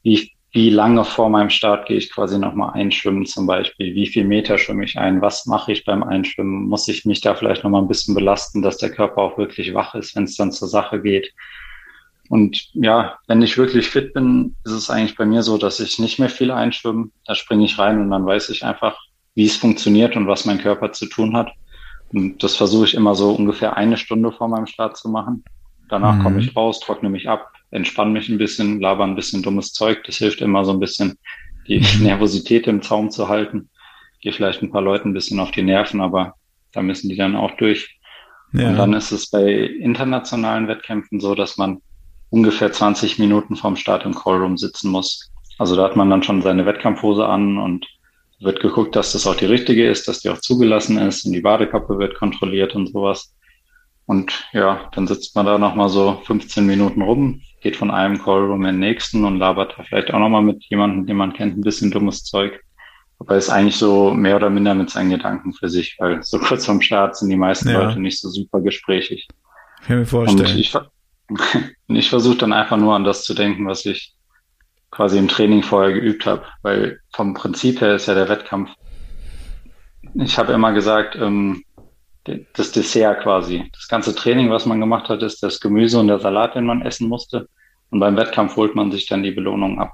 Wie, 0.04 0.32
wie 0.52 0.70
lange 0.70 1.04
vor 1.04 1.30
meinem 1.30 1.50
Start 1.50 1.88
gehe 1.88 1.98
ich 1.98 2.12
quasi 2.12 2.38
nochmal 2.38 2.74
einschwimmen 2.74 3.26
zum 3.26 3.48
Beispiel? 3.48 3.96
Wie 3.96 4.06
viel 4.06 4.24
Meter 4.24 4.60
schwimme 4.60 4.86
ich 4.86 5.00
ein? 5.00 5.22
Was 5.22 5.48
mache 5.48 5.72
ich 5.72 5.84
beim 5.84 6.04
Einschwimmen? 6.04 6.68
Muss 6.70 6.88
ich 6.88 7.06
mich 7.06 7.22
da 7.22 7.34
vielleicht 7.34 7.64
nochmal 7.64 7.82
ein 7.82 7.88
bisschen 7.88 8.14
belasten, 8.14 8.62
dass 8.62 8.78
der 8.78 8.92
Körper 8.92 9.22
auch 9.22 9.38
wirklich 9.40 9.74
wach 9.74 9.96
ist, 9.96 10.16
wenn 10.16 10.26
es 10.26 10.36
dann 10.36 10.52
zur 10.52 10.68
Sache 10.68 11.02
geht? 11.02 11.34
Und 12.30 12.70
ja, 12.74 13.18
wenn 13.28 13.42
ich 13.42 13.58
wirklich 13.58 13.90
fit 13.90 14.14
bin, 14.14 14.56
ist 14.64 14.72
es 14.74 14.90
eigentlich 14.92 15.16
bei 15.18 15.26
mir 15.26 15.42
so, 15.42 15.58
dass 15.58 15.80
ich 15.80 15.98
nicht 15.98 16.20
mehr 16.20 16.30
viel 16.30 16.52
einschwimme. 16.52 17.10
Da 17.26 17.34
springe 17.36 17.66
ich 17.66 17.80
rein 17.80 18.00
und 18.00 18.12
dann 18.12 18.26
weiß 18.26 18.50
ich 18.50 18.64
einfach, 18.64 18.98
wie 19.36 19.46
es 19.46 19.58
funktioniert 19.58 20.16
und 20.16 20.28
was 20.28 20.46
mein 20.46 20.60
Körper 20.60 20.92
zu 20.92 21.08
tun 21.08 21.36
hat. 21.36 21.52
Und 22.12 22.44
das 22.44 22.56
versuche 22.56 22.86
ich 22.86 22.94
immer 22.94 23.16
so 23.16 23.32
ungefähr 23.32 23.76
eine 23.76 23.98
Stunde 23.98 24.32
vor 24.32 24.48
meinem 24.48 24.68
Start 24.68 24.98
zu 24.98 25.10
machen. 25.10 25.44
Danach 25.90 26.18
Mhm. 26.18 26.24
komme 26.24 26.40
ich 26.40 26.56
raus, 26.56 26.80
trockne 26.80 27.10
mich 27.10 27.28
ab, 27.28 27.52
entspanne 27.72 28.12
mich 28.12 28.30
ein 28.30 28.38
bisschen, 28.38 28.80
laber 28.80 29.04
ein 29.04 29.16
bisschen 29.16 29.42
dummes 29.44 29.74
Zeug. 29.74 30.04
Das 30.06 30.18
hilft 30.18 30.42
immer 30.42 30.64
so 30.66 30.72
ein 30.72 30.80
bisschen, 30.80 31.18
die 31.68 31.80
Nervosität 32.02 32.68
im 32.68 32.82
Zaum 32.82 33.10
zu 33.10 33.28
halten. 33.30 33.70
Gehe 34.22 34.34
vielleicht 34.34 34.62
ein 34.62 34.72
paar 34.72 34.82
Leuten 34.82 35.10
ein 35.10 35.14
bisschen 35.14 35.40
auf 35.40 35.52
die 35.52 35.64
Nerven, 35.64 36.02
aber 36.02 36.36
da 36.72 36.82
müssen 36.82 37.10
die 37.10 37.16
dann 37.16 37.36
auch 37.36 37.52
durch. 37.58 38.00
Und 38.70 38.76
dann 38.78 38.94
ist 38.94 39.12
es 39.12 39.30
bei 39.32 39.52
internationalen 39.52 40.68
Wettkämpfen 40.68 41.20
so, 41.20 41.34
dass 41.36 41.58
man 41.58 41.82
ungefähr 42.30 42.72
20 42.72 43.18
Minuten 43.20 43.56
vorm 43.56 43.76
Start 43.76 44.06
im 44.06 44.14
Callroom 44.14 44.58
sitzen 44.58 44.92
muss. 44.92 45.32
Also 45.58 45.76
da 45.76 45.84
hat 45.84 45.96
man 45.96 46.10
dann 46.10 46.24
schon 46.24 46.42
seine 46.42 46.66
Wettkampfhose 46.66 47.26
an 47.28 47.58
und 47.58 47.88
wird 48.44 48.60
geguckt, 48.60 48.96
dass 48.96 49.14
das 49.14 49.26
auch 49.28 49.36
die 49.36 49.46
richtige 49.46 49.88
ist, 49.90 50.08
dass 50.08 50.20
die 50.20 50.30
auch 50.30 50.40
zugelassen 50.40 50.98
ist 50.98 51.26
und 51.26 51.34
die 51.34 51.42
Badekappe 51.42 51.98
wird 51.98 52.16
kontrolliert 52.16 52.76
und 52.76 52.88
sowas. 52.88 53.36
Und 54.06 54.46
ja, 54.52 54.90
dann 54.94 55.08
sitzt 55.08 55.36
man 55.36 55.46
da 55.46 55.58
nochmal 55.58 55.90
so 55.90 56.22
15 56.26 56.66
Minuten 56.66 57.02
rum, 57.02 57.42
geht 57.62 57.78
von 57.78 57.90
einem 57.90 58.22
Callroom 58.22 58.62
in 58.66 58.74
den 58.76 58.80
nächsten 58.80 59.24
und 59.24 59.38
labert 59.40 59.76
da 59.78 59.84
vielleicht 59.84 60.14
auch 60.14 60.20
nochmal 60.20 60.42
mit 60.42 60.64
jemandem, 60.66 61.06
den 61.06 61.16
man 61.16 61.34
kennt, 61.34 61.58
ein 61.58 61.62
bisschen 61.62 61.90
dummes 61.90 62.24
Zeug. 62.26 62.60
Aber 63.20 63.38
ist 63.38 63.50
eigentlich 63.50 63.78
so 63.78 64.14
mehr 64.14 64.36
oder 64.36 64.50
minder 64.50 64.76
mit 64.76 64.90
seinen 64.90 65.12
Gedanken 65.12 65.54
für 65.54 65.70
sich, 65.70 65.96
weil 66.00 66.22
so 66.24 66.38
kurz 66.40 66.66
vorm 66.66 66.82
Start 66.82 67.16
sind 67.16 67.30
die 67.30 67.38
meisten 67.38 67.70
Ja. 67.70 67.84
Leute 67.84 68.02
nicht 68.02 68.20
so 68.20 68.30
super 68.30 68.60
gesprächig. 68.60 69.28
Kann 69.86 70.02
ich 70.04 70.12
mir 70.12 70.20
Und 70.20 70.28
vorstellen. 70.42 70.60
ich, 70.60 70.76
und 71.88 71.96
ich 71.96 72.10
versuche 72.10 72.38
dann 72.38 72.52
einfach 72.52 72.78
nur 72.78 72.94
an 72.96 73.06
das 73.06 73.24
zu 73.24 73.34
denken, 73.34 73.66
was 73.68 73.86
ich 73.86 74.13
quasi 74.94 75.18
im 75.18 75.28
Training 75.28 75.64
vorher 75.64 75.92
geübt 75.92 76.26
habe, 76.26 76.44
weil 76.62 77.00
vom 77.14 77.34
Prinzip 77.34 77.82
her 77.82 77.96
ist 77.96 78.06
ja 78.06 78.14
der 78.14 78.30
Wettkampf. 78.30 78.70
Ich 80.16 80.38
habe 80.38 80.54
immer 80.54 80.72
gesagt, 80.72 81.16
ähm, 81.16 81.64
das 82.54 82.72
Dessert 82.72 83.24
quasi. 83.24 83.70
Das 83.74 83.88
ganze 83.88 84.14
Training, 84.14 84.52
was 84.52 84.66
man 84.66 84.80
gemacht 84.80 85.10
hat, 85.10 85.24
ist 85.24 85.42
das 85.42 85.60
Gemüse 85.60 86.00
und 86.00 86.08
der 86.08 86.20
Salat, 86.20 86.56
den 86.56 86.66
man 86.66 86.84
essen 86.84 87.10
musste. 87.10 87.50
Und 87.90 88.00
beim 88.00 88.16
Wettkampf 88.16 88.56
holt 88.56 88.76
man 88.76 88.92
sich 88.92 89.08
dann 89.08 89.24
die 89.24 89.32
Belohnung 89.32 89.80
ab. 89.80 89.94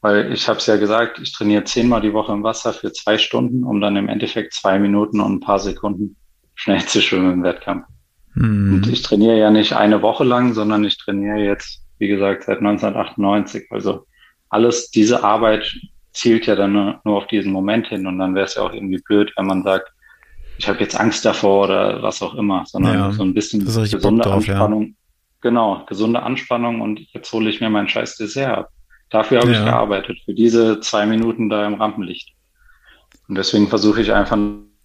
Weil 0.00 0.32
ich 0.32 0.48
habe 0.48 0.58
es 0.58 0.66
ja 0.66 0.76
gesagt, 0.76 1.20
ich 1.20 1.32
trainiere 1.32 1.64
zehnmal 1.64 2.00
die 2.00 2.12
Woche 2.12 2.32
im 2.32 2.42
Wasser 2.42 2.72
für 2.72 2.92
zwei 2.92 3.18
Stunden, 3.18 3.64
um 3.64 3.80
dann 3.80 3.96
im 3.96 4.08
Endeffekt 4.08 4.54
zwei 4.54 4.78
Minuten 4.78 5.20
und 5.20 5.34
ein 5.34 5.40
paar 5.40 5.58
Sekunden 5.60 6.16
schnell 6.54 6.84
zu 6.84 7.00
schwimmen 7.00 7.32
im 7.32 7.42
Wettkampf. 7.44 7.86
Und 8.34 8.86
Mhm. 8.86 8.92
ich 8.92 9.02
trainiere 9.02 9.38
ja 9.38 9.50
nicht 9.50 9.72
eine 9.72 10.02
Woche 10.02 10.24
lang, 10.24 10.52
sondern 10.52 10.84
ich 10.84 10.98
trainiere 10.98 11.38
jetzt, 11.38 11.82
wie 11.98 12.08
gesagt, 12.08 12.44
seit 12.44 12.60
1998. 12.60 13.68
Also 13.70 14.06
alles, 14.48 14.90
diese 14.90 15.22
Arbeit 15.24 15.72
zielt 16.12 16.46
ja 16.46 16.54
dann 16.56 16.72
nur, 16.72 17.00
nur 17.04 17.18
auf 17.18 17.26
diesen 17.26 17.52
Moment 17.52 17.88
hin. 17.88 18.06
Und 18.06 18.18
dann 18.18 18.34
wäre 18.34 18.46
es 18.46 18.54
ja 18.54 18.62
auch 18.62 18.72
irgendwie 18.72 19.00
blöd, 19.06 19.32
wenn 19.36 19.46
man 19.46 19.62
sagt, 19.62 19.92
ich 20.56 20.68
habe 20.68 20.80
jetzt 20.80 20.98
Angst 20.98 21.24
davor 21.24 21.64
oder 21.64 22.02
was 22.02 22.22
auch 22.22 22.34
immer, 22.34 22.64
sondern 22.66 22.94
Ja, 22.94 23.12
so 23.12 23.22
ein 23.22 23.34
bisschen 23.34 23.64
gesunde 23.64 24.22
drauf, 24.22 24.46
ja. 24.46 24.54
Anspannung. 24.54 24.96
Genau, 25.42 25.84
gesunde 25.86 26.22
Anspannung 26.22 26.80
und 26.80 27.00
jetzt 27.12 27.30
hole 27.32 27.50
ich 27.50 27.60
mir 27.60 27.68
mein 27.68 27.88
scheiß 27.88 28.16
Dessert 28.16 28.56
ab. 28.58 28.70
Dafür 29.10 29.40
habe 29.40 29.52
Ja. 29.52 29.58
ich 29.58 29.64
gearbeitet, 29.64 30.18
für 30.24 30.34
diese 30.34 30.80
zwei 30.80 31.04
Minuten 31.06 31.50
da 31.50 31.66
im 31.66 31.74
Rampenlicht. 31.74 32.32
Und 33.28 33.36
deswegen 33.36 33.68
versuche 33.68 34.00
ich 34.00 34.12
einfach 34.12 34.36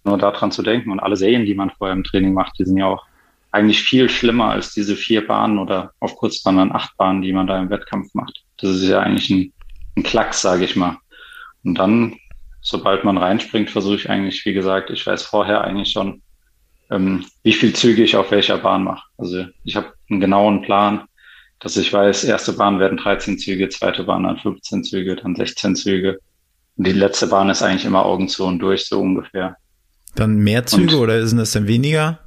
nur 0.04 0.18
daran 0.18 0.52
zu 0.52 0.62
denken. 0.62 0.90
Und 0.90 1.00
alle 1.00 1.16
Serien, 1.16 1.46
die 1.46 1.54
man 1.54 1.70
vorher 1.70 1.96
im 1.96 2.04
Training 2.04 2.34
macht, 2.34 2.58
die 2.58 2.64
sind 2.64 2.76
ja 2.76 2.86
auch 2.86 3.04
eigentlich 3.52 3.82
viel 3.82 4.08
schlimmer 4.08 4.50
als 4.50 4.72
diese 4.72 4.96
vier 4.96 5.26
Bahnen 5.26 5.58
oder 5.58 5.92
auf 6.00 6.16
Kurzbahn 6.16 6.56
dann 6.56 6.72
acht 6.72 6.96
Bahnen, 6.96 7.22
die 7.22 7.32
man 7.32 7.46
da 7.46 7.60
im 7.60 7.70
Wettkampf 7.70 8.12
macht. 8.14 8.42
Das 8.58 8.70
ist 8.70 8.88
ja 8.88 9.00
eigentlich 9.00 9.30
ein, 9.30 9.52
ein 9.96 10.02
Klacks, 10.02 10.40
sage 10.40 10.64
ich 10.64 10.74
mal. 10.74 10.96
Und 11.62 11.76
dann, 11.76 12.16
sobald 12.62 13.04
man 13.04 13.18
reinspringt, 13.18 13.70
versuche 13.70 13.96
ich 13.96 14.10
eigentlich, 14.10 14.44
wie 14.46 14.54
gesagt, 14.54 14.90
ich 14.90 15.06
weiß 15.06 15.22
vorher 15.24 15.62
eigentlich 15.62 15.90
schon, 15.90 16.22
ähm, 16.90 17.24
wie 17.42 17.52
viel 17.52 17.74
Züge 17.74 18.02
ich 18.02 18.16
auf 18.16 18.30
welcher 18.30 18.58
Bahn 18.58 18.84
mache. 18.84 19.04
Also 19.18 19.44
ich 19.64 19.76
habe 19.76 19.92
einen 20.10 20.20
genauen 20.20 20.62
Plan, 20.62 21.04
dass 21.60 21.76
ich 21.76 21.92
weiß, 21.92 22.24
erste 22.24 22.54
Bahn 22.54 22.80
werden 22.80 22.96
13 22.96 23.38
Züge, 23.38 23.68
zweite 23.68 24.04
Bahn 24.04 24.24
dann 24.24 24.38
15 24.38 24.82
Züge, 24.82 25.14
dann 25.14 25.36
16 25.36 25.76
Züge. 25.76 26.18
Und 26.76 26.86
die 26.86 26.92
letzte 26.92 27.26
Bahn 27.26 27.50
ist 27.50 27.62
eigentlich 27.62 27.84
immer 27.84 28.04
Augen 28.04 28.28
zu 28.28 28.44
und 28.46 28.58
durch, 28.58 28.86
so 28.86 29.00
ungefähr. 29.00 29.56
Dann 30.14 30.36
mehr 30.36 30.64
Züge 30.66 30.96
Und- 30.96 31.02
oder 31.02 31.26
sind 31.26 31.38
das 31.38 31.52
dann 31.52 31.68
weniger? 31.68 32.18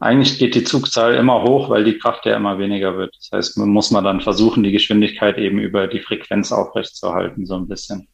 Eigentlich 0.00 0.38
geht 0.38 0.54
die 0.54 0.64
Zugzahl 0.64 1.14
immer 1.14 1.42
hoch, 1.42 1.70
weil 1.70 1.84
die 1.84 1.98
Kraft 1.98 2.26
ja 2.26 2.36
immer 2.36 2.58
weniger 2.58 2.96
wird. 2.96 3.14
Das 3.16 3.30
heißt, 3.32 3.58
man 3.58 3.68
muss 3.68 3.90
man 3.90 4.04
dann 4.04 4.20
versuchen, 4.20 4.62
die 4.62 4.72
Geschwindigkeit 4.72 5.38
eben 5.38 5.58
über 5.58 5.86
die 5.86 6.00
Frequenz 6.00 6.52
aufrechtzuerhalten, 6.52 7.46
so 7.46 7.54
ein 7.54 7.68
bisschen. 7.68 8.08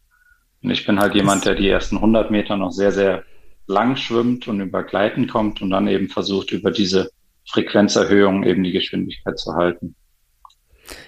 Und 0.63 0.71
ich 0.71 0.87
bin 0.87 1.01
halt 1.01 1.15
jemand, 1.15 1.47
der 1.47 1.55
die 1.55 1.69
ersten 1.69 1.97
100 1.97 2.31
Meter 2.31 2.57
noch 2.57 2.71
sehr, 2.71 2.93
sehr 2.93 3.25
lang 3.67 3.97
schwimmt 3.97 4.47
und 4.47 4.61
über 4.61 4.83
Gleiten 4.83 5.27
kommt 5.27 5.63
und 5.63 5.71
dann 5.71 5.89
eben 5.89 6.09
versucht, 6.09 6.53
über 6.53 6.71
diese 6.71 7.11
Frequenzerhöhung 7.49 8.45
eben 8.45 8.63
die 8.63 8.73
Geschwindigkeit 8.73 9.39
zu 9.39 9.55
halten. 9.55 9.95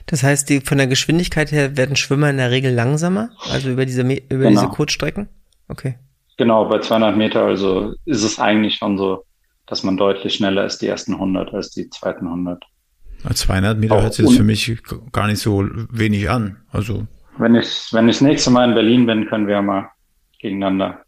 Das 0.07 0.23
heißt, 0.23 0.49
die, 0.49 0.61
von 0.61 0.79
der 0.79 0.87
Geschwindigkeit 0.87 1.53
her 1.53 1.77
werden 1.77 1.97
Schwimmer 1.97 2.31
in 2.31 2.37
der 2.37 2.51
Regel 2.51 2.73
langsamer, 2.73 3.31
also 3.51 3.71
über 3.71 3.85
diese, 3.85 4.03
über 4.03 4.19
Genau. 4.29 4.51
diese 4.51 4.69
Kurzstrecken? 4.69 5.29
Okay. 5.69 5.97
Genau, 6.39 6.65
bei 6.69 6.79
200 6.79 7.17
Meter 7.17 7.45
also 7.45 7.95
ist 8.05 8.23
es 8.23 8.39
eigentlich 8.39 8.77
schon 8.77 8.97
so, 8.97 9.25
dass 9.67 9.83
man 9.83 9.97
deutlich 9.97 10.35
schneller 10.35 10.65
ist 10.65 10.83
die 10.83 10.87
ersten 10.87 11.15
100 11.15 11.53
als 11.55 11.71
die 11.71 11.89
zweiten 11.91 12.27
100. 12.27 12.63
200 13.33 13.79
Meter 13.79 13.97
Auch 13.97 14.03
hört 14.03 14.15
sich 14.15 14.37
für 14.37 14.43
mich 14.43 14.83
gar 15.13 15.29
nicht 15.29 15.39
so 15.39 15.65
wenig 15.91 16.29
an. 16.29 16.59
Also, 16.71 17.07
Wenn 17.39 17.55
ich, 17.55 17.89
wenn 17.93 18.09
ich 18.09 18.17
das 18.17 18.23
nächste 18.23 18.51
Mal 18.51 18.69
in 18.69 18.75
Berlin 18.75 19.07
bin, 19.07 19.27
können 19.27 19.47
wir 19.47 19.55
ja 19.55 19.63
mal 19.63 19.91
gegeneinander 20.41 21.03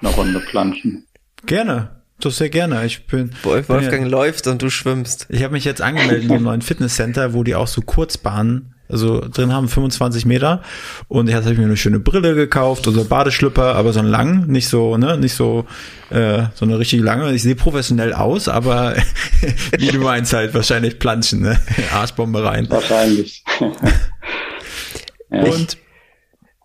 eine 0.00 0.10
Runde 0.10 0.40
planschen. 0.40 1.06
gerne. 1.46 2.00
Das 2.18 2.36
sehr 2.36 2.50
gerne. 2.50 2.84
Ich 2.84 3.06
bin, 3.06 3.30
Wolf, 3.42 3.66
bin 3.66 3.76
Wolfgang 3.76 4.02
ja, 4.02 4.08
läuft 4.08 4.46
und 4.46 4.60
du 4.60 4.68
schwimmst. 4.68 5.26
ich 5.30 5.42
habe 5.42 5.54
mich 5.54 5.64
jetzt 5.64 5.80
angemeldet 5.80 6.24
in 6.24 6.32
einem 6.32 6.44
neuen 6.44 6.62
Fitnesscenter, 6.62 7.32
wo 7.32 7.44
die 7.44 7.54
auch 7.54 7.66
so 7.66 7.80
Kurzbahnen 7.80 8.74
also 8.90 9.20
drin 9.20 9.52
haben, 9.52 9.68
25 9.68 10.26
Meter. 10.26 10.62
Und 11.08 11.28
jetzt 11.28 11.44
habe 11.44 11.52
ich 11.52 11.58
mir 11.58 11.66
eine 11.66 11.76
schöne 11.76 12.00
Brille 12.00 12.34
gekauft, 12.34 12.86
also 12.86 13.04
Badeschlüpper, 13.04 13.74
aber 13.74 13.92
so 13.92 14.00
einen 14.00 14.08
langen, 14.08 14.46
nicht 14.46 14.68
so, 14.68 14.96
ne, 14.96 15.16
nicht 15.16 15.34
so, 15.34 15.66
äh, 16.10 16.44
so 16.54 16.64
eine 16.64 16.78
richtig 16.78 17.00
lange. 17.00 17.32
Ich 17.32 17.42
sehe 17.42 17.54
professionell 17.54 18.12
aus, 18.12 18.48
aber 18.48 18.94
wie 19.78 19.88
du 19.88 20.00
meinst 20.00 20.32
halt, 20.32 20.54
wahrscheinlich 20.54 20.98
planschen, 20.98 21.42
ne? 21.42 21.60
Arschbombe 21.92 22.44
rein. 22.44 22.68
Wahrscheinlich. 22.70 23.44
ja, 25.30 25.42
Und 25.42 25.76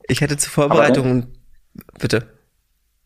Ich 0.07 0.21
hatte 0.21 0.37
zur 0.37 0.51
Vorbereitung, 0.51 1.27
bitte. 1.99 2.27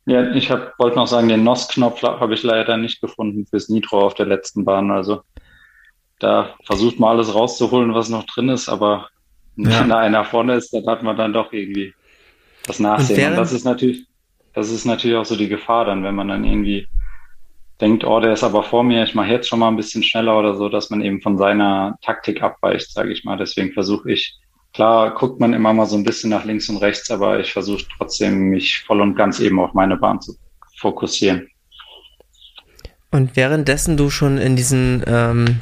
ja, 0.05 0.31
ich 0.33 0.49
hab, 0.51 0.77
wollte 0.79 0.97
noch 0.97 1.07
sagen, 1.07 1.29
den 1.29 1.43
NOS-Knopf 1.43 2.01
habe 2.03 2.33
ich 2.33 2.43
leider 2.43 2.77
nicht 2.77 3.01
gefunden 3.01 3.45
fürs 3.45 3.69
Nitro 3.69 4.01
auf 4.05 4.13
der 4.13 4.25
letzten 4.25 4.65
Bahn. 4.65 4.91
Also 4.91 5.21
da 6.19 6.55
versucht 6.65 6.99
man 6.99 7.11
alles 7.11 7.33
rauszuholen, 7.33 7.93
was 7.93 8.09
noch 8.09 8.25
drin 8.25 8.49
ist, 8.49 8.69
aber 8.69 9.09
ja. 9.55 9.79
wenn 9.79 9.89
da 9.89 9.99
einer 9.99 10.25
vorne 10.25 10.55
ist, 10.55 10.73
dann 10.73 10.85
hat 10.85 11.03
man 11.03 11.17
dann 11.17 11.33
doch 11.33 11.51
irgendwie 11.51 11.93
das 12.65 12.79
Nachsehen. 12.79 13.25
Und, 13.25 13.31
und 13.31 13.37
das 13.37 13.53
ist 13.53 13.65
natürlich, 13.65 14.05
das 14.53 14.69
ist 14.69 14.85
natürlich 14.85 15.17
auch 15.17 15.25
so 15.25 15.35
die 15.35 15.49
Gefahr 15.49 15.85
dann, 15.85 16.03
wenn 16.03 16.15
man 16.15 16.27
dann 16.27 16.43
irgendwie 16.43 16.87
denkt, 17.81 18.03
oh, 18.03 18.19
der 18.19 18.33
ist 18.33 18.43
aber 18.43 18.63
vor 18.63 18.83
mir, 18.83 19.03
ich 19.03 19.15
mache 19.15 19.29
jetzt 19.29 19.47
schon 19.47 19.59
mal 19.59 19.69
ein 19.69 19.77
bisschen 19.77 20.03
schneller 20.03 20.37
oder 20.37 20.55
so, 20.55 20.69
dass 20.69 20.89
man 20.89 21.01
eben 21.01 21.21
von 21.21 21.37
seiner 21.37 21.97
Taktik 22.01 22.41
abweicht, 22.41 22.91
sage 22.91 23.11
ich 23.11 23.23
mal. 23.23 23.37
Deswegen 23.37 23.71
versuche 23.71 24.11
ich, 24.11 24.37
klar 24.73 25.13
guckt 25.13 25.39
man 25.39 25.53
immer 25.53 25.73
mal 25.73 25.85
so 25.85 25.95
ein 25.95 26.03
bisschen 26.03 26.29
nach 26.29 26.43
links 26.43 26.67
und 26.69 26.77
rechts, 26.77 27.09
aber 27.09 27.39
ich 27.39 27.53
versuche 27.53 27.85
trotzdem, 27.97 28.49
mich 28.49 28.81
voll 28.81 29.01
und 29.01 29.15
ganz 29.15 29.39
eben 29.39 29.59
auf 29.59 29.73
meine 29.73 29.95
Bahn 29.95 30.19
zu 30.19 30.35
fokussieren. 30.77 31.47
Und 33.11 33.35
währenddessen 33.35 33.97
du 33.97 34.09
schon 34.09 34.37
in 34.37 34.55
diesen 34.55 35.03
ähm, 35.07 35.61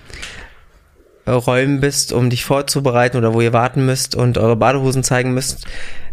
Räumen 1.32 1.80
bist, 1.80 2.14
um 2.14 2.30
dich 2.30 2.46
vorzubereiten 2.46 3.18
oder 3.18 3.34
wo 3.34 3.42
ihr 3.42 3.54
warten 3.54 3.86
müsst 3.86 4.16
und 4.16 4.38
eure 4.38 4.56
Badehosen 4.56 5.04
zeigen 5.04 5.34
müsst, 5.34 5.66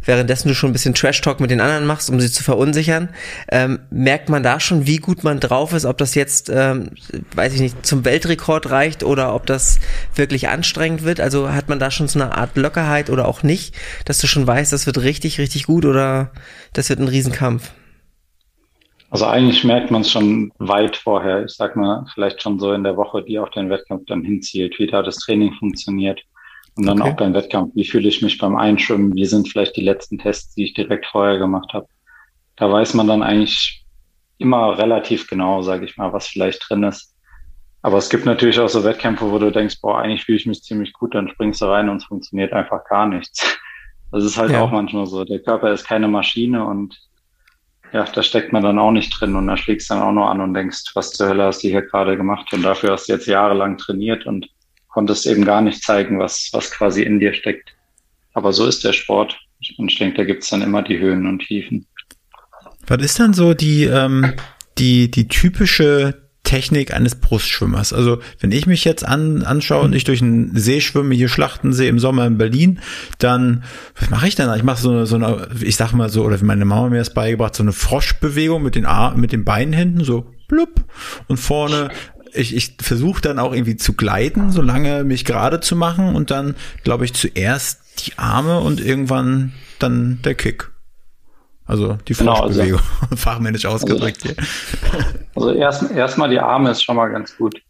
währenddessen 0.04 0.48
du 0.48 0.54
schon 0.54 0.70
ein 0.70 0.72
bisschen 0.72 0.94
Trash-Talk 0.94 1.40
mit 1.40 1.50
den 1.50 1.60
anderen 1.60 1.86
machst, 1.86 2.10
um 2.10 2.20
sie 2.20 2.30
zu 2.30 2.42
verunsichern, 2.42 3.08
ähm, 3.50 3.80
merkt 3.90 4.28
man 4.28 4.42
da 4.42 4.60
schon, 4.60 4.86
wie 4.86 4.98
gut 4.98 5.24
man 5.24 5.40
drauf 5.40 5.72
ist, 5.72 5.84
ob 5.84 5.98
das 5.98 6.14
jetzt, 6.14 6.50
ähm, 6.50 6.90
weiß 7.34 7.54
ich 7.54 7.60
nicht, 7.60 7.86
zum 7.86 8.04
Weltrekord 8.04 8.70
reicht 8.70 9.02
oder 9.02 9.34
ob 9.34 9.46
das 9.46 9.78
wirklich 10.14 10.48
anstrengend 10.48 11.04
wird. 11.04 11.20
Also 11.20 11.52
hat 11.52 11.68
man 11.68 11.78
da 11.78 11.90
schon 11.90 12.08
so 12.08 12.20
eine 12.20 12.36
Art 12.36 12.56
Lockerheit 12.56 13.10
oder 13.10 13.26
auch 13.26 13.42
nicht, 13.42 13.74
dass 14.04 14.18
du 14.18 14.26
schon 14.26 14.46
weißt, 14.46 14.72
das 14.72 14.86
wird 14.86 14.98
richtig, 14.98 15.38
richtig 15.38 15.64
gut 15.64 15.84
oder 15.84 16.30
das 16.72 16.88
wird 16.88 17.00
ein 17.00 17.08
Riesenkampf. 17.08 17.70
Also 19.14 19.26
eigentlich 19.26 19.62
merkt 19.62 19.92
man 19.92 20.00
es 20.00 20.10
schon 20.10 20.50
weit 20.58 20.96
vorher. 20.96 21.44
Ich 21.44 21.52
sag 21.52 21.76
mal, 21.76 22.04
vielleicht 22.12 22.42
schon 22.42 22.58
so 22.58 22.72
in 22.72 22.82
der 22.82 22.96
Woche, 22.96 23.22
die 23.22 23.38
auf 23.38 23.48
den 23.50 23.70
Wettkampf 23.70 24.06
dann 24.08 24.24
hinzielt, 24.24 24.76
wie 24.80 24.88
da 24.88 25.04
das 25.04 25.18
Training 25.18 25.52
funktioniert. 25.52 26.20
Und 26.74 26.86
dann 26.86 27.00
okay. 27.00 27.12
auch 27.12 27.16
beim 27.16 27.32
Wettkampf, 27.32 27.70
wie 27.76 27.84
fühle 27.84 28.08
ich 28.08 28.22
mich 28.22 28.38
beim 28.38 28.56
Einschwimmen, 28.56 29.14
wie 29.14 29.24
sind 29.24 29.48
vielleicht 29.48 29.76
die 29.76 29.84
letzten 29.84 30.18
Tests, 30.18 30.56
die 30.56 30.64
ich 30.64 30.74
direkt 30.74 31.06
vorher 31.06 31.38
gemacht 31.38 31.72
habe. 31.72 31.86
Da 32.56 32.72
weiß 32.72 32.94
man 32.94 33.06
dann 33.06 33.22
eigentlich 33.22 33.86
immer 34.38 34.76
relativ 34.76 35.28
genau, 35.28 35.62
sage 35.62 35.84
ich 35.84 35.96
mal, 35.96 36.12
was 36.12 36.26
vielleicht 36.26 36.68
drin 36.68 36.82
ist. 36.82 37.14
Aber 37.82 37.98
es 37.98 38.10
gibt 38.10 38.26
natürlich 38.26 38.58
auch 38.58 38.68
so 38.68 38.82
Wettkämpfe, 38.82 39.30
wo 39.30 39.38
du 39.38 39.52
denkst, 39.52 39.80
boah, 39.80 40.00
eigentlich 40.00 40.24
fühle 40.24 40.38
ich 40.38 40.46
mich 40.46 40.64
ziemlich 40.64 40.92
gut, 40.92 41.14
dann 41.14 41.28
springst 41.28 41.62
du 41.62 41.66
rein 41.66 41.88
und 41.88 41.98
es 41.98 42.04
funktioniert 42.06 42.52
einfach 42.52 42.84
gar 42.86 43.06
nichts. 43.06 43.46
Das 44.10 44.22
ist 44.22 44.38
halt 44.38 44.52
ja. 44.52 44.60
auch 44.60 44.70
manchmal 44.70 45.06
so. 45.06 45.24
Der 45.24 45.40
Körper 45.40 45.72
ist 45.72 45.88
keine 45.88 46.06
Maschine 46.06 46.64
und 46.64 46.96
ja, 47.94 48.04
da 48.04 48.24
steckt 48.24 48.52
man 48.52 48.64
dann 48.64 48.80
auch 48.80 48.90
nicht 48.90 49.18
drin 49.18 49.36
und 49.36 49.46
da 49.46 49.56
schlägst 49.56 49.88
dann 49.88 50.02
auch 50.02 50.10
nur 50.10 50.28
an 50.28 50.40
und 50.40 50.52
denkst, 50.52 50.90
was 50.94 51.12
zur 51.12 51.28
Hölle 51.28 51.44
hast 51.44 51.62
du 51.62 51.68
hier 51.68 51.82
gerade 51.82 52.16
gemacht 52.16 52.52
und 52.52 52.62
dafür 52.62 52.90
hast 52.90 53.08
du 53.08 53.12
jetzt 53.12 53.28
jahrelang 53.28 53.78
trainiert 53.78 54.26
und 54.26 54.48
konntest 54.88 55.28
eben 55.28 55.44
gar 55.44 55.60
nicht 55.60 55.80
zeigen, 55.80 56.18
was, 56.18 56.50
was 56.52 56.72
quasi 56.72 57.04
in 57.04 57.20
dir 57.20 57.32
steckt. 57.32 57.72
Aber 58.32 58.52
so 58.52 58.66
ist 58.66 58.82
der 58.82 58.92
Sport 58.92 59.38
und 59.78 59.92
ich 59.92 59.96
denke, 59.96 60.16
da 60.16 60.24
gibt's 60.24 60.50
dann 60.50 60.62
immer 60.62 60.82
die 60.82 60.98
Höhen 60.98 61.24
und 61.28 61.38
Tiefen. 61.38 61.86
Was 62.88 63.00
ist 63.00 63.20
dann 63.20 63.32
so 63.32 63.54
die, 63.54 63.84
ähm, 63.84 64.34
die, 64.76 65.08
die 65.08 65.28
typische 65.28 66.23
Technik 66.54 66.94
eines 66.94 67.16
Brustschwimmers. 67.16 67.92
Also 67.92 68.20
wenn 68.38 68.52
ich 68.52 68.68
mich 68.68 68.84
jetzt 68.84 69.04
an, 69.04 69.42
anschaue 69.42 69.82
und 69.82 69.92
ich 69.92 70.04
durch 70.04 70.22
einen 70.22 70.56
See 70.56 70.80
schwimme, 70.80 71.12
hier 71.12 71.28
Schlachtensee 71.28 71.88
im 71.88 71.98
Sommer 71.98 72.26
in 72.26 72.38
Berlin, 72.38 72.78
dann, 73.18 73.64
was 73.98 74.08
mache 74.08 74.28
ich 74.28 74.36
dann? 74.36 74.56
Ich 74.56 74.62
mache 74.62 74.80
so 74.80 74.90
eine, 74.90 75.04
so 75.04 75.16
eine, 75.16 75.48
ich 75.60 75.74
sag 75.74 75.92
mal 75.94 76.08
so, 76.10 76.22
oder 76.22 76.40
wie 76.40 76.44
meine 76.44 76.64
Mama 76.64 76.90
mir 76.90 76.98
das 76.98 77.12
beigebracht, 77.12 77.56
so 77.56 77.64
eine 77.64 77.72
Froschbewegung 77.72 78.62
mit 78.62 78.76
den 78.76 78.86
Ar 78.86 79.16
mit 79.16 79.32
den 79.32 79.44
Beinen 79.44 79.72
hinten, 79.72 80.04
so 80.04 80.32
blub 80.46 80.84
und 81.26 81.38
vorne 81.38 81.90
ich, 82.32 82.54
ich 82.54 82.76
versuche 82.80 83.20
dann 83.20 83.40
auch 83.40 83.52
irgendwie 83.52 83.76
zu 83.76 83.94
gleiten, 83.94 84.52
solange 84.52 85.02
mich 85.02 85.24
gerade 85.24 85.58
zu 85.58 85.74
machen 85.74 86.14
und 86.14 86.30
dann, 86.30 86.54
glaube 86.84 87.04
ich, 87.04 87.14
zuerst 87.14 87.80
die 88.06 88.16
Arme 88.16 88.60
und 88.60 88.80
irgendwann 88.80 89.52
dann 89.80 90.20
der 90.22 90.36
Kick. 90.36 90.70
Also 91.66 91.96
die 92.06 92.14
Froschbewegung, 92.14 92.78
genau, 92.78 93.02
also, 93.02 93.16
fachmännisch 93.16 93.66
ausgedrückt 93.66 94.24
also, 94.24 94.34
hier. 94.34 95.14
Also 95.34 95.52
erst 95.52 95.90
erstmal 95.90 96.28
die 96.28 96.38
Arme 96.38 96.70
ist 96.70 96.82
schon 96.82 96.96
mal 96.96 97.08
ganz 97.08 97.36
gut, 97.36 97.60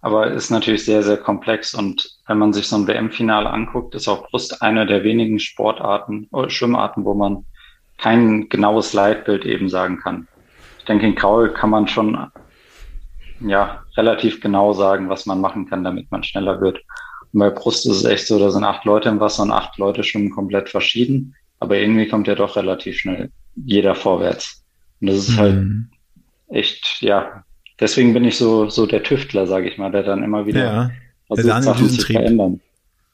aber 0.00 0.30
ist 0.30 0.50
natürlich 0.50 0.84
sehr, 0.84 1.02
sehr 1.02 1.16
komplex 1.16 1.74
und 1.74 2.08
wenn 2.26 2.38
man 2.38 2.52
sich 2.52 2.66
so 2.66 2.76
ein 2.76 2.86
WM-Finale 2.86 3.48
anguckt, 3.48 3.94
ist 3.94 4.08
auch 4.08 4.28
Brust 4.28 4.60
eine 4.60 4.86
der 4.86 5.04
wenigen 5.04 5.38
Sportarten 5.38 6.26
oder 6.32 6.50
Schwimmarten, 6.50 7.04
wo 7.04 7.14
man 7.14 7.44
kein 7.98 8.48
genaues 8.48 8.92
Leitbild 8.92 9.44
eben 9.44 9.68
sagen 9.68 9.98
kann. 9.98 10.28
Ich 10.78 10.84
denke, 10.84 11.06
in 11.06 11.14
Kraul 11.14 11.52
kann 11.52 11.70
man 11.70 11.88
schon 11.88 12.30
ja 13.40 13.84
relativ 13.96 14.40
genau 14.40 14.72
sagen, 14.72 15.08
was 15.08 15.26
man 15.26 15.40
machen 15.40 15.68
kann, 15.68 15.84
damit 15.84 16.10
man 16.10 16.24
schneller 16.24 16.60
wird. 16.60 16.78
Und 17.32 17.40
bei 17.40 17.50
Brust 17.50 17.86
ist 17.86 17.98
es 17.98 18.04
echt 18.04 18.26
so, 18.26 18.38
da 18.38 18.50
sind 18.50 18.64
acht 18.64 18.84
Leute 18.84 19.08
im 19.08 19.20
Wasser 19.20 19.42
und 19.42 19.52
acht 19.52 19.76
Leute 19.78 20.02
schwimmen 20.02 20.30
komplett 20.30 20.68
verschieden. 20.68 21.34
Aber 21.60 21.76
irgendwie 21.76 22.08
kommt 22.08 22.26
ja 22.26 22.34
doch 22.34 22.56
relativ 22.56 22.98
schnell 22.98 23.30
jeder 23.56 23.94
vorwärts. 23.94 24.64
Und 25.00 25.08
das 25.08 25.16
ist 25.28 25.38
halt 25.38 25.56
mhm. 25.56 25.90
halt 26.48 26.58
echt, 26.58 26.98
ja, 27.00 27.44
deswegen 27.80 28.14
bin 28.14 28.24
ich 28.24 28.36
so, 28.36 28.68
so 28.68 28.86
der 28.86 29.02
Tüftler, 29.02 29.46
sage 29.46 29.68
ich 29.68 29.78
mal, 29.78 29.90
der 29.90 30.02
dann 30.02 30.22
immer 30.22 30.46
wieder 30.46 30.64
ja, 30.64 30.90
versucht, 31.26 31.62
Sachen 31.62 31.90
zu 31.90 32.06
verändern. 32.06 32.60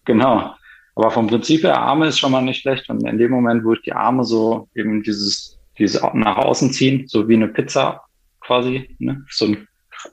Genau. 0.05 0.55
Aber 0.97 1.11
vom 1.11 1.27
Prinzip 1.27 1.65
her, 1.65 1.79
Arme 1.79 2.07
ist 2.07 2.19
schon 2.19 2.33
mal 2.33 2.43
nicht 2.43 2.63
schlecht. 2.63 2.89
Und 2.89 3.07
in 3.07 3.19
dem 3.19 3.31
Moment, 3.31 3.65
wo 3.65 3.73
ich 3.73 3.83
die 3.83 3.93
Arme 3.93 4.25
so 4.25 4.69
eben 4.75 5.03
dieses, 5.03 5.59
dieses 5.79 6.01
nach 6.15 6.37
außen 6.37 6.73
ziehen, 6.73 7.09
so 7.09 7.29
wie 7.29 7.35
eine 7.35 7.49
Pizza 7.49 8.03
quasi, 8.41 8.95
ne? 8.99 9.25
so 9.31 9.47
ein 9.47 9.69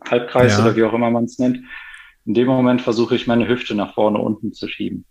Halbkreis 0.10 0.58
ja. 0.58 0.64
oder 0.64 0.76
wie 0.76 0.84
auch 0.84 0.94
immer 0.94 1.12
man 1.12 1.26
es 1.26 1.38
nennt, 1.38 1.60
in 2.26 2.34
dem 2.34 2.48
Moment 2.48 2.82
versuche 2.82 3.16
ich 3.16 3.28
meine 3.28 3.48
Hüfte 3.48 3.76
nach 3.76 3.94
vorne 3.94 4.20
unten 4.20 4.54
zu 4.54 4.68
schieben, 4.68 5.06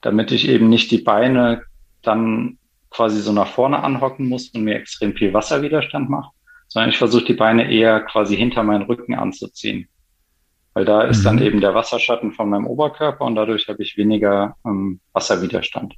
damit 0.00 0.32
ich 0.32 0.48
eben 0.48 0.68
nicht 0.68 0.90
die 0.90 0.98
Beine 0.98 1.62
dann 2.06 2.58
quasi 2.90 3.20
so 3.20 3.32
nach 3.32 3.48
vorne 3.48 3.82
anhocken 3.82 4.28
muss 4.28 4.48
und 4.50 4.64
mir 4.64 4.76
extrem 4.76 5.14
viel 5.14 5.32
Wasserwiderstand 5.32 6.08
macht, 6.08 6.30
sondern 6.68 6.90
ich 6.90 6.98
versuche 6.98 7.24
die 7.24 7.34
Beine 7.34 7.70
eher 7.70 8.00
quasi 8.00 8.36
hinter 8.36 8.62
meinen 8.62 8.82
Rücken 8.82 9.14
anzuziehen. 9.14 9.88
Weil 10.74 10.84
da 10.84 11.02
ist 11.02 11.20
mhm. 11.20 11.24
dann 11.24 11.42
eben 11.42 11.60
der 11.60 11.74
Wasserschatten 11.74 12.32
von 12.32 12.50
meinem 12.50 12.66
Oberkörper 12.66 13.24
und 13.24 13.34
dadurch 13.34 13.68
habe 13.68 13.82
ich 13.82 13.96
weniger 13.96 14.56
ähm, 14.64 15.00
Wasserwiderstand. 15.12 15.94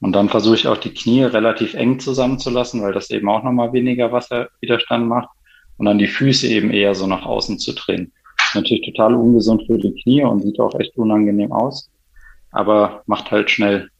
Und 0.00 0.12
dann 0.12 0.28
versuche 0.28 0.54
ich 0.54 0.66
auch 0.66 0.78
die 0.78 0.94
Knie 0.94 1.24
relativ 1.24 1.74
eng 1.74 2.00
zusammenzulassen, 2.00 2.82
weil 2.82 2.92
das 2.92 3.10
eben 3.10 3.28
auch 3.28 3.42
nochmal 3.42 3.72
weniger 3.72 4.10
Wasserwiderstand 4.12 5.06
macht. 5.06 5.28
Und 5.76 5.86
dann 5.86 5.98
die 5.98 6.08
Füße 6.08 6.46
eben 6.48 6.70
eher 6.70 6.94
so 6.94 7.06
nach 7.06 7.24
außen 7.24 7.58
zu 7.58 7.72
drehen. 7.74 8.12
Natürlich 8.54 8.84
total 8.84 9.14
ungesund 9.14 9.64
für 9.66 9.78
die 9.78 9.94
Knie 10.02 10.24
und 10.24 10.40
sieht 10.40 10.58
auch 10.58 10.78
echt 10.78 10.96
unangenehm 10.96 11.52
aus, 11.52 11.90
aber 12.50 13.02
macht 13.06 13.30
halt 13.30 13.50
schnell 13.50 13.90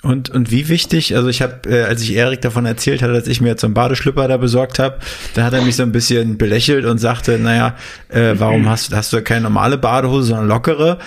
und, 0.00 0.30
und 0.30 0.50
wie 0.50 0.68
wichtig, 0.68 1.14
also 1.14 1.28
ich 1.28 1.42
habe, 1.42 1.68
äh, 1.68 1.82
als 1.82 2.00
ich 2.00 2.14
Erik 2.14 2.40
davon 2.40 2.64
erzählt 2.64 3.02
hatte, 3.02 3.12
dass 3.12 3.26
ich 3.26 3.42
mir 3.42 3.48
jetzt 3.48 3.60
so 3.60 3.66
einen 3.66 3.74
Badeschlüpper 3.74 4.26
da 4.26 4.38
besorgt 4.38 4.78
habe, 4.78 4.98
da 5.34 5.44
hat 5.44 5.52
er 5.52 5.60
mich 5.60 5.76
so 5.76 5.82
ein 5.82 5.92
bisschen 5.92 6.38
belächelt 6.38 6.86
und 6.86 6.96
sagte, 6.96 7.38
naja, 7.38 7.76
äh, 8.08 8.34
warum 8.38 8.70
hast, 8.70 8.94
hast 8.94 9.12
du 9.12 9.22
keine 9.22 9.42
normale 9.42 9.76
Badehose, 9.76 10.28
sondern 10.28 10.48
lockere? 10.48 10.98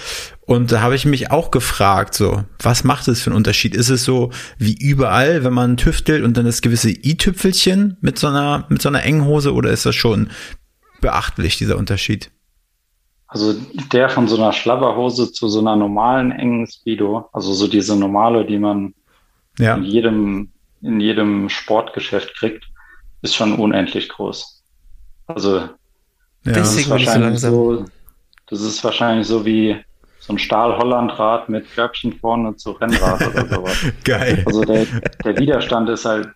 Und 0.42 0.72
da 0.72 0.82
habe 0.82 0.96
ich 0.96 1.06
mich 1.06 1.32
auch 1.32 1.50
gefragt, 1.50 2.14
so, 2.14 2.44
was 2.60 2.84
macht 2.84 3.08
es 3.08 3.22
für 3.22 3.32
einen 3.32 3.38
Unterschied? 3.38 3.74
Ist 3.74 3.90
es 3.90 4.04
so 4.04 4.32
wie 4.60 4.78
überall, 4.78 5.44
wenn 5.44 5.54
man 5.54 5.78
tüftelt 5.78 6.24
und 6.24 6.38
dann 6.38 6.46
das 6.46 6.62
gewisse 6.62 6.92
i-Tüpfelchen 6.92 7.98
mit 8.02 8.20
so 8.20 8.28
einer, 8.28 8.68
mit 8.70 8.84
so 8.84 8.90
einer 8.90 9.02
engen 9.02 9.26
Hose 9.26 9.54
oder 9.54 9.72
ist 9.72 9.88
das 9.88 9.96
schon 9.96 10.30
beachtlich, 11.02 11.58
dieser 11.58 11.78
Unterschied? 11.78 12.30
Also 13.28 13.54
der 13.92 14.10
von 14.10 14.28
so 14.28 14.38
einer 14.38 14.54
Schlabberhose 14.54 15.32
zu 15.32 15.50
so 15.50 15.60
einer 15.60 15.76
normalen 15.76 16.32
engen 16.32 16.68
Speedo, 16.68 17.30
also 17.34 17.54
so 17.54 17.68
diese 17.68 17.96
normale, 17.98 18.46
die 18.46 18.60
man 18.60 18.94
ja. 19.58 19.76
in 19.76 19.84
jedem, 19.84 20.52
in 20.82 21.00
jedem 21.00 21.50
Sportgeschäft 21.50 22.36
kriegt, 22.36 22.66
ist 23.22 23.36
schon 23.36 23.54
unendlich 23.54 24.10
groß. 24.10 24.64
Also 25.28 25.58
ja. 25.58 25.70
das, 26.44 26.76
ist 26.76 26.90
wahrscheinlich 26.90 27.40
so, 27.40 27.86
das 28.48 28.62
ist 28.62 28.84
wahrscheinlich 28.84 29.28
so 29.28 29.44
wie 29.46 29.76
so 30.20 30.34
ein 30.34 30.40
Stahl-Hollandrad 30.40 31.50
mit 31.50 31.72
Körbchen 31.74 32.14
vorne 32.14 32.56
zu 32.56 32.72
Rennrad 32.72 33.28
oder 33.28 33.48
sowas. 33.48 33.78
Geil. 34.04 34.44
Also 34.46 34.64
der, 34.64 34.86
der 35.24 35.38
Widerstand 35.38 35.90
ist 35.90 36.06
halt 36.06 36.30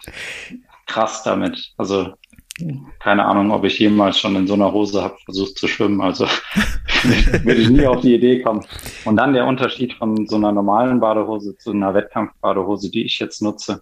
krass 0.86 1.24
damit. 1.24 1.72
Also 1.78 2.14
keine 3.00 3.26
Ahnung, 3.26 3.52
ob 3.52 3.64
ich 3.64 3.80
jemals 3.80 4.20
schon 4.20 4.36
in 4.36 4.48
so 4.48 4.54
einer 4.54 4.72
Hose 4.72 5.02
habe 5.02 5.18
versucht 5.26 5.58
zu 5.58 5.68
schwimmen. 5.68 6.02
Also 6.02 6.26
würde 7.44 7.62
ich 7.62 7.70
nie 7.70 7.86
auf 7.86 8.02
die 8.02 8.16
Idee 8.16 8.42
kommen. 8.42 8.66
Und 9.06 9.18
dann 9.18 9.34
der 9.34 9.46
Unterschied 9.46 9.94
von 9.94 10.28
so 10.28 10.36
einer 10.36 10.52
normalen 10.52 11.00
Badehose 11.00 11.58
zu 11.58 11.72
einer 11.72 11.94
Wettkampfbadehose, 11.94 12.92
die 12.92 13.04
ich 13.04 13.20
jetzt 13.20 13.42
nutze, 13.42 13.82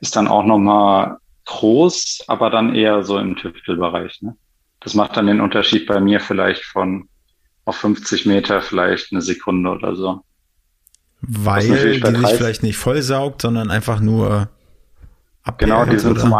ist 0.00 0.16
dann 0.16 0.28
auch 0.28 0.44
nochmal 0.44 1.18
groß, 1.46 2.24
aber 2.28 2.50
dann 2.50 2.74
eher 2.74 3.02
so 3.02 3.18
im 3.18 3.36
Tüftelbereich. 3.36 4.22
Ne? 4.22 4.36
Das 4.80 4.94
macht 4.94 5.16
dann 5.16 5.26
den 5.26 5.40
Unterschied 5.40 5.86
bei 5.86 6.00
mir 6.00 6.20
vielleicht 6.20 6.64
von 6.64 7.08
auf 7.64 7.76
50 7.76 8.26
Meter 8.26 8.62
vielleicht 8.62 9.12
eine 9.12 9.22
Sekunde 9.22 9.70
oder 9.70 9.94
so. 9.94 10.20
Weil 11.20 11.62
die 11.62 11.98
sich 11.98 12.36
vielleicht 12.36 12.62
nicht 12.62 12.76
vollsaugt, 12.76 13.42
sondern 13.42 13.70
einfach 13.70 14.00
nur 14.00 14.48
abwärts, 15.42 15.58
Genau, 15.58 15.84
die 15.84 15.98
sind 15.98 16.18
zum, 16.18 16.32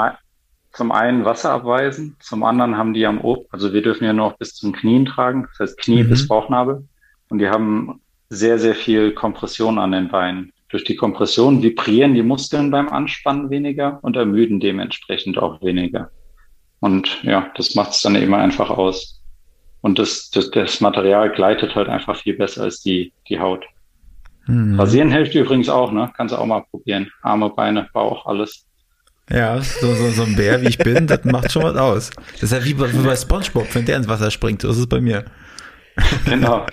zum 0.78 0.92
einen 0.92 1.24
Wasser 1.24 1.50
abweisen, 1.50 2.14
zum 2.20 2.44
anderen 2.44 2.76
haben 2.76 2.94
die 2.94 3.04
am 3.04 3.20
Ob, 3.20 3.48
also 3.50 3.72
wir 3.72 3.82
dürfen 3.82 4.04
ja 4.04 4.12
nur 4.12 4.36
bis 4.38 4.54
zum 4.54 4.72
Knien 4.72 5.06
tragen, 5.06 5.48
das 5.48 5.58
heißt 5.58 5.78
Knie 5.80 6.04
mhm. 6.04 6.08
bis 6.08 6.28
Bauchnabel. 6.28 6.86
Und 7.30 7.40
die 7.40 7.48
haben 7.48 8.00
sehr, 8.30 8.60
sehr 8.60 8.76
viel 8.76 9.10
Kompression 9.10 9.80
an 9.80 9.90
den 9.90 10.08
Beinen. 10.08 10.52
Durch 10.68 10.84
die 10.84 10.94
Kompression 10.94 11.64
vibrieren 11.64 12.14
die 12.14 12.22
Muskeln 12.22 12.70
beim 12.70 12.90
Anspannen 12.90 13.50
weniger 13.50 13.98
und 14.02 14.16
ermüden 14.16 14.60
dementsprechend 14.60 15.36
auch 15.36 15.60
weniger. 15.62 16.12
Und 16.78 17.24
ja, 17.24 17.50
das 17.56 17.74
macht 17.74 17.90
es 17.90 18.02
dann 18.02 18.14
eben 18.14 18.34
einfach 18.34 18.70
aus. 18.70 19.20
Und 19.80 19.98
das, 19.98 20.30
das, 20.30 20.52
das 20.52 20.80
Material 20.80 21.32
gleitet 21.32 21.74
halt 21.74 21.88
einfach 21.88 22.20
viel 22.20 22.34
besser 22.34 22.62
als 22.62 22.82
die, 22.82 23.12
die 23.28 23.40
Haut. 23.40 23.66
Mhm. 24.46 24.78
Rasieren 24.78 25.10
hilft 25.10 25.34
übrigens 25.34 25.68
auch, 25.68 25.90
ne? 25.90 26.12
Kannst 26.16 26.32
du 26.32 26.38
auch 26.38 26.46
mal 26.46 26.62
probieren. 26.70 27.10
Arme, 27.22 27.50
Beine, 27.50 27.88
Bauch, 27.92 28.26
alles. 28.26 28.67
Ja, 29.30 29.60
so, 29.60 29.94
so, 29.94 30.10
so 30.10 30.22
ein 30.22 30.36
Bär, 30.36 30.62
wie 30.62 30.68
ich 30.68 30.78
bin, 30.78 31.06
das 31.06 31.24
macht 31.24 31.52
schon 31.52 31.62
was 31.62 31.76
aus. 31.76 32.10
Das 32.32 32.44
ist 32.44 32.52
ja 32.52 32.64
wie 32.64 32.74
bei, 32.74 32.92
wie 32.92 32.98
bei 32.98 33.14
Spongebob, 33.14 33.74
wenn 33.74 33.84
der 33.84 33.96
ins 33.96 34.08
Wasser 34.08 34.30
springt. 34.30 34.62
So 34.62 34.70
ist 34.70 34.78
es 34.78 34.86
bei 34.86 35.00
mir. 35.00 35.24
Genau. 36.24 36.66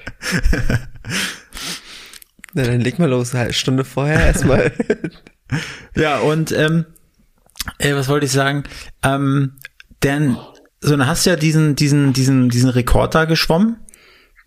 Na, 2.54 2.64
dann 2.64 2.80
leg 2.80 3.00
mal 3.00 3.10
los, 3.10 3.36
eine 3.36 3.52
Stunde 3.52 3.84
vorher 3.84 4.28
erstmal. 4.28 4.72
ja, 5.96 6.20
und 6.20 6.52
ähm, 6.54 6.86
äh, 7.80 7.94
was 7.94 8.08
wollte 8.08 8.28
ich 8.28 8.32
sagen? 8.32 8.64
Ähm, 9.04 9.54
denn 10.04 10.38
so, 10.80 10.96
dann 10.96 11.08
hast 11.08 11.26
du 11.26 11.32
ja 11.32 11.36
diesen, 11.36 11.76
diesen, 11.76 12.14
diesen, 12.14 12.50
diesen 12.50 12.70
Rekord 12.70 13.16
da 13.16 13.26
geschwommen. 13.26 13.78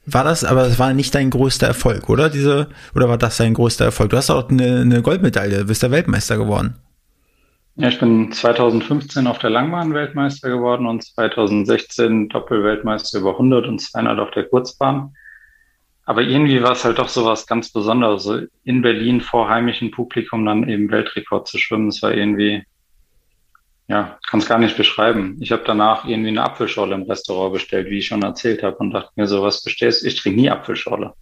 War 0.07 0.25
das, 0.25 0.43
aber 0.45 0.63
das 0.67 0.79
war 0.79 0.95
nicht 0.95 1.15
dein 1.15 1.29
größter 1.29 1.67
Erfolg, 1.67 2.09
oder? 2.09 2.31
Diese, 2.31 2.69
oder 2.95 3.11
war 3.11 3.19
das 3.19 3.37
dein 3.37 3.53
größter 3.53 3.85
Erfolg? 3.85 4.09
Du 4.11 4.17
hast 4.17 4.31
auch 4.31 4.49
eine, 4.49 4.81
eine 4.81 5.03
Goldmedaille, 5.03 5.67
bist 5.67 5.83
der 5.83 5.91
Weltmeister 5.91 6.39
geworden. 6.39 6.77
Ja, 7.81 7.89
ich 7.91 8.01
bin 8.01 8.33
2015 8.33 9.29
auf 9.29 9.39
der 9.39 9.51
Langbahn 9.51 9.95
Weltmeister 9.95 10.49
geworden 10.49 10.85
und 10.87 11.05
2016 11.05 12.29
Doppelweltmeister 12.29 13.21
über 13.21 13.31
100 13.33 13.69
und 13.69 13.81
200 13.81 14.19
auf 14.19 14.33
der 14.33 14.47
Kurzbahn. 14.47 15.15
Aber 16.05 16.23
irgendwie 16.23 16.61
war 16.61 16.73
es 16.73 16.85
halt 16.85 16.99
doch 16.99 17.09
so 17.09 17.25
was 17.25 17.47
ganz 17.47 17.71
Besonderes, 17.71 18.25
so 18.25 18.41
in 18.65 18.83
Berlin 18.83 19.21
vor 19.21 19.49
heimischem 19.49 19.93
Publikum 19.93 20.45
dann 20.45 20.69
eben 20.69 20.91
Weltrekord 20.91 21.47
zu 21.47 21.57
schwimmen. 21.57 21.87
Es 21.89 22.03
war 22.03 22.13
irgendwie, 22.13 22.65
ja, 23.87 24.19
kann 24.27 24.41
es 24.41 24.49
gar 24.49 24.59
nicht 24.59 24.77
beschreiben. 24.77 25.37
Ich 25.39 25.53
habe 25.53 25.63
danach 25.65 26.05
irgendwie 26.05 26.31
eine 26.31 26.43
Apfelschorle 26.43 26.97
im 26.97 27.03
Restaurant 27.03 27.53
bestellt, 27.53 27.91
wie 27.91 27.99
ich 27.99 28.07
schon 28.07 28.23
erzählt 28.23 28.65
habe, 28.65 28.79
und 28.79 28.91
dachte 28.91 29.13
mir 29.15 29.29
so, 29.29 29.41
was 29.45 29.63
bestellst 29.63 30.03
du? 30.03 30.09
Ich 30.09 30.17
trinke 30.17 30.41
nie 30.41 30.51
Apfelschorle. 30.51 31.13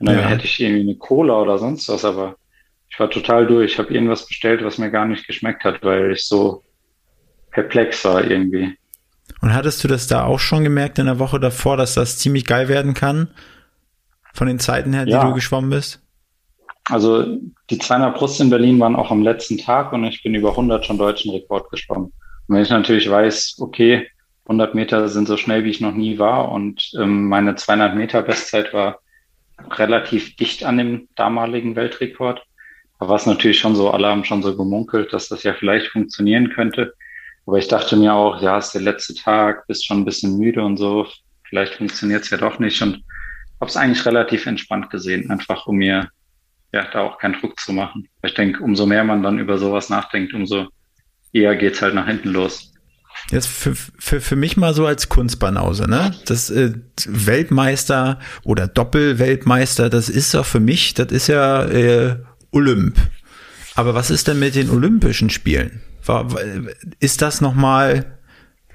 Und 0.00 0.06
dann 0.06 0.18
ja. 0.18 0.26
hätte 0.26 0.44
ich 0.44 0.60
irgendwie 0.60 0.82
eine 0.82 0.96
Cola 0.96 1.40
oder 1.40 1.56
sonst 1.56 1.88
was, 1.88 2.04
aber 2.04 2.36
ich 2.94 3.00
war 3.00 3.10
total 3.10 3.44
durch. 3.46 3.72
Ich 3.72 3.78
habe 3.80 3.92
irgendwas 3.92 4.24
bestellt, 4.24 4.64
was 4.64 4.78
mir 4.78 4.88
gar 4.88 5.04
nicht 5.04 5.26
geschmeckt 5.26 5.64
hat, 5.64 5.82
weil 5.82 6.12
ich 6.12 6.26
so 6.26 6.62
perplex 7.50 8.04
war 8.04 8.22
irgendwie. 8.22 8.78
Und 9.40 9.52
hattest 9.52 9.82
du 9.82 9.88
das 9.88 10.06
da 10.06 10.24
auch 10.24 10.38
schon 10.38 10.62
gemerkt 10.62 11.00
in 11.00 11.06
der 11.06 11.18
Woche 11.18 11.40
davor, 11.40 11.76
dass 11.76 11.94
das 11.94 12.18
ziemlich 12.18 12.44
geil 12.44 12.68
werden 12.68 12.94
kann? 12.94 13.30
Von 14.32 14.46
den 14.46 14.60
Zeiten 14.60 14.92
her, 14.92 15.06
die 15.06 15.10
ja. 15.10 15.24
du 15.24 15.34
geschwommen 15.34 15.70
bist? 15.70 16.00
Also 16.84 17.38
die 17.68 17.78
200 17.78 18.16
Brust 18.16 18.40
in 18.40 18.50
Berlin 18.50 18.78
waren 18.78 18.94
auch 18.94 19.10
am 19.10 19.22
letzten 19.22 19.58
Tag 19.58 19.92
und 19.92 20.04
ich 20.04 20.22
bin 20.22 20.34
über 20.34 20.50
100 20.50 20.86
schon 20.86 20.98
deutschen 20.98 21.32
Rekord 21.32 21.70
geschwommen. 21.70 22.12
Und 22.46 22.54
wenn 22.54 22.62
ich 22.62 22.70
natürlich 22.70 23.10
weiß, 23.10 23.56
okay, 23.58 24.06
100 24.44 24.74
Meter 24.74 25.08
sind 25.08 25.26
so 25.26 25.36
schnell, 25.36 25.64
wie 25.64 25.70
ich 25.70 25.80
noch 25.80 25.94
nie 25.94 26.18
war 26.18 26.52
und 26.52 26.92
ähm, 27.00 27.28
meine 27.28 27.56
200 27.56 27.96
Meter 27.96 28.22
Bestzeit 28.22 28.72
war 28.72 29.00
relativ 29.70 30.36
dicht 30.36 30.64
an 30.64 30.78
dem 30.78 31.08
damaligen 31.16 31.74
Weltrekord. 31.74 32.44
Da 33.04 33.10
war 33.10 33.16
es 33.16 33.26
natürlich 33.26 33.58
schon 33.58 33.76
so, 33.76 33.90
alle 33.90 34.06
haben 34.06 34.24
schon 34.24 34.42
so 34.42 34.56
gemunkelt, 34.56 35.12
dass 35.12 35.28
das 35.28 35.42
ja 35.42 35.52
vielleicht 35.52 35.88
funktionieren 35.88 36.48
könnte. 36.48 36.94
Aber 37.44 37.58
ich 37.58 37.68
dachte 37.68 37.96
mir 37.96 38.14
auch, 38.14 38.40
ja, 38.40 38.56
ist 38.56 38.72
der 38.72 38.80
letzte 38.80 39.14
Tag, 39.14 39.66
bist 39.66 39.84
schon 39.84 39.98
ein 39.98 40.04
bisschen 40.06 40.38
müde 40.38 40.64
und 40.64 40.78
so, 40.78 41.06
vielleicht 41.46 41.74
funktioniert 41.74 42.22
es 42.22 42.30
ja 42.30 42.38
doch 42.38 42.58
nicht 42.58 42.80
und 42.80 43.04
habe 43.60 43.68
es 43.68 43.76
eigentlich 43.76 44.06
relativ 44.06 44.46
entspannt 44.46 44.88
gesehen, 44.88 45.30
einfach 45.30 45.66
um 45.66 45.76
mir 45.76 46.08
ja 46.72 46.84
da 46.94 47.02
auch 47.02 47.18
keinen 47.18 47.38
Druck 47.38 47.60
zu 47.60 47.74
machen. 47.74 48.08
Ich 48.22 48.32
denke, 48.32 48.64
umso 48.64 48.86
mehr 48.86 49.04
man 49.04 49.22
dann 49.22 49.38
über 49.38 49.58
sowas 49.58 49.90
nachdenkt, 49.90 50.32
umso 50.32 50.68
eher 51.34 51.56
geht's 51.56 51.82
halt 51.82 51.94
nach 51.94 52.06
hinten 52.06 52.30
los. 52.30 52.72
Jetzt 53.30 53.48
für, 53.48 53.74
für, 53.74 54.22
für 54.22 54.36
mich 54.36 54.56
mal 54.56 54.72
so 54.72 54.86
als 54.86 55.10
Kunstbanause, 55.10 55.88
ne? 55.88 56.14
Das 56.24 56.48
äh, 56.48 56.72
Weltmeister 57.06 58.18
oder 58.44 58.66
Doppelweltmeister, 58.66 59.90
das 59.90 60.08
ist 60.08 60.32
doch 60.32 60.46
für 60.46 60.60
mich, 60.60 60.94
das 60.94 61.12
ist 61.12 61.26
ja 61.26 61.64
äh, 61.64 62.16
Olymp. 62.54 62.96
Aber 63.74 63.94
was 63.94 64.10
ist 64.10 64.28
denn 64.28 64.38
mit 64.38 64.54
den 64.54 64.70
Olympischen 64.70 65.30
Spielen? 65.30 65.82
Ist 67.00 67.22
das 67.22 67.40
nochmal 67.40 68.18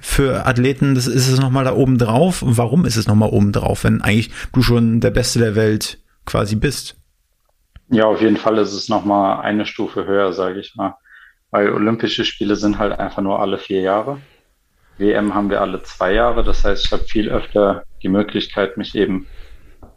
für 0.01 0.45
Athleten, 0.45 0.95
das 0.95 1.07
ist 1.07 1.27
es 1.27 1.39
nochmal 1.39 1.65
da 1.65 1.73
oben 1.73 1.97
drauf. 1.97 2.41
Und 2.41 2.57
warum 2.57 2.85
ist 2.85 2.95
es 2.95 3.07
nochmal 3.07 3.29
oben 3.29 3.51
drauf, 3.51 3.83
wenn 3.83 4.01
eigentlich 4.01 4.31
du 4.53 4.61
schon 4.61 4.99
der 5.01 5.11
Beste 5.11 5.39
der 5.39 5.55
Welt 5.55 5.99
quasi 6.25 6.55
bist? 6.55 6.95
Ja, 7.89 8.05
auf 8.05 8.21
jeden 8.21 8.37
Fall 8.37 8.57
ist 8.57 8.73
es 8.73 8.87
nochmal 8.87 9.41
eine 9.41 9.65
Stufe 9.65 10.05
höher, 10.05 10.31
sage 10.33 10.59
ich 10.59 10.75
mal. 10.75 10.95
Weil 11.51 11.71
Olympische 11.73 12.23
Spiele 12.23 12.55
sind 12.55 12.77
halt 12.77 12.99
einfach 12.99 13.21
nur 13.21 13.39
alle 13.39 13.57
vier 13.57 13.81
Jahre. 13.81 14.21
WM 14.97 15.33
haben 15.33 15.49
wir 15.49 15.61
alle 15.61 15.81
zwei 15.83 16.13
Jahre. 16.13 16.43
Das 16.43 16.63
heißt, 16.63 16.85
ich 16.85 16.91
habe 16.91 17.03
viel 17.03 17.29
öfter 17.29 17.83
die 18.03 18.09
Möglichkeit, 18.09 18.77
mich 18.77 18.95
eben 18.95 19.27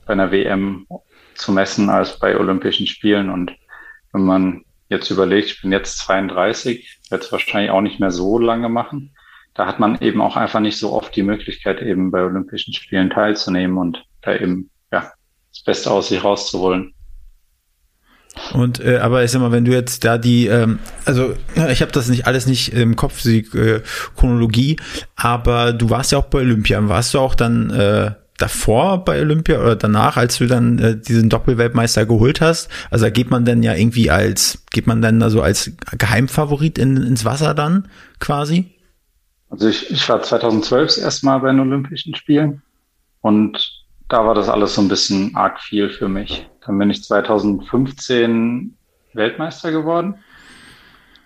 bei 0.07 0.15
einer 0.15 0.31
WM 0.31 0.87
zu 1.35 1.53
messen 1.53 1.91
als 1.91 2.19
bei 2.19 2.39
Olympischen 2.39 2.87
Spielen. 2.87 3.29
Und 3.29 3.53
wenn 4.13 4.23
man 4.23 4.65
jetzt 4.89 5.11
überlegt, 5.11 5.51
ich 5.51 5.63
bin 5.63 5.73
jetzt 5.73 5.99
32, 5.99 7.01
werde 7.11 7.25
es 7.25 7.33
wahrscheinlich 7.33 7.71
auch 7.71 7.81
nicht 7.81 8.01
mehr 8.01 8.11
so 8.11 8.39
lange 8.39 8.69
machen 8.69 9.15
da 9.55 9.67
hat 9.67 9.81
man 9.81 10.01
eben 10.01 10.21
auch 10.21 10.37
einfach 10.37 10.61
nicht 10.61 10.79
so 10.79 10.93
oft 10.93 11.15
die 11.15 11.23
Möglichkeit, 11.23 11.83
eben 11.83 12.11
bei 12.11 12.23
Olympischen 12.23 12.73
Spielen 12.73 13.11
teilzunehmen 13.11 13.77
und 13.77 14.05
da 14.23 14.35
eben 14.35 14.71
ja 14.91 15.13
das 15.53 15.63
Beste 15.65 15.91
aus 15.91 16.09
sich 16.09 16.25
rauszuholen. 16.25 16.95
Und 18.55 18.81
äh, 18.81 18.97
aber 18.97 19.27
sag 19.29 19.43
mal, 19.43 19.53
wenn 19.53 19.67
du 19.67 19.73
jetzt 19.73 20.05
da 20.05 20.17
die, 20.17 20.47
ähm, 20.47 20.79
also 21.05 21.35
ich 21.69 21.83
habe 21.83 21.93
das 21.93 22.09
nicht 22.09 22.27
alles 22.27 22.47
nicht 22.47 22.73
im 22.73 22.97
Kopf, 22.97 23.21
die 23.23 23.41
äh, 23.41 23.83
Chronologie, 24.17 24.79
aber 25.17 25.75
du 25.75 25.91
warst 25.91 26.13
ja 26.13 26.19
auch 26.19 26.27
bei 26.27 26.39
Olympia. 26.39 26.89
Warst 26.89 27.13
du 27.13 27.19
auch 27.19 27.35
dann 27.35 27.69
äh, 27.69 28.13
davor 28.43 29.05
bei 29.05 29.21
Olympia 29.21 29.61
oder 29.61 29.77
danach, 29.77 30.17
als 30.17 30.39
du 30.39 30.47
dann 30.47 30.79
äh, 30.81 30.97
diesen 30.99 31.29
Doppelweltmeister 31.29 32.07
geholt 32.07 32.41
hast? 32.41 32.69
Also 32.91 33.05
da 33.05 33.11
geht 33.11 33.31
man 33.31 33.45
dann 33.45 33.63
ja 33.63 33.75
irgendwie 33.75 34.11
als, 34.11 34.65
geht 34.73 34.89
man 34.89 35.01
dann 35.01 35.23
also 35.23 35.43
als 35.43 35.71
Geheimfavorit 35.97 36.77
in, 36.77 36.97
ins 36.97 37.25
Wasser 37.25 37.55
dann 37.55 37.89
quasi? 38.19 38.75
Also 39.49 39.69
ich, 39.69 39.91
ich 39.91 40.09
war 40.09 40.21
2012 40.21 40.87
das 40.89 40.99
erste 40.99 41.27
Mal 41.27 41.39
bei 41.39 41.53
den 41.53 41.61
Olympischen 41.61 42.17
Spielen 42.17 42.63
und 43.21 43.85
da 44.09 44.27
war 44.27 44.35
das 44.35 44.49
alles 44.49 44.75
so 44.75 44.83
ein 44.83 44.89
bisschen 44.89 45.37
arg 45.37 45.61
viel 45.61 45.89
für 45.89 46.09
mich. 46.09 46.47
Dann 46.67 46.79
bin 46.79 46.91
ich 46.91 47.05
2015 47.05 48.77
Weltmeister 49.15 49.71
geworden 49.71 50.17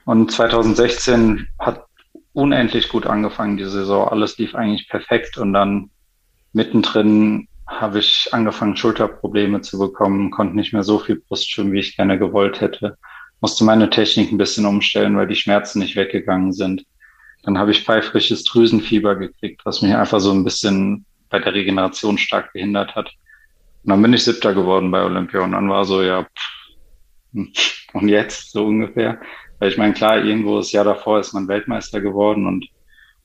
und 0.04 0.30
2016 0.30 1.48
hat 1.58 1.86
unendlich 2.34 2.90
gut 2.90 3.06
angefangen 3.06 3.56
die 3.56 3.64
Saison. 3.64 4.08
Alles 4.08 4.36
lief 4.36 4.54
eigentlich 4.54 4.88
perfekt 4.90 5.38
und 5.38 5.54
dann 5.54 5.90
mittendrin 6.56 7.48
habe 7.66 7.98
ich 7.98 8.28
angefangen, 8.32 8.76
Schulterprobleme 8.76 9.60
zu 9.60 9.78
bekommen, 9.78 10.30
konnte 10.30 10.56
nicht 10.56 10.72
mehr 10.72 10.82
so 10.82 10.98
viel 10.98 11.16
Brust 11.16 11.50
schwimmen, 11.50 11.72
wie 11.72 11.80
ich 11.80 11.96
gerne 11.96 12.18
gewollt 12.18 12.60
hätte, 12.62 12.96
musste 13.40 13.64
meine 13.64 13.90
Technik 13.90 14.32
ein 14.32 14.38
bisschen 14.38 14.64
umstellen, 14.64 15.16
weil 15.16 15.26
die 15.26 15.36
Schmerzen 15.36 15.80
nicht 15.80 15.96
weggegangen 15.96 16.52
sind. 16.52 16.84
Dann 17.42 17.58
habe 17.58 17.72
ich 17.72 17.84
pfeifrisches 17.84 18.44
Drüsenfieber 18.44 19.16
gekriegt, 19.16 19.60
was 19.64 19.82
mich 19.82 19.94
einfach 19.94 20.20
so 20.20 20.32
ein 20.32 20.44
bisschen 20.44 21.04
bei 21.28 21.38
der 21.38 21.52
Regeneration 21.52 22.16
stark 22.16 22.54
behindert 22.54 22.94
hat. 22.94 23.12
Und 23.84 23.90
dann 23.90 24.00
bin 24.00 24.14
ich 24.14 24.24
Siebter 24.24 24.54
geworden 24.54 24.90
bei 24.90 25.04
Olympia 25.04 25.40
und 25.40 25.52
dann 25.52 25.68
war 25.68 25.84
so, 25.84 26.02
ja, 26.02 26.24
pff, 27.34 27.86
und 27.92 28.08
jetzt 28.08 28.52
so 28.52 28.64
ungefähr. 28.64 29.20
Weil 29.58 29.70
ich 29.70 29.76
meine, 29.76 29.92
klar, 29.92 30.24
irgendwo 30.24 30.56
das 30.56 30.72
Jahr 30.72 30.84
davor 30.84 31.20
ist 31.20 31.34
man 31.34 31.48
Weltmeister 31.48 32.00
geworden 32.00 32.46
und 32.46 32.66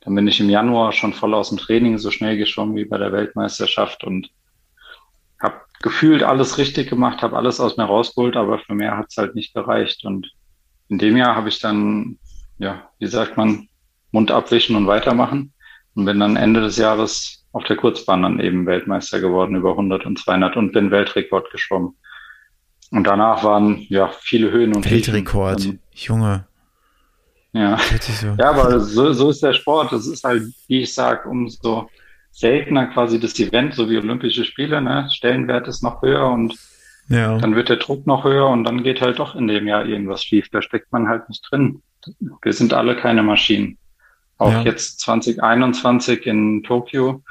dann 0.01 0.15
bin 0.15 0.27
ich 0.27 0.39
im 0.39 0.49
Januar 0.49 0.91
schon 0.91 1.13
voll 1.13 1.33
aus 1.33 1.49
dem 1.49 1.57
Training 1.57 1.97
so 1.97 2.11
schnell 2.11 2.37
geschwommen 2.37 2.75
wie 2.75 2.85
bei 2.85 2.97
der 2.97 3.11
Weltmeisterschaft 3.11 4.03
und 4.03 4.29
habe 5.39 5.61
gefühlt 5.81 6.23
alles 6.23 6.57
richtig 6.57 6.89
gemacht, 6.89 7.21
habe 7.21 7.37
alles 7.37 7.59
aus 7.59 7.77
mir 7.77 7.85
rausgeholt, 7.85 8.35
aber 8.35 8.59
für 8.59 8.73
mehr 8.73 8.97
hat 8.97 9.07
es 9.09 9.17
halt 9.17 9.35
nicht 9.35 9.53
gereicht. 9.53 10.03
Und 10.03 10.31
in 10.89 10.97
dem 10.97 11.17
Jahr 11.17 11.35
habe 11.35 11.49
ich 11.49 11.59
dann, 11.59 12.17
ja, 12.57 12.89
wie 12.99 13.07
sagt 13.07 13.37
man, 13.37 13.67
Mund 14.11 14.31
abwischen 14.31 14.75
und 14.75 14.87
weitermachen. 14.87 15.53
Und 15.93 16.05
bin 16.05 16.19
dann 16.19 16.37
Ende 16.37 16.61
des 16.61 16.77
Jahres 16.77 17.45
auf 17.51 17.65
der 17.65 17.75
Kurzbahn 17.75 18.23
dann 18.23 18.39
eben 18.39 18.65
Weltmeister 18.65 19.19
geworden 19.19 19.55
über 19.55 19.71
100 19.71 20.05
und 20.05 20.19
200 20.19 20.55
und 20.55 20.71
bin 20.71 20.89
Weltrekord 20.89 21.51
geschwommen. 21.51 21.95
Und 22.91 23.05
danach 23.05 23.43
waren 23.43 23.85
ja 23.89 24.09
viele 24.21 24.51
Höhen 24.51 24.73
und 24.73 24.89
Weltrekord, 24.89 25.61
Tiefen. 25.61 25.79
Junge. 25.93 26.45
Ja. 27.53 27.77
So. 27.99 28.35
ja, 28.37 28.49
aber 28.49 28.79
so, 28.79 29.13
so 29.13 29.29
ist 29.29 29.43
der 29.43 29.53
Sport. 29.53 29.91
Das 29.91 30.07
ist 30.07 30.23
halt, 30.23 30.43
wie 30.67 30.81
ich 30.81 30.93
sag, 30.93 31.25
umso 31.25 31.89
seltener 32.31 32.87
quasi 32.87 33.19
das 33.19 33.37
Event, 33.39 33.73
so 33.73 33.89
wie 33.89 33.97
Olympische 33.97 34.45
Spiele, 34.45 34.81
ne? 34.81 35.09
Stellenwert 35.11 35.67
ist 35.67 35.83
noch 35.83 36.01
höher 36.01 36.29
und 36.29 36.55
ja. 37.09 37.37
dann 37.37 37.55
wird 37.55 37.69
der 37.69 37.77
Druck 37.77 38.07
noch 38.07 38.23
höher 38.23 38.47
und 38.47 38.63
dann 38.63 38.83
geht 38.83 39.01
halt 39.01 39.19
doch 39.19 39.35
in 39.35 39.47
dem 39.47 39.67
Jahr 39.67 39.85
irgendwas 39.85 40.23
schief. 40.23 40.47
Da 40.49 40.61
steckt 40.61 40.91
man 40.91 41.07
halt 41.07 41.27
nicht 41.27 41.45
drin. 41.49 41.81
Wir 42.41 42.53
sind 42.53 42.73
alle 42.73 42.95
keine 42.95 43.21
Maschinen. 43.21 43.77
Auch 44.37 44.51
ja. 44.51 44.61
jetzt 44.61 45.01
2021 45.01 46.25
in 46.25 46.63
Tokio 46.63 47.21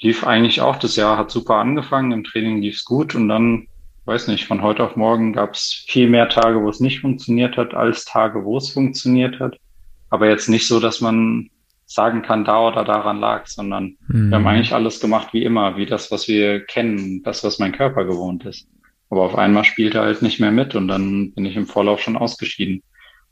lief 0.00 0.24
eigentlich 0.24 0.60
auch 0.60 0.76
das 0.76 0.96
Jahr, 0.96 1.18
hat 1.18 1.30
super 1.30 1.56
angefangen, 1.56 2.12
im 2.12 2.24
Training 2.24 2.62
lief's 2.62 2.84
gut 2.84 3.14
und 3.14 3.28
dann 3.28 3.66
weiß 4.08 4.28
nicht, 4.28 4.46
von 4.46 4.62
heute 4.62 4.82
auf 4.82 4.96
morgen 4.96 5.34
gab 5.34 5.54
es 5.54 5.84
viel 5.86 6.08
mehr 6.08 6.28
Tage, 6.30 6.62
wo 6.62 6.70
es 6.70 6.80
nicht 6.80 7.00
funktioniert 7.00 7.56
hat, 7.58 7.74
als 7.74 8.06
Tage, 8.06 8.44
wo 8.44 8.56
es 8.56 8.70
funktioniert 8.70 9.38
hat. 9.38 9.58
Aber 10.08 10.28
jetzt 10.28 10.48
nicht 10.48 10.66
so, 10.66 10.80
dass 10.80 11.02
man 11.02 11.50
sagen 11.84 12.22
kann, 12.22 12.44
da 12.44 12.68
oder 12.68 12.84
daran 12.84 13.20
lag, 13.20 13.46
sondern 13.46 13.96
mhm. 14.08 14.30
wir 14.30 14.36
haben 14.36 14.46
eigentlich 14.46 14.74
alles 14.74 15.00
gemacht 15.00 15.28
wie 15.32 15.44
immer, 15.44 15.76
wie 15.76 15.86
das, 15.86 16.10
was 16.10 16.26
wir 16.26 16.64
kennen, 16.64 17.22
das, 17.22 17.44
was 17.44 17.58
mein 17.58 17.72
Körper 17.72 18.04
gewohnt 18.04 18.44
ist. 18.46 18.66
Aber 19.10 19.22
auf 19.22 19.36
einmal 19.36 19.64
spielt 19.64 19.94
er 19.94 20.02
halt 20.02 20.22
nicht 20.22 20.40
mehr 20.40 20.52
mit 20.52 20.74
und 20.74 20.88
dann 20.88 21.32
bin 21.32 21.44
ich 21.44 21.56
im 21.56 21.66
Vorlauf 21.66 22.00
schon 22.00 22.16
ausgeschieden 22.16 22.82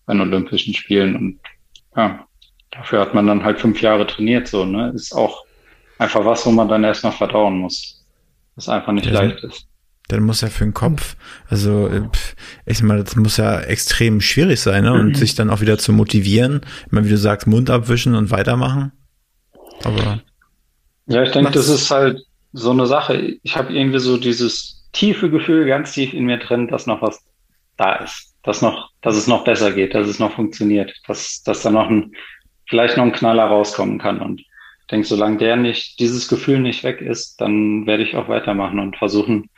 bei 0.04 0.12
den 0.12 0.22
Olympischen 0.22 0.74
Spielen 0.74 1.16
und 1.16 1.40
ja, 1.96 2.26
dafür 2.70 3.00
hat 3.00 3.14
man 3.14 3.26
dann 3.26 3.44
halt 3.44 3.60
fünf 3.60 3.80
Jahre 3.80 4.06
trainiert, 4.06 4.48
so, 4.48 4.64
ne, 4.64 4.92
ist 4.94 5.14
auch 5.14 5.44
einfach 5.98 6.24
was, 6.24 6.46
wo 6.46 6.50
man 6.50 6.68
dann 6.68 6.84
erstmal 6.84 7.12
verdauen 7.12 7.58
muss, 7.58 8.06
was 8.54 8.68
einfach 8.68 8.92
nicht 8.92 9.06
ja, 9.06 9.20
leicht 9.20 9.42
ist. 9.44 9.68
Dann 10.08 10.22
muss 10.22 10.40
ja 10.40 10.48
für 10.48 10.64
den 10.64 10.74
Kopf, 10.74 11.16
also 11.48 11.88
äh, 11.88 12.02
ich 12.64 12.82
meine, 12.82 13.02
das 13.02 13.16
muss 13.16 13.36
ja 13.36 13.60
extrem 13.60 14.20
schwierig 14.20 14.60
sein, 14.60 14.84
ne? 14.84 14.92
Und 14.92 15.08
mhm. 15.08 15.14
sich 15.14 15.34
dann 15.34 15.50
auch 15.50 15.60
wieder 15.60 15.78
zu 15.78 15.92
motivieren, 15.92 16.60
immer 16.90 17.04
wie 17.04 17.10
du 17.10 17.18
sagst, 17.18 17.46
Mund 17.46 17.70
abwischen 17.70 18.14
und 18.14 18.30
weitermachen. 18.30 18.92
Aber 19.84 20.22
ja, 21.06 21.22
ich 21.22 21.30
denke, 21.30 21.52
das 21.52 21.68
ist 21.68 21.90
halt 21.90 22.20
so 22.52 22.70
eine 22.70 22.86
Sache. 22.86 23.38
Ich 23.42 23.56
habe 23.56 23.72
irgendwie 23.72 23.98
so 23.98 24.16
dieses 24.16 24.88
tiefe 24.92 25.30
Gefühl 25.30 25.66
ganz 25.66 25.92
tief 25.92 26.12
in 26.12 26.24
mir 26.24 26.38
drin, 26.38 26.68
dass 26.68 26.86
noch 26.86 27.02
was 27.02 27.22
da 27.76 27.96
ist, 27.96 28.34
dass 28.42 28.62
noch, 28.62 28.90
dass 29.02 29.16
es 29.16 29.26
noch 29.26 29.44
besser 29.44 29.72
geht, 29.72 29.94
dass 29.94 30.08
es 30.08 30.18
noch 30.18 30.32
funktioniert, 30.32 30.92
dass, 31.06 31.42
dass 31.42 31.62
da 31.62 31.70
noch 31.70 31.88
ein, 31.88 32.12
vielleicht 32.66 32.96
noch 32.96 33.04
ein 33.04 33.12
Knaller 33.12 33.44
rauskommen 33.44 33.98
kann. 33.98 34.20
Und 34.20 34.40
ich 34.40 34.86
denke, 34.90 35.06
solange 35.06 35.36
der 35.36 35.56
nicht, 35.56 36.00
dieses 36.00 36.28
Gefühl 36.28 36.60
nicht 36.60 36.82
weg 36.82 37.00
ist, 37.00 37.40
dann 37.40 37.86
werde 37.86 38.02
ich 38.02 38.16
auch 38.16 38.28
weitermachen 38.28 38.78
und 38.78 38.96
versuchen, 38.96 39.50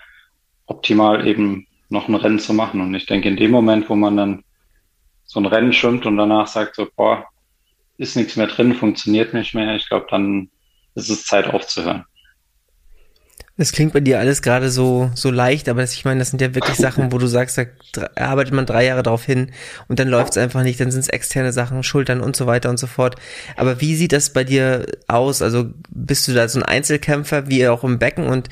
optimal 0.69 1.27
eben 1.27 1.67
noch 1.89 2.09
ein 2.09 2.15
Rennen 2.15 2.39
zu 2.39 2.53
machen. 2.53 2.81
Und 2.81 2.95
ich 2.95 3.07
denke, 3.07 3.29
in 3.29 3.37
dem 3.37 3.51
Moment, 3.51 3.89
wo 3.89 3.97
man 3.97 4.17
dann 4.17 4.45
so 5.25 5.41
ein 5.41 5.47
Rennen 5.47 5.73
schwimmt 5.73 6.07
und 6.07 6.17
danach 6.17 6.47
sagt 6.47 6.77
so, 6.77 6.87
boah, 6.97 7.25
ist 7.97 8.17
nichts 8.17 8.37
mehr 8.37 8.47
drin, 8.47 8.75
funktioniert 8.75 9.35
nicht 9.35 9.55
mehr, 9.55 9.75
ich 9.75 9.89
glaube, 9.89 10.07
dann 10.11 10.49
ist 10.95 11.11
es 11.11 11.25
Zeit 11.25 11.47
aufzuhören. 11.47 12.05
Das 13.57 13.73
klingt 13.73 13.93
bei 13.93 13.99
dir 13.99 14.21
alles 14.21 14.41
gerade 14.41 14.71
so, 14.71 15.11
so 15.17 15.33
leicht, 15.33 15.69
aber 15.69 15.81
das, 15.81 15.93
ich 15.95 16.05
meine, 16.05 16.21
das 16.21 16.31
sind 16.31 16.41
ja 16.41 16.55
wirklich 16.55 16.77
Sachen, 16.79 17.11
wo 17.11 17.19
du 17.19 17.27
sagst, 17.27 17.59
da 17.59 18.09
arbeitet 18.15 18.55
man 18.55 18.67
drei 18.67 18.87
Jahre 18.87 19.03
drauf 19.03 19.25
hin 19.25 19.51
und 19.89 19.99
dann 19.99 20.07
läuft 20.07 20.31
es 20.31 20.39
einfach 20.39 20.63
nicht, 20.63 20.79
dann 20.79 20.93
sind 20.93 21.01
es 21.01 21.09
externe 21.09 21.53
Sachen, 21.53 21.83
Schultern 21.83 22.21
und 22.21 22.37
so 22.37 22.47
weiter 22.47 22.71
und 22.71 22.79
so 22.79 22.87
fort. 22.87 23.17
Aber 23.57 23.81
wie 23.81 23.97
sieht 23.97 24.13
das 24.13 24.33
bei 24.33 24.45
dir 24.45 24.87
aus? 25.09 25.43
Also 25.43 25.71
bist 25.91 26.29
du 26.29 26.35
da 26.35 26.49
so 26.49 26.61
ein 26.61 26.65
Einzelkämpfer, 26.65 27.49
wie 27.49 27.67
auch 27.67 27.83
im 27.83 27.99
Becken 27.99 28.29
und 28.29 28.49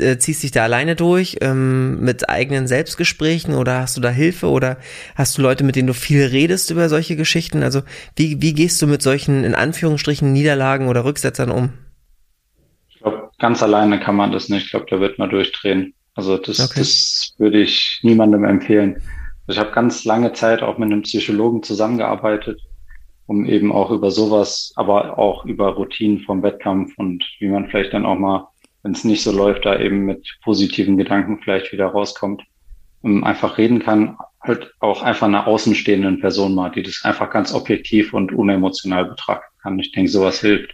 äh, 0.00 0.18
ziehst 0.18 0.42
dich 0.42 0.50
da 0.50 0.64
alleine 0.64 0.96
durch 0.96 1.36
ähm, 1.40 2.00
mit 2.00 2.28
eigenen 2.28 2.66
Selbstgesprächen 2.66 3.54
oder 3.54 3.80
hast 3.80 3.96
du 3.96 4.00
da 4.00 4.10
Hilfe 4.10 4.48
oder 4.48 4.78
hast 5.14 5.36
du 5.36 5.42
Leute, 5.42 5.64
mit 5.64 5.76
denen 5.76 5.86
du 5.86 5.94
viel 5.94 6.24
redest 6.24 6.70
über 6.70 6.88
solche 6.88 7.16
Geschichten? 7.16 7.62
Also 7.62 7.82
wie, 8.16 8.40
wie 8.42 8.54
gehst 8.54 8.80
du 8.82 8.86
mit 8.86 9.02
solchen 9.02 9.44
in 9.44 9.54
Anführungsstrichen 9.54 10.32
Niederlagen 10.32 10.88
oder 10.88 11.04
Rücksetzern 11.04 11.50
um? 11.50 11.72
Ich 12.88 12.98
glaube, 12.98 13.30
ganz 13.38 13.62
alleine 13.62 14.00
kann 14.00 14.16
man 14.16 14.32
das 14.32 14.48
nicht. 14.48 14.66
Ich 14.66 14.70
glaube, 14.70 14.86
da 14.90 15.00
wird 15.00 15.18
man 15.18 15.30
durchdrehen. 15.30 15.94
Also 16.14 16.38
das, 16.38 16.60
okay. 16.60 16.80
das 16.80 17.34
würde 17.38 17.60
ich 17.60 18.00
niemandem 18.02 18.44
empfehlen. 18.44 19.02
Ich 19.48 19.58
habe 19.58 19.70
ganz 19.70 20.04
lange 20.04 20.32
Zeit 20.32 20.62
auch 20.62 20.78
mit 20.78 20.90
einem 20.90 21.02
Psychologen 21.02 21.62
zusammengearbeitet, 21.62 22.60
um 23.26 23.44
eben 23.44 23.70
auch 23.70 23.90
über 23.90 24.10
sowas, 24.10 24.72
aber 24.76 25.18
auch 25.18 25.44
über 25.44 25.68
Routinen 25.74 26.20
vom 26.20 26.42
Wettkampf 26.42 26.92
und 26.96 27.24
wie 27.38 27.48
man 27.48 27.68
vielleicht 27.68 27.92
dann 27.92 28.06
auch 28.06 28.18
mal 28.18 28.48
wenn 28.86 28.92
es 28.92 29.02
nicht 29.02 29.24
so 29.24 29.32
läuft, 29.32 29.64
da 29.64 29.80
eben 29.80 30.04
mit 30.04 30.38
positiven 30.44 30.96
Gedanken 30.96 31.40
vielleicht 31.42 31.72
wieder 31.72 31.86
rauskommt 31.86 32.44
und 33.02 33.24
einfach 33.24 33.58
reden 33.58 33.80
kann, 33.80 34.16
halt 34.40 34.72
auch 34.78 35.02
einfach 35.02 35.26
einer 35.26 35.48
außenstehenden 35.48 36.20
Person 36.20 36.54
mal, 36.54 36.70
die 36.70 36.84
das 36.84 37.00
einfach 37.02 37.28
ganz 37.30 37.52
objektiv 37.52 38.14
und 38.14 38.30
unemotional 38.30 39.06
betrachten 39.06 39.52
kann. 39.60 39.80
Ich 39.80 39.90
denke, 39.90 40.08
sowas 40.08 40.40
hilft. 40.40 40.72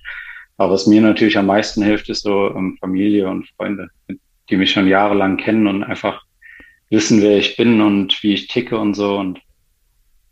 Aber 0.59 0.75
was 0.75 0.87
mir 0.87 1.01
natürlich 1.01 1.39
am 1.39 1.47
meisten 1.47 1.83
hilft, 1.83 2.11
ist 2.11 2.25
so 2.25 2.55
ähm, 2.55 2.77
Familie 2.81 3.31
und 3.31 3.49
Freunde, 3.57 3.89
die 4.51 4.57
mich 4.59 4.73
schon 4.73 4.89
jahrelang 4.89 5.39
kennen 5.39 5.67
und 5.67 5.83
einfach 5.83 6.23
wissen, 6.91 7.23
wer 7.23 7.39
ich 7.39 7.57
bin 7.57 7.81
und 7.81 8.23
wie 8.23 8.35
ich 8.35 8.49
ticke 8.49 8.77
und 8.77 8.93
so. 8.93 9.17
Und 9.17 9.41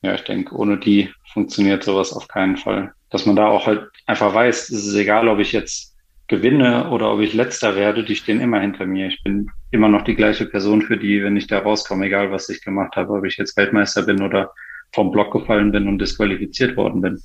ja, 0.03 0.15
ich 0.15 0.25
denke, 0.25 0.55
ohne 0.55 0.77
die 0.77 1.09
funktioniert 1.33 1.83
sowas 1.83 2.13
auf 2.13 2.29
keinen 2.29 2.59
Fall. 2.59 2.93
Dass 3.09 3.25
man 3.25 3.37
da 3.37 3.47
auch 3.47 3.67
halt 3.67 3.89
einfach 4.05 4.35
weiß, 4.35 4.69
es 4.69 4.85
ist 4.85 4.95
egal, 4.97 5.29
ob 5.29 5.39
ich 5.39 5.53
jetzt 5.53 5.90
gewinne 6.31 6.89
oder 6.91 7.13
ob 7.13 7.21
ich 7.21 7.35
letzter 7.35 7.75
werde, 7.75 8.05
die 8.05 8.15
stehen 8.15 8.41
immer 8.41 8.61
hinter 8.61 8.87
mir. 8.87 9.09
Ich 9.09 9.23
bin 9.23 9.51
immer 9.73 9.89
noch 9.89 10.03
die 10.03 10.15
gleiche 10.15 10.47
Person 10.47 10.81
für 10.81 10.97
die, 10.97 11.23
wenn 11.23 11.37
ich 11.37 11.49
da 11.49 11.59
rauskomme, 11.59 12.07
egal 12.07 12.31
was 12.31 12.49
ich 12.49 12.63
gemacht 12.63 12.97
habe, 12.97 13.13
ob 13.13 13.25
ich 13.25 13.37
jetzt 13.37 13.57
Weltmeister 13.57 14.03
bin 14.03 14.23
oder 14.23 14.53
vom 14.93 15.11
Block 15.11 15.33
gefallen 15.33 15.73
bin 15.73 15.89
und 15.89 15.99
disqualifiziert 15.99 16.77
worden 16.77 17.03
bin. 17.03 17.21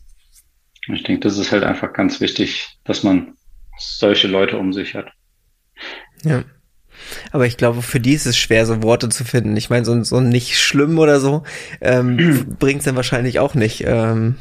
Ich 0.93 1.03
denke, 1.03 1.21
das 1.21 1.37
ist 1.37 1.51
halt 1.51 1.63
einfach 1.63 1.93
ganz 1.93 2.19
wichtig, 2.19 2.77
dass 2.83 3.03
man 3.03 3.35
solche 3.77 4.27
Leute 4.27 4.57
um 4.57 4.73
sich 4.73 4.95
hat. 4.95 5.11
Ja. 6.23 6.43
Aber 7.31 7.45
ich 7.45 7.57
glaube, 7.57 7.83
für 7.83 7.99
die 7.99 8.13
ist 8.13 8.25
es 8.25 8.37
schwer, 8.37 8.65
so 8.65 8.81
Worte 8.81 9.09
zu 9.09 9.23
finden. 9.23 9.55
Ich 9.55 9.69
meine, 9.69 9.85
so, 9.85 10.03
so 10.03 10.19
nicht 10.19 10.57
schlimm 10.57 10.97
oder 10.97 11.19
so 11.19 11.43
ähm, 11.79 12.55
bringt 12.59 12.79
es 12.79 12.85
dann 12.85 12.95
wahrscheinlich 12.95 13.39
auch 13.39 13.53
nicht. 13.53 13.83
Ähm. 13.85 14.35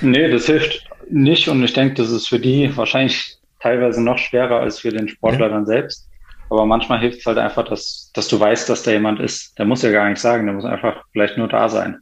Nee, 0.00 0.28
das 0.28 0.46
hilft 0.46 0.88
nicht 1.08 1.48
und 1.48 1.62
ich 1.62 1.72
denke, 1.72 1.94
das 1.94 2.10
ist 2.10 2.28
für 2.28 2.40
die 2.40 2.76
wahrscheinlich 2.76 3.38
teilweise 3.62 4.02
noch 4.02 4.18
schwerer 4.18 4.60
als 4.60 4.80
für 4.80 4.90
den 4.90 5.08
Sportler 5.08 5.46
ja. 5.46 5.54
dann 5.54 5.66
selbst. 5.66 6.08
Aber 6.50 6.66
manchmal 6.66 7.00
hilft 7.00 7.20
es 7.20 7.26
halt 7.26 7.38
einfach, 7.38 7.64
dass, 7.64 8.10
dass 8.12 8.28
du 8.28 8.38
weißt, 8.38 8.68
dass 8.68 8.82
da 8.82 8.90
jemand 8.90 9.20
ist. 9.20 9.58
Der 9.58 9.64
muss 9.64 9.82
ja 9.82 9.90
gar 9.90 10.08
nichts 10.08 10.22
sagen, 10.22 10.46
der 10.46 10.54
muss 10.54 10.64
einfach 10.64 11.04
vielleicht 11.12 11.38
nur 11.38 11.48
da 11.48 11.68
sein. 11.68 11.98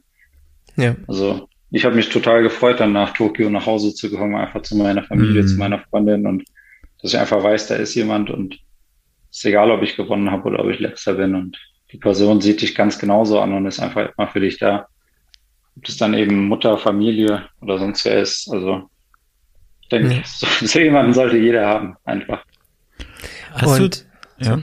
Ja. 0.75 0.95
Also 1.07 1.47
ich 1.69 1.85
habe 1.85 1.95
mich 1.95 2.09
total 2.09 2.43
gefreut, 2.43 2.79
dann 2.79 2.91
nach 2.91 3.13
Tokio 3.13 3.49
nach 3.49 3.65
Hause 3.65 3.93
zu 3.93 4.11
kommen, 4.11 4.35
einfach 4.35 4.61
zu 4.61 4.75
meiner 4.75 5.03
Familie, 5.03 5.43
mhm. 5.43 5.47
zu 5.47 5.57
meiner 5.57 5.79
Freundin 5.79 6.27
und 6.27 6.43
dass 7.01 7.13
ich 7.13 7.19
einfach 7.19 7.41
weiß, 7.41 7.67
da 7.67 7.75
ist 7.75 7.95
jemand 7.95 8.29
und 8.29 8.55
es 9.31 9.37
ist 9.37 9.45
egal, 9.45 9.71
ob 9.71 9.81
ich 9.81 9.95
gewonnen 9.95 10.29
habe 10.29 10.49
oder 10.49 10.59
ob 10.59 10.69
ich 10.69 10.79
letzter 10.79 11.13
bin 11.13 11.33
und 11.35 11.57
die 11.91 11.97
Person 11.97 12.41
sieht 12.41 12.61
dich 12.61 12.75
ganz 12.75 12.99
genauso 12.99 13.39
an 13.39 13.53
und 13.53 13.65
ist 13.65 13.79
einfach 13.79 14.11
immer 14.17 14.27
für 14.27 14.39
dich 14.39 14.59
da. 14.59 14.87
Ob 15.77 15.85
das 15.85 15.97
dann 15.97 16.13
eben 16.13 16.47
Mutter, 16.47 16.77
Familie 16.77 17.47
oder 17.61 17.79
sonst 17.79 18.03
wer 18.05 18.21
ist, 18.21 18.49
also 18.51 18.89
denke 19.91 20.21
ich. 20.21 20.27
So, 20.27 20.47
so 20.61 20.79
jemanden 20.79 21.13
sollte 21.13 21.37
jeder 21.37 21.65
haben, 21.67 21.95
einfach. 22.05 22.43
Hast 23.53 23.79
Und, 23.79 24.05
du, 24.39 24.45
ja. 24.45 24.59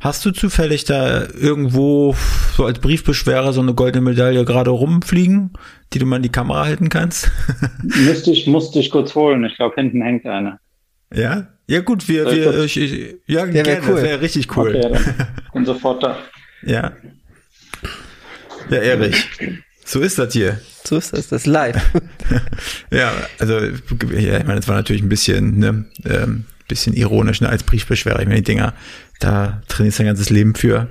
Hast 0.00 0.24
du 0.24 0.30
zufällig 0.30 0.84
da 0.84 1.26
irgendwo 1.26 2.14
so 2.56 2.64
als 2.64 2.78
Briefbeschwerer 2.78 3.52
so 3.52 3.60
eine 3.60 3.74
goldene 3.74 4.02
Medaille 4.02 4.44
gerade 4.44 4.70
rumfliegen, 4.70 5.54
die 5.92 5.98
du 5.98 6.06
mal 6.06 6.16
in 6.16 6.22
die 6.22 6.28
Kamera 6.30 6.66
halten 6.66 6.88
kannst? 6.88 7.32
müsste 7.82 8.30
ich, 8.30 8.46
musste 8.46 8.78
ich 8.78 8.90
kurz 8.90 9.16
holen. 9.16 9.44
Ich 9.44 9.56
glaube, 9.56 9.74
hinten 9.74 10.00
hängt 10.02 10.24
eine. 10.24 10.60
Ja? 11.12 11.48
Ja, 11.66 11.80
gut, 11.80 12.08
wir, 12.08 12.26
wir, 12.26 12.64
ich, 12.64 12.76
ich, 12.76 13.16
ja, 13.26 13.44
ja 13.44 13.62
gerne, 13.62 13.88
cool. 13.88 14.02
wäre 14.02 14.20
richtig 14.20 14.56
cool. 14.56 14.76
Okay, 14.76 14.88
dann 14.92 15.28
bin 15.52 15.66
sofort 15.66 16.02
da. 16.02 16.16
Ja. 16.62 16.92
Ja, 18.70 18.78
Erich. 18.78 19.26
So 19.88 20.00
ist 20.00 20.18
das 20.18 20.34
hier. 20.34 20.60
So 20.84 20.98
ist 20.98 21.14
das, 21.14 21.28
das 21.28 21.46
live. 21.46 21.82
ja, 22.90 23.10
also 23.38 23.58
ja, 23.58 24.36
ich 24.36 24.44
meine, 24.44 24.60
es 24.60 24.68
war 24.68 24.76
natürlich 24.76 25.00
ein 25.00 25.08
bisschen, 25.08 25.58
ne, 25.58 25.86
ähm, 26.04 26.44
bisschen 26.68 26.92
ironisch, 26.92 27.40
ne, 27.40 27.48
als 27.48 27.62
Briefbeschwerer. 27.62 28.20
Ich 28.20 28.26
meine, 28.26 28.42
die 28.42 28.52
Dinger, 28.52 28.74
da 29.18 29.62
trainierst 29.66 29.98
du 29.98 30.02
dein 30.02 30.08
ganzes 30.08 30.28
Leben 30.28 30.54
für. 30.54 30.88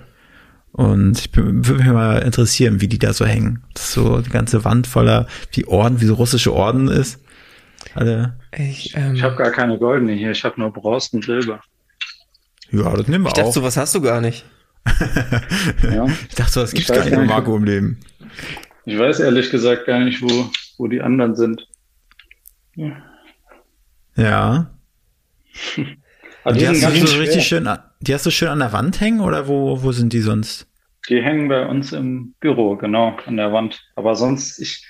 Und 0.71 1.19
ich 1.19 1.29
würde 1.35 1.73
mich 1.75 1.85
mal 1.85 2.23
interessieren, 2.23 2.81
wie 2.81 2.87
die 2.87 2.97
da 2.97 3.13
so 3.13 3.23
hängen. 3.23 3.61
Das 3.75 3.83
ist 3.83 3.91
so 3.91 4.19
die 4.21 4.31
ganze 4.31 4.65
Wand 4.65 4.87
voller, 4.87 5.27
wie 5.51 5.65
Orden, 5.65 6.01
wie 6.01 6.05
so 6.05 6.15
russische 6.15 6.51
Orden 6.51 6.87
ist. 6.87 7.19
Alle. 7.93 8.39
Ich, 8.57 8.95
ähm, 8.95 9.13
ich 9.13 9.21
habe 9.21 9.35
gar 9.35 9.51
keine 9.51 9.77
goldene 9.77 10.13
hier, 10.13 10.31
ich 10.31 10.43
habe 10.43 10.59
nur 10.59 10.73
Bronze 10.73 11.15
und 11.15 11.23
Silber. 11.23 11.61
Ja, 12.71 12.95
das 12.95 13.07
nehmen 13.07 13.25
wir 13.25 13.27
ich 13.27 13.33
auch. 13.33 13.37
Ich 13.37 13.43
dachte, 13.43 13.51
sowas 13.51 13.77
hast 13.77 13.93
du 13.93 14.01
gar 14.01 14.21
nicht. 14.21 14.43
ja. 15.83 16.07
Ich 16.29 16.35
dachte, 16.35 16.51
sowas 16.51 16.71
gibt's 16.71 16.91
gar 16.91 17.05
nicht 17.05 17.13
nur 17.13 17.25
Marco 17.25 17.55
im 17.55 17.63
Leben. 17.63 17.99
Ich 18.87 18.97
weiß 18.97 19.19
ehrlich 19.19 19.49
gesagt 19.49 19.85
gar 19.85 19.99
nicht, 19.99 20.21
wo, 20.21 20.49
wo 20.77 20.87
die 20.87 21.01
anderen 21.01 21.35
sind. 21.35 21.67
Ja. 22.73 22.95
ja. 24.15 24.71
die, 25.75 25.97
die 26.53 26.67
hast 26.67 27.01
du 27.01 27.07
so 27.07 27.19
richtig 27.19 27.45
schön, 27.45 27.67
die 27.99 28.13
hast 28.13 28.25
du 28.25 28.31
schön 28.31 28.47
an 28.47 28.59
der 28.59 28.71
Wand 28.71 29.01
hängen 29.01 29.19
oder 29.19 29.49
wo, 29.49 29.83
wo 29.83 29.91
sind 29.91 30.13
die 30.13 30.21
sonst? 30.21 30.67
Die 31.09 31.21
hängen 31.21 31.49
bei 31.49 31.65
uns 31.65 31.91
im 31.91 32.33
Büro, 32.39 32.77
genau, 32.77 33.17
an 33.25 33.35
der 33.35 33.51
Wand. 33.51 33.77
Aber 33.97 34.15
sonst, 34.15 34.57
ich, 34.59 34.87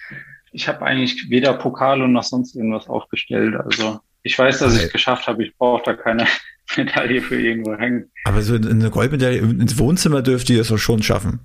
ich 0.51 0.67
habe 0.67 0.83
eigentlich 0.83 1.31
weder 1.31 1.53
Pokale 1.55 2.07
noch 2.07 2.21
sonst 2.21 2.55
irgendwas 2.55 2.87
aufgestellt. 2.87 3.55
Also 3.55 3.99
ich 4.21 4.37
weiß, 4.37 4.59
dass 4.59 4.77
ich 4.77 4.83
es 4.83 4.91
geschafft 4.91 5.25
habe. 5.25 5.43
Ich 5.43 5.57
brauche 5.57 5.81
da 5.83 5.95
keine 5.95 6.27
Medaille 6.77 7.19
für 7.19 7.41
irgendwo 7.41 7.75
hängen. 7.75 8.11
Aber 8.25 8.43
so 8.43 8.53
eine 8.53 8.91
Goldmedaille 8.91 9.39
ins 9.39 9.79
Wohnzimmer 9.79 10.21
dürfte 10.21 10.53
ihr 10.53 10.61
es 10.61 10.67
doch 10.67 10.77
schon 10.77 11.01
schaffen. 11.01 11.39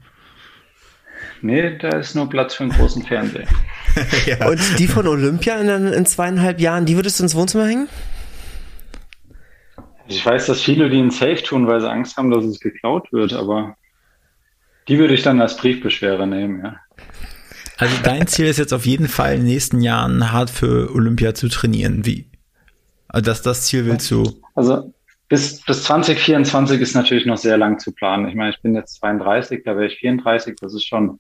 Nee, 1.43 1.77
da 1.79 1.99
ist 1.99 2.15
nur 2.15 2.29
Platz 2.29 2.55
für 2.55 2.63
einen 2.63 2.73
großen 2.73 3.03
Fernseher. 3.03 3.47
ja. 4.27 4.49
Und 4.49 4.61
die 4.79 4.87
von 4.87 5.07
Olympia 5.07 5.57
in, 5.57 5.89
in, 5.93 6.07
zweieinhalb 6.07 6.61
Jahren, 6.61 6.87
die 6.87 6.97
würdest 6.97 7.19
du 7.19 7.25
ins 7.25 7.35
Wohnzimmer 7.35 7.67
hängen? 7.67 7.89
Ich 10.07 10.25
weiß, 10.25 10.47
dass 10.47 10.63
viele 10.63 10.89
die 10.89 10.99
in 10.99 11.11
Safe 11.11 11.43
tun, 11.43 11.67
weil 11.67 11.81
sie 11.81 11.91
Angst 11.91 12.17
haben, 12.17 12.31
dass 12.31 12.45
es 12.45 12.61
geklaut 12.61 13.13
wird, 13.13 13.33
aber 13.33 13.77
Die 14.89 14.99
würde 14.99 15.15
ich 15.15 15.23
dann 15.23 15.41
als 15.41 15.57
Briefbeschwere 15.57 16.27
nehmen, 16.27 16.65
ja. 16.65 16.77
Also 17.79 17.97
dein 18.03 18.27
Ziel 18.27 18.47
ist 18.47 18.59
jetzt 18.59 18.73
auf 18.73 18.87
jeden 18.87 19.09
Fall 19.09 19.35
in 19.35 19.41
den 19.41 19.49
nächsten 19.49 19.81
Jahren 19.81 20.31
hart 20.31 20.51
für 20.51 20.95
Olympia 20.95 21.35
zu 21.35 21.49
trainieren. 21.49 22.05
Wie? 22.07 22.31
Also 23.09 23.25
das, 23.25 23.43
das 23.43 23.67
Ziel 23.67 23.87
willst 23.87 24.11
du? 24.11 24.41
Also 24.55 24.93
bis, 25.29 25.61
bis 25.63 25.85
2024 25.85 26.81
ist 26.81 26.95
natürlich 26.95 27.27
noch 27.27 27.39
sehr 27.39 27.57
lang 27.57 27.79
zu 27.79 27.93
planen. 27.93 28.29
Ich 28.29 28.35
meine, 28.35 28.51
ich 28.51 28.61
bin 28.61 28.75
jetzt 28.75 28.95
32, 29.01 29.63
da 29.65 29.75
wäre 29.77 29.87
ich 29.87 29.99
34, 29.99 30.55
das 30.61 30.75
ist 30.75 30.87
schon 30.87 31.19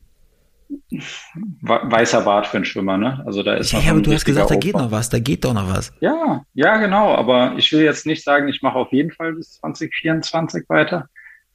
weißer 1.62 2.23
Bart 2.23 2.47
für 2.47 2.57
einen 2.57 2.64
Schwimmer, 2.64 2.97
ne? 2.99 3.23
Also 3.27 3.43
da 3.43 3.55
ist 3.55 3.73
ja, 3.73 3.81
noch 3.81 3.89
aber 3.89 4.01
du 4.03 4.12
hast 4.12 4.25
gesagt, 4.25 4.51
da 4.51 4.57
geht 4.57 4.75
noch 4.75 4.91
was, 4.91 5.09
da 5.09 5.18
geht 5.18 5.45
doch 5.45 5.55
noch 5.55 5.68
was. 5.68 5.93
Ja, 6.01 6.45
ja, 6.55 6.77
genau. 6.79 7.14
Aber 7.14 7.55
ich 7.57 7.73
will 7.73 7.83
jetzt 7.83 8.07
nicht 8.07 8.25
sagen, 8.25 8.49
ich 8.49 8.62
mache 8.62 8.77
auf 8.79 8.93
jeden 8.93 9.11
Fall 9.12 9.35
bis 9.35 9.53
2024 9.61 10.68
weiter. 10.68 11.07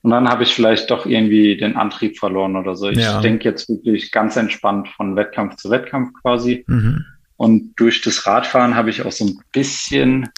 Und 0.03 0.11
dann 0.11 0.29
habe 0.29 0.43
ich 0.43 0.53
vielleicht 0.53 0.89
doch 0.91 1.05
irgendwie 1.05 1.57
den 1.57 1.75
Antrieb 1.75 2.17
verloren 2.17 2.55
oder 2.55 2.75
so. 2.75 2.89
Ich 2.89 2.99
Ja. 2.99 3.19
denke 3.19 3.45
jetzt 3.45 3.67
wirklich 3.69 4.11
ganz 4.11 4.35
entspannt 4.37 4.87
von 4.89 5.15
Wettkampf 5.15 5.55
zu 5.55 5.69
Wettkampf 5.69 6.13
quasi. 6.21 6.63
Mhm. 6.67 7.03
Und 7.35 7.73
durch 7.75 8.01
das 8.01 8.25
Radfahren 8.25 8.75
habe 8.75 8.89
ich 8.89 9.03
auch 9.05 9.11
so 9.11 9.25
ein 9.25 9.39
bisschen 9.51 10.29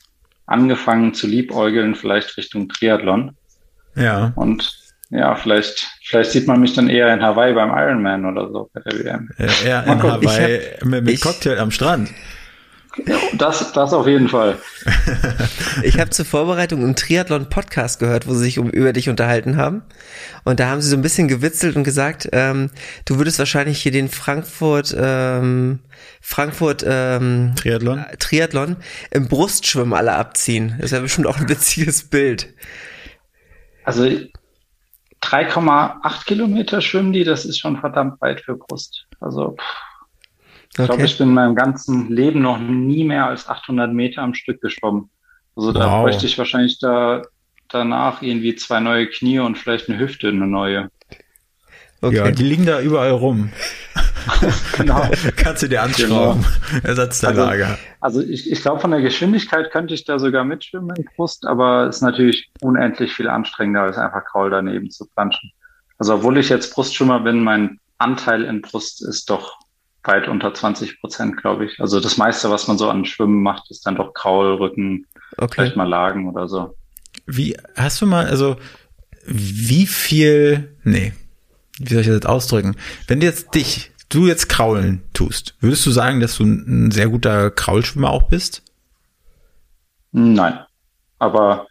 angefangen 0.46 1.14
zu 1.14 1.28
liebäugeln, 1.28 1.96
vielleicht 1.96 2.36
Richtung 2.38 2.68
Triathlon. 2.70 3.36
Ja. 3.96 4.32
Und 4.36 4.79
ja, 5.10 5.36
vielleicht, 5.36 5.88
vielleicht 6.03 6.32
sieht 6.32 6.47
man 6.47 6.60
mich 6.60 6.74
dann 6.74 6.89
eher 6.89 7.14
in 7.14 7.22
Hawaii 7.22 7.53
beim 7.53 7.70
Ironman 7.72 8.26
oder 8.26 8.47
so 8.51 8.70
bei 8.74 8.82
der 8.82 8.99
WM. 8.99 9.30
Äh, 9.38 9.47
Eher 9.66 9.84
Mal 9.86 9.93
in 9.93 9.99
gucken. 9.99 10.30
Hawaii 10.30 10.62
mit, 10.84 11.03
mit 11.05 11.14
ich- 11.16 11.22
Cocktail 11.22 11.57
am 11.60 11.72
Strand. 11.72 12.10
Das, 13.38 13.72
das 13.72 13.93
auf 13.93 14.07
jeden 14.07 14.28
Fall. 14.28 14.57
Ich 15.84 15.97
habe 15.99 16.10
zur 16.10 16.26
Vorbereitung 16.26 16.84
einen 16.84 16.95
Triathlon-Podcast 16.95 17.99
gehört, 17.99 18.28
wo 18.28 18.34
sie 18.34 18.39
sich 18.43 18.60
um, 18.60 18.70
über 18.70 18.91
dich 18.91 19.07
unterhalten 19.07 19.55
haben. 19.55 19.84
Und 20.43 20.60
da 20.60 20.68
haben 20.68 20.82
sie 20.82 20.89
so 20.89 20.97
ein 20.97 21.01
bisschen 21.01 21.30
gewitzelt 21.30 21.78
und 21.78 21.86
gesagt, 21.86 22.28
ähm, 22.34 22.72
du 23.05 23.18
würdest 23.18 23.39
wahrscheinlich 23.39 23.82
hier 23.82 23.93
den 23.93 24.10
Frankfurt, 24.10 24.93
ähm, 24.99 25.80
Frankfurt 26.20 26.84
ähm, 26.86 27.53
Triathlon. 27.55 28.03
Triathlon 28.18 28.76
im 29.12 29.30
Brustschwimmen 29.30 29.93
alle 29.93 30.14
abziehen. 30.14 30.76
Das 30.78 30.88
ist 30.88 30.91
ja 30.91 30.99
bestimmt 30.99 31.28
auch 31.28 31.38
ein 31.39 31.47
witziges 31.47 32.03
Bild. 32.10 32.53
Also 33.86 34.10
3,8 35.22 36.26
Kilometer 36.26 36.82
schwimmen 36.82 37.14
die, 37.14 37.24
das 37.24 37.46
ist 37.46 37.60
schon 37.60 37.78
verdammt 37.78 38.20
weit 38.22 38.42
für 38.42 38.56
Brust. 38.56 39.06
Also 39.20 39.56
pff, 39.60 39.76
ich 40.72 40.86
glaube, 40.86 41.04
ich 41.04 41.18
bin 41.18 41.30
in 41.30 41.34
meinem 41.34 41.56
ganzen 41.56 42.10
Leben 42.10 42.42
noch 42.42 42.58
nie 42.60 43.04
mehr 43.04 43.26
als 43.28 43.50
800 43.50 43.92
Meter 43.92 44.22
am 44.22 44.34
Stück 44.34 44.62
geschwommen. 44.62 45.10
Also 45.56 45.72
da 45.74 45.86
Wow. 45.92 46.04
bräuchte 46.04 46.26
ich 46.26 46.38
wahrscheinlich 46.38 46.80
da 46.80 47.22
danach 47.68 48.22
irgendwie 48.22 48.56
zwei 48.56 48.80
neue 48.80 49.08
Knie 49.08 49.40
und 49.40 49.58
vielleicht 49.58 49.90
eine 49.90 50.00
Hüfte, 50.00 50.30
eine 50.30 50.48
neue. 50.48 50.90
Okay. 52.02 52.16
Ja, 52.16 52.32
die 52.32 52.43
liegen 52.43 52.66
da 52.66 52.82
überall 52.82 53.12
rum. 53.12 53.52
Genau. 54.78 55.10
Kannst 55.36 55.64
du 55.64 55.68
dir 55.68 55.82
anschrauben. 55.82 56.45
Ersatzteillager. 56.84 57.78
Also 58.00 58.22
ich, 58.22 58.52
ich 58.52 58.62
glaube, 58.62 58.80
von 58.80 58.91
der 58.91 59.02
Geschwindigkeit 59.02 59.72
könnte 59.72 59.93
ich 59.93 60.06
da 60.06 60.20
sogar 60.20 60.43
mitschwimmen 60.43 60.95
in 60.95 61.06
Brust, 61.16 61.45
aber 61.45 61.88
es 61.88 61.97
ist 61.97 62.02
natürlich 62.02 62.50
unendlich 62.62 63.14
viel 63.14 63.28
anstrengender, 63.28 63.84
als 63.84 63.97
einfach 63.97 64.24
Kraul 64.26 64.52
daneben 64.52 64.91
zu 64.91 65.08
planschen. 65.08 65.52
Also 65.97 66.16
obwohl 66.16 66.38
ich 66.38 66.50
jetzt 66.50 66.74
Brustschwimmer 66.74 67.22
bin, 67.22 67.43
mein 67.43 67.80
Anteil 67.97 68.43
in 68.43 68.62
Brust 68.62 69.04
ist 69.04 69.30
doch 69.30 69.58
weit 70.04 70.28
unter 70.28 70.54
20 70.54 71.00
Prozent, 71.02 71.38
glaube 71.38 71.66
ich. 71.66 71.80
Also 71.80 72.00
das 72.00 72.18
meiste, 72.18 72.50
was 72.50 72.68
man 72.68 72.78
so 72.78 72.89
an 72.89 73.06
Schwimmen 73.06 73.41
macht, 73.41 73.70
ist 73.70 73.86
dann 73.86 73.95
doch 73.95 74.14
Kraul, 74.14 74.56
Rücken, 74.56 75.06
okay. 75.38 75.54
vielleicht 75.56 75.76
mal 75.76 75.88
Lagen 75.88 76.30
oder 76.30 76.47
so. 76.47 76.76
Wie, 77.26 77.58
hast 77.76 78.02
du 78.02 78.06
mal, 78.06 78.26
also, 78.28 78.58
wie 79.26 79.86
viel, 79.86 80.78
nee, 80.84 81.14
wie 81.80 81.94
soll 81.94 82.02
ich 82.02 82.08
das 82.08 82.16
jetzt 82.16 82.28
ausdrücken? 82.28 82.76
Wenn 83.08 83.20
du 83.20 83.26
jetzt 83.26 83.54
dich, 83.56 83.92
du 84.10 84.28
jetzt 84.28 84.50
kraulen 84.50 85.02
tust, 85.14 85.56
würdest 85.60 85.86
du 85.86 85.92
sagen, 85.92 86.20
dass 86.20 86.38
du 86.38 86.44
ein 86.44 86.92
sehr 86.92 87.10
guter 87.10 87.52
Kraulschwimmer 87.52 88.10
auch 88.10 88.24
bist? 88.24 88.64
Nein. 90.12 90.60
Aber 91.20 91.68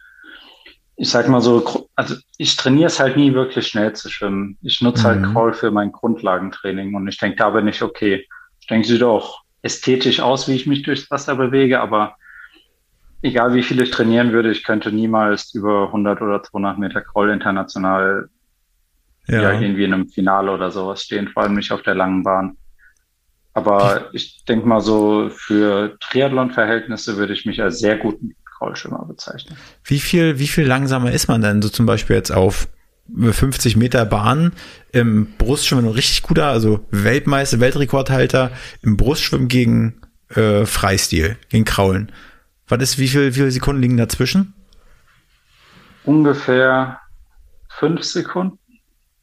ich 0.95 1.09
sag 1.09 1.27
mal 1.29 1.41
so, 1.41 1.87
also 1.95 2.15
ich 2.37 2.55
trainiere 2.55 2.87
es 2.87 2.99
halt 2.99 3.15
nie 3.15 3.33
wirklich 3.33 3.67
schnell 3.67 3.93
zu 3.93 4.09
schwimmen. 4.09 4.57
Ich 4.61 4.81
nutze 4.81 5.03
halt 5.03 5.21
Mhm. 5.21 5.31
Crawl 5.31 5.53
für 5.53 5.71
mein 5.71 5.91
Grundlagentraining 5.91 6.93
und 6.93 7.07
ich 7.07 7.17
denke, 7.17 7.37
da 7.37 7.49
bin 7.51 7.67
ich 7.67 7.81
okay. 7.81 8.27
Ich 8.59 8.67
denke, 8.67 8.87
sieht 8.87 9.03
auch 9.03 9.41
ästhetisch 9.61 10.19
aus, 10.19 10.47
wie 10.47 10.55
ich 10.55 10.67
mich 10.67 10.83
durchs 10.83 11.09
Wasser 11.09 11.35
bewege, 11.35 11.79
aber 11.79 12.15
egal 13.21 13.53
wie 13.53 13.63
viel 13.63 13.81
ich 13.81 13.91
trainieren 13.91 14.31
würde, 14.31 14.51
ich 14.51 14.63
könnte 14.63 14.91
niemals 14.91 15.53
über 15.53 15.87
100 15.87 16.21
oder 16.21 16.43
200 16.43 16.77
Meter 16.77 17.01
Crawl 17.01 17.29
international 17.29 18.29
ja. 19.29 19.59
irgendwie 19.59 19.83
in 19.83 19.93
einem 19.93 20.09
Finale 20.09 20.51
oder 20.51 20.71
sowas 20.71 21.03
stehen, 21.03 21.29
vor 21.29 21.43
allem 21.43 21.55
nicht 21.55 21.71
auf 21.71 21.81
der 21.81 21.95
langen 21.95 22.23
Bahn. 22.23 22.57
Aber 23.53 24.09
ich 24.13 24.45
denke 24.45 24.67
mal 24.67 24.79
so, 24.79 25.29
für 25.29 25.97
Triathlon-Verhältnisse 25.99 27.17
würde 27.17 27.33
ich 27.33 27.45
mich 27.45 27.61
als 27.61 27.79
sehr 27.79 27.97
guten 27.97 28.35
Kraulschwimmer 28.45 29.05
bezeichnen. 29.05 29.57
Wie 29.83 29.99
viel, 29.99 30.39
wie 30.39 30.47
viel 30.47 30.65
langsamer 30.65 31.11
ist 31.11 31.27
man 31.27 31.41
denn 31.41 31.61
so 31.61 31.69
zum 31.69 31.85
Beispiel 31.85 32.15
jetzt 32.15 32.31
auf 32.31 32.67
50 33.17 33.75
Meter 33.75 34.05
Bahn 34.05 34.53
im 34.91 35.33
Brustschwimmen 35.37 35.85
ein 35.85 35.91
richtig 35.91 36.21
guter, 36.21 36.47
also 36.47 36.85
Weltmeister, 36.91 37.59
Weltrekordhalter 37.59 38.51
im 38.81 38.97
Brustschwimmen 38.97 39.47
gegen 39.47 40.01
äh, 40.35 40.65
Freistil, 40.65 41.37
gegen 41.49 41.65
Kraulen. 41.65 42.11
Was 42.67 42.81
ist, 42.81 42.99
wie 42.99 43.07
viel, 43.07 43.29
wie 43.29 43.39
viele 43.39 43.51
Sekunden 43.51 43.81
liegen 43.81 43.97
dazwischen? 43.97 44.53
Ungefähr 46.03 46.99
fünf 47.67 48.03
Sekunden, 48.03 48.59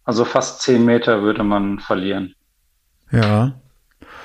also 0.06 0.24
fast 0.24 0.62
zehn 0.62 0.84
Meter 0.84 1.22
würde 1.22 1.44
man 1.44 1.80
verlieren. 1.80 2.34
Ja. 3.12 3.60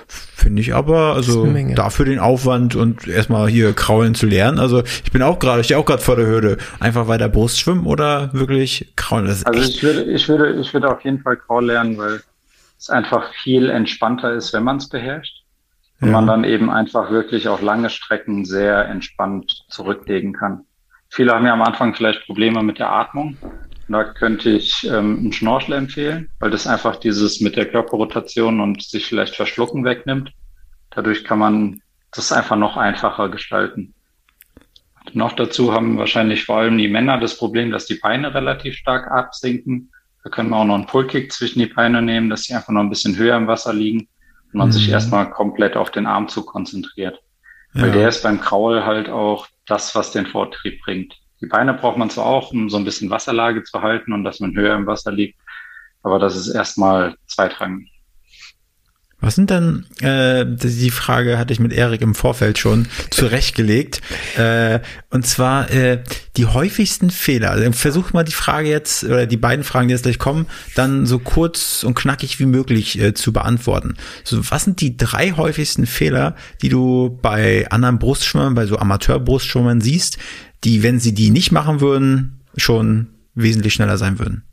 Finde 0.07 0.61
ich 0.61 0.73
aber, 0.73 1.13
also 1.13 1.45
dafür 1.75 2.05
den 2.05 2.19
Aufwand 2.19 2.75
und 2.75 3.07
erstmal 3.07 3.47
hier 3.47 3.73
kraulen 3.73 4.15
zu 4.15 4.25
lernen. 4.25 4.59
Also 4.59 4.83
ich 4.83 5.11
bin 5.11 5.21
auch 5.21 5.39
gerade, 5.39 5.61
ich 5.61 5.67
stehe 5.67 5.79
auch 5.79 5.85
gerade 5.85 6.01
vor 6.01 6.15
der 6.15 6.25
Hürde. 6.25 6.57
Einfach 6.79 7.07
weiter 7.07 7.29
Brust 7.29 7.59
schwimmen 7.59 7.85
oder 7.85 8.33
wirklich 8.33 8.93
kraulen? 8.95 9.27
Also 9.27 9.43
ich 9.53 9.81
würde, 9.83 10.03
ich 10.03 10.27
würde, 10.27 10.59
ich 10.59 10.73
würde 10.73 10.89
auf 10.91 11.03
jeden 11.03 11.19
Fall 11.21 11.37
Kraul 11.37 11.65
lernen, 11.65 11.97
weil 11.97 12.21
es 12.77 12.89
einfach 12.89 13.31
viel 13.43 13.69
entspannter 13.69 14.33
ist, 14.33 14.51
wenn 14.53 14.63
man 14.63 14.77
es 14.77 14.89
beherrscht. 14.89 15.43
Und 16.01 16.07
Ja. 16.09 16.13
man 16.13 16.27
dann 16.27 16.43
eben 16.43 16.71
einfach 16.71 17.11
wirklich 17.11 17.47
auch 17.47 17.61
lange 17.61 17.89
Strecken 17.89 18.43
sehr 18.43 18.87
entspannt 18.89 19.63
zurücklegen 19.69 20.33
kann. 20.33 20.65
Viele 21.09 21.33
haben 21.33 21.45
ja 21.45 21.53
am 21.53 21.61
Anfang 21.61 21.93
vielleicht 21.93 22.25
Probleme 22.25 22.63
mit 22.63 22.79
der 22.79 22.91
Atmung. 22.91 23.37
Da 23.91 24.03
könnte 24.05 24.49
ich 24.49 24.83
ähm, 24.85 25.17
einen 25.19 25.33
Schnorchel 25.33 25.73
empfehlen, 25.75 26.29
weil 26.39 26.51
das 26.51 26.67
einfach 26.67 26.95
dieses 26.95 27.41
mit 27.41 27.55
der 27.55 27.65
Körperrotation 27.65 28.59
und 28.59 28.81
sich 28.81 29.05
vielleicht 29.05 29.35
verschlucken 29.35 29.83
wegnimmt. 29.83 30.31
Dadurch 30.91 31.23
kann 31.23 31.39
man 31.39 31.81
das 32.11 32.31
einfach 32.31 32.55
noch 32.57 32.77
einfacher 32.77 33.29
gestalten. 33.29 33.93
Noch 35.13 35.33
dazu 35.33 35.73
haben 35.73 35.97
wahrscheinlich 35.97 36.45
vor 36.45 36.57
allem 36.57 36.77
die 36.77 36.87
Männer 36.87 37.19
das 37.19 37.37
Problem, 37.37 37.71
dass 37.71 37.85
die 37.85 37.95
Beine 37.95 38.33
relativ 38.33 38.75
stark 38.75 39.09
absinken. 39.09 39.91
Da 40.23 40.29
können 40.29 40.49
wir 40.49 40.57
auch 40.57 40.65
noch 40.65 40.75
einen 40.75 40.85
Pullkick 40.85 41.31
zwischen 41.31 41.59
die 41.59 41.65
Beine 41.65 42.01
nehmen, 42.01 42.29
dass 42.29 42.43
sie 42.43 42.53
einfach 42.53 42.71
noch 42.71 42.81
ein 42.81 42.89
bisschen 42.89 43.17
höher 43.17 43.35
im 43.35 43.47
Wasser 43.47 43.73
liegen 43.73 44.01
und 44.01 44.53
man 44.53 44.67
Mhm. 44.67 44.73
sich 44.73 44.89
erstmal 44.89 45.29
komplett 45.31 45.75
auf 45.75 45.89
den 45.91 46.05
Armzug 46.05 46.45
konzentriert. 46.47 47.19
Weil 47.73 47.87
Ja. 47.87 47.93
der 47.93 48.09
ist 48.09 48.21
beim 48.21 48.39
Kraul 48.39 48.85
halt 48.85 49.09
auch 49.09 49.47
das, 49.65 49.95
was 49.95 50.11
den 50.11 50.27
Vortrieb 50.27 50.79
bringt. 50.83 51.15
Die 51.41 51.47
Beine 51.47 51.73
braucht 51.73 51.97
man 51.97 52.09
zwar 52.09 52.25
auch, 52.25 52.51
um 52.51 52.69
so 52.69 52.77
ein 52.77 52.85
bisschen 52.85 53.09
Wasserlage 53.09 53.63
zu 53.63 53.81
halten 53.81 54.13
und 54.13 54.23
dass 54.23 54.39
man 54.39 54.55
höher 54.55 54.75
im 54.75 54.85
Wasser 54.85 55.11
liegt, 55.11 55.39
aber 56.03 56.19
das 56.19 56.35
ist 56.35 56.49
erstmal 56.49 57.15
zweitrangig. 57.25 57.91
Was 59.23 59.35
sind 59.35 59.51
denn, 59.51 59.85
äh, 60.01 60.45
die 60.47 60.89
Frage 60.89 61.37
hatte 61.37 61.53
ich 61.53 61.59
mit 61.59 61.73
Erik 61.73 62.01
im 62.01 62.15
Vorfeld 62.15 62.57
schon 62.57 62.87
zurechtgelegt. 63.11 64.01
Äh, 64.35 64.79
und 65.11 65.27
zwar 65.27 65.69
äh, 65.69 66.03
die 66.37 66.47
häufigsten 66.47 67.11
Fehler. 67.11 67.51
Also 67.51 67.71
versuch 67.71 68.13
mal 68.13 68.23
die 68.23 68.31
Frage 68.31 68.67
jetzt, 68.67 69.03
oder 69.03 69.27
die 69.27 69.37
beiden 69.37 69.63
Fragen, 69.63 69.87
die 69.87 69.93
jetzt 69.93 70.03
gleich 70.03 70.17
kommen, 70.17 70.47
dann 70.73 71.05
so 71.05 71.19
kurz 71.19 71.83
und 71.83 71.93
knackig 71.93 72.39
wie 72.39 72.47
möglich 72.47 72.99
äh, 72.99 73.13
zu 73.13 73.31
beantworten. 73.31 73.95
So, 74.23 74.39
was 74.49 74.63
sind 74.63 74.81
die 74.81 74.97
drei 74.97 75.33
häufigsten 75.33 75.85
Fehler, 75.85 76.35
die 76.63 76.69
du 76.69 77.19
bei 77.21 77.69
anderen 77.69 77.99
Brustschwimmern, 77.99 78.55
bei 78.55 78.65
so 78.65 78.79
Amateur-Brustschwimmern 78.79 79.81
siehst, 79.81 80.17
die, 80.63 80.83
wenn 80.83 80.99
sie 80.99 81.13
die 81.13 81.29
nicht 81.29 81.51
machen 81.51 81.81
würden, 81.81 82.41
schon 82.55 83.07
wesentlich 83.35 83.73
schneller 83.73 83.97
sein 83.97 84.19
würden? 84.19 84.43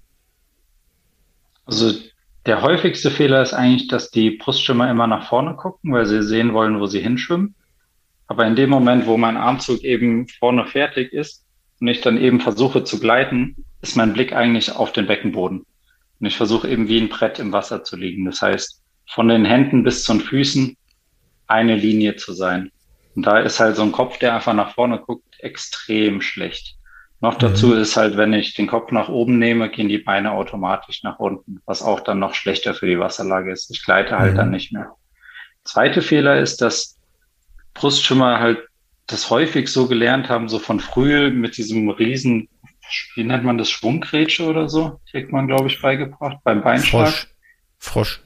Also 1.67 1.93
der 2.47 2.63
häufigste 2.63 3.11
Fehler 3.11 3.43
ist 3.43 3.53
eigentlich, 3.53 3.89
dass 3.89 4.11
die 4.11 4.31
Brustschwimmer 4.31 4.91
immer 4.91 5.07
nach 5.07 5.29
vorne 5.29 5.55
gucken, 5.55 5.93
weil 5.93 6.07
sie 6.07 6.23
sehen 6.23 6.55
wollen, 6.55 6.81
wo 6.81 6.87
sie 6.87 7.01
hinschwimmen. 7.01 7.55
Aber 8.27 8.47
in 8.47 8.57
dem 8.57 8.71
Moment, 8.71 9.07
wo 9.07 9.17
mein 9.17 9.37
Armzug 9.37 9.83
eben 9.85 10.29
vorne 10.29 10.67
fertig 10.67 11.13
ist 11.13 11.45
und 11.81 11.89
ich 11.89 12.01
dann 12.01 12.19
eben 12.19 12.41
versuche 12.41 12.85
zu 12.85 12.99
gleiten, 12.99 13.57
ist 13.83 13.97
mein 13.97 14.13
Blick 14.13 14.33
eigentlich 14.33 14.73
auf 14.73 14.93
den 14.93 15.07
Beckenboden. 15.07 15.67
Und 16.21 16.27
ich 16.27 16.37
versuche 16.37 16.69
eben 16.69 16.89
wie 16.89 17.01
ein 17.01 17.09
Brett 17.09 17.39
im 17.39 17.53
Wasser 17.53 17.85
zu 17.85 17.97
liegen. 17.97 18.25
Das 18.25 18.43
heißt, 18.43 18.83
von 19.11 19.29
den 19.29 19.45
Händen 19.45 19.85
bis 19.85 20.05
zu 20.05 20.13
den 20.13 20.23
Füßen 20.23 20.77
eine 21.47 21.77
Linie 21.77 22.17
zu 22.17 22.33
sein. 22.33 22.71
Und 23.15 23.27
da 23.27 23.39
ist 23.39 23.61
halt 23.61 23.77
so 23.77 23.83
ein 23.83 23.93
Kopf, 23.93 24.19
der 24.19 24.35
einfach 24.35 24.55
nach 24.55 24.75
vorne 24.75 24.99
guckt, 24.99 25.28
extrem 25.41 26.21
schlecht. 26.21 26.77
Noch 27.21 27.35
dazu 27.35 27.69
mhm. 27.69 27.79
ist 27.79 27.97
halt, 27.97 28.17
wenn 28.17 28.33
ich 28.33 28.55
den 28.55 28.69
Kopf 28.69 28.93
nach 28.93 29.09
oben 29.09 29.39
nehme, 29.39 29.71
gehen 29.71 29.89
die 29.89 29.99
Beine 29.99 30.33
automatisch 30.33 31.03
nach 31.03 31.19
unten, 31.19 31.61
was 31.67 31.83
auch 31.83 32.01
dann 32.01 32.21
noch 32.21 32.35
schlechter 32.35 32.75
für 32.75 32.87
die 32.87 32.99
Wasserlage 32.99 33.51
ist. 33.51 33.71
Ich 33.71 33.85
gleite 33.85 34.19
halt 34.19 34.35
mhm. 34.35 34.37
dann 34.37 34.51
nicht 34.51 34.73
mehr. 34.73 34.93
Zweite 35.65 36.01
Fehler 36.01 36.39
ist, 36.39 36.61
dass 36.61 36.97
Brustschwimmer 37.75 38.39
halt 38.39 38.61
das 39.09 39.31
häufig 39.31 39.69
so 39.69 39.89
gelernt 39.89 40.29
haben, 40.29 40.49
so 40.49 40.59
von 40.59 40.81
früh 40.81 41.31
mit 41.31 41.57
diesem 41.57 41.91
riesen, 41.91 42.49
wie 43.17 43.25
nennt 43.25 43.45
man 43.45 43.59
das, 43.59 43.71
Schwunggrätsche 43.71 44.45
oder 44.45 44.69
so, 44.69 45.01
kriegt 45.11 45.33
man, 45.33 45.49
glaube 45.49 45.67
ich, 45.69 45.83
beigebracht 45.83 46.39
beim 46.45 46.63
Beinschlag. 46.63 47.09
Frosch. 47.09 47.27
Frosch. 47.79 48.23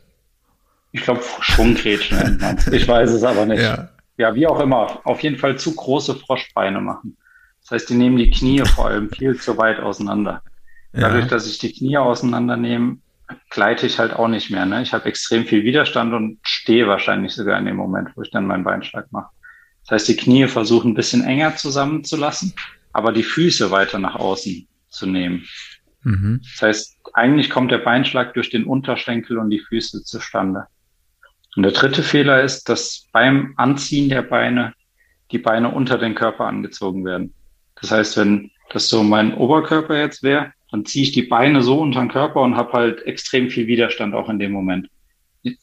Ich 0.92 1.02
glaube, 1.02 1.22
Schwunggrätschen 1.40 2.18
nennt 2.18 2.40
man 2.40 2.74
Ich 2.74 2.86
weiß 2.86 3.10
es 3.10 3.22
aber 3.22 3.46
nicht. 3.46 3.62
Ja. 3.62 3.88
Ja, 4.16 4.34
wie 4.34 4.46
auch 4.46 4.60
immer. 4.60 5.00
Auf 5.04 5.22
jeden 5.22 5.38
Fall 5.38 5.58
zu 5.58 5.74
große 5.74 6.16
Froschbeine 6.16 6.80
machen. 6.80 7.16
Das 7.62 7.70
heißt, 7.70 7.90
die 7.90 7.94
nehmen 7.94 8.16
die 8.16 8.30
Knie 8.30 8.64
vor 8.64 8.86
allem 8.86 9.10
viel 9.10 9.36
zu 9.38 9.56
weit 9.58 9.80
auseinander. 9.80 10.42
Dadurch, 10.92 11.24
ja. 11.24 11.30
dass 11.30 11.46
ich 11.46 11.58
die 11.58 11.72
Knie 11.72 11.96
auseinandernehme, 11.96 12.98
gleite 13.50 13.86
ich 13.86 13.98
halt 13.98 14.12
auch 14.12 14.28
nicht 14.28 14.50
mehr. 14.50 14.66
Ne? 14.66 14.82
Ich 14.82 14.92
habe 14.92 15.06
extrem 15.06 15.46
viel 15.46 15.64
Widerstand 15.64 16.12
und 16.12 16.38
stehe 16.42 16.86
wahrscheinlich 16.86 17.32
sogar 17.32 17.58
in 17.58 17.64
dem 17.64 17.76
Moment, 17.76 18.10
wo 18.14 18.22
ich 18.22 18.30
dann 18.30 18.46
meinen 18.46 18.64
Beinschlag 18.64 19.10
mache. 19.10 19.30
Das 19.84 19.92
heißt, 19.92 20.08
die 20.08 20.16
Knie 20.16 20.46
versuchen 20.48 20.92
ein 20.92 20.94
bisschen 20.94 21.24
enger 21.24 21.56
zusammenzulassen, 21.56 22.54
aber 22.92 23.12
die 23.12 23.22
Füße 23.22 23.70
weiter 23.70 23.98
nach 23.98 24.16
außen 24.16 24.66
zu 24.88 25.06
nehmen. 25.06 25.46
Mhm. 26.02 26.40
Das 26.42 26.62
heißt, 26.62 26.98
eigentlich 27.14 27.50
kommt 27.50 27.72
der 27.72 27.78
Beinschlag 27.78 28.34
durch 28.34 28.50
den 28.50 28.64
Unterschenkel 28.64 29.38
und 29.38 29.50
die 29.50 29.60
Füße 29.60 30.04
zustande. 30.04 30.66
Und 31.56 31.64
der 31.64 31.72
dritte 31.72 32.02
Fehler 32.02 32.42
ist, 32.42 32.68
dass 32.68 33.08
beim 33.12 33.54
Anziehen 33.56 34.08
der 34.08 34.22
Beine 34.22 34.74
die 35.30 35.38
Beine 35.38 35.70
unter 35.70 35.98
den 35.98 36.14
Körper 36.14 36.46
angezogen 36.46 37.04
werden. 37.04 37.34
Das 37.80 37.90
heißt, 37.90 38.16
wenn 38.16 38.50
das 38.70 38.88
so 38.88 39.02
mein 39.02 39.34
Oberkörper 39.34 39.98
jetzt 39.98 40.22
wäre, 40.22 40.52
dann 40.70 40.84
ziehe 40.86 41.04
ich 41.04 41.12
die 41.12 41.22
Beine 41.22 41.62
so 41.62 41.80
unter 41.80 42.00
den 42.00 42.10
Körper 42.10 42.40
und 42.40 42.56
habe 42.56 42.72
halt 42.72 43.02
extrem 43.06 43.50
viel 43.50 43.66
Widerstand 43.66 44.14
auch 44.14 44.28
in 44.28 44.38
dem 44.38 44.52
Moment. 44.52 44.88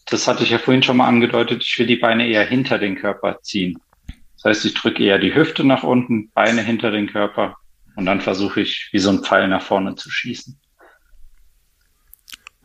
Das 0.08 0.28
hatte 0.28 0.44
ich 0.44 0.52
ja 0.52 0.58
vorhin 0.58 0.84
schon 0.84 0.98
mal 0.98 1.08
angedeutet, 1.08 1.64
ich 1.64 1.80
will 1.80 1.88
die 1.88 1.96
Beine 1.96 2.28
eher 2.28 2.46
hinter 2.46 2.78
den 2.78 2.96
Körper 2.96 3.40
ziehen. 3.42 3.80
Das 4.36 4.46
heißt, 4.46 4.66
ich 4.66 4.74
drücke 4.74 5.04
eher 5.04 5.18
die 5.18 5.34
Hüfte 5.34 5.64
nach 5.64 5.84
unten, 5.84 6.30
Beine 6.32 6.62
hinter 6.62 6.92
den 6.92 7.08
Körper 7.08 7.56
und 7.96 8.06
dann 8.06 8.22
versuche 8.22 8.62
ich 8.62 8.90
wie 8.92 9.00
so 9.00 9.10
ein 9.10 9.24
Pfeil 9.24 9.48
nach 9.48 9.62
vorne 9.62 9.96
zu 9.96 10.10
schießen. 10.10 10.60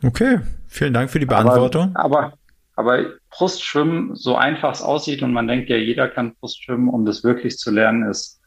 Okay, 0.03 0.39
vielen 0.67 0.93
Dank 0.93 1.09
für 1.09 1.19
die 1.19 1.25
Beantwortung. 1.25 1.95
Aber, 1.95 2.19
aber, 2.19 2.37
aber 2.75 3.13
Brustschwimmen, 3.29 4.15
so 4.15 4.35
einfach 4.35 4.73
es 4.73 4.81
aussieht 4.81 5.21
und 5.21 5.33
man 5.33 5.47
denkt 5.47 5.69
ja, 5.69 5.77
jeder 5.77 6.09
kann 6.09 6.35
Brustschwimmen, 6.35 6.89
um 6.89 7.05
das 7.05 7.23
wirklich 7.23 7.57
zu 7.57 7.71
lernen, 7.71 8.09
ist 8.09 8.41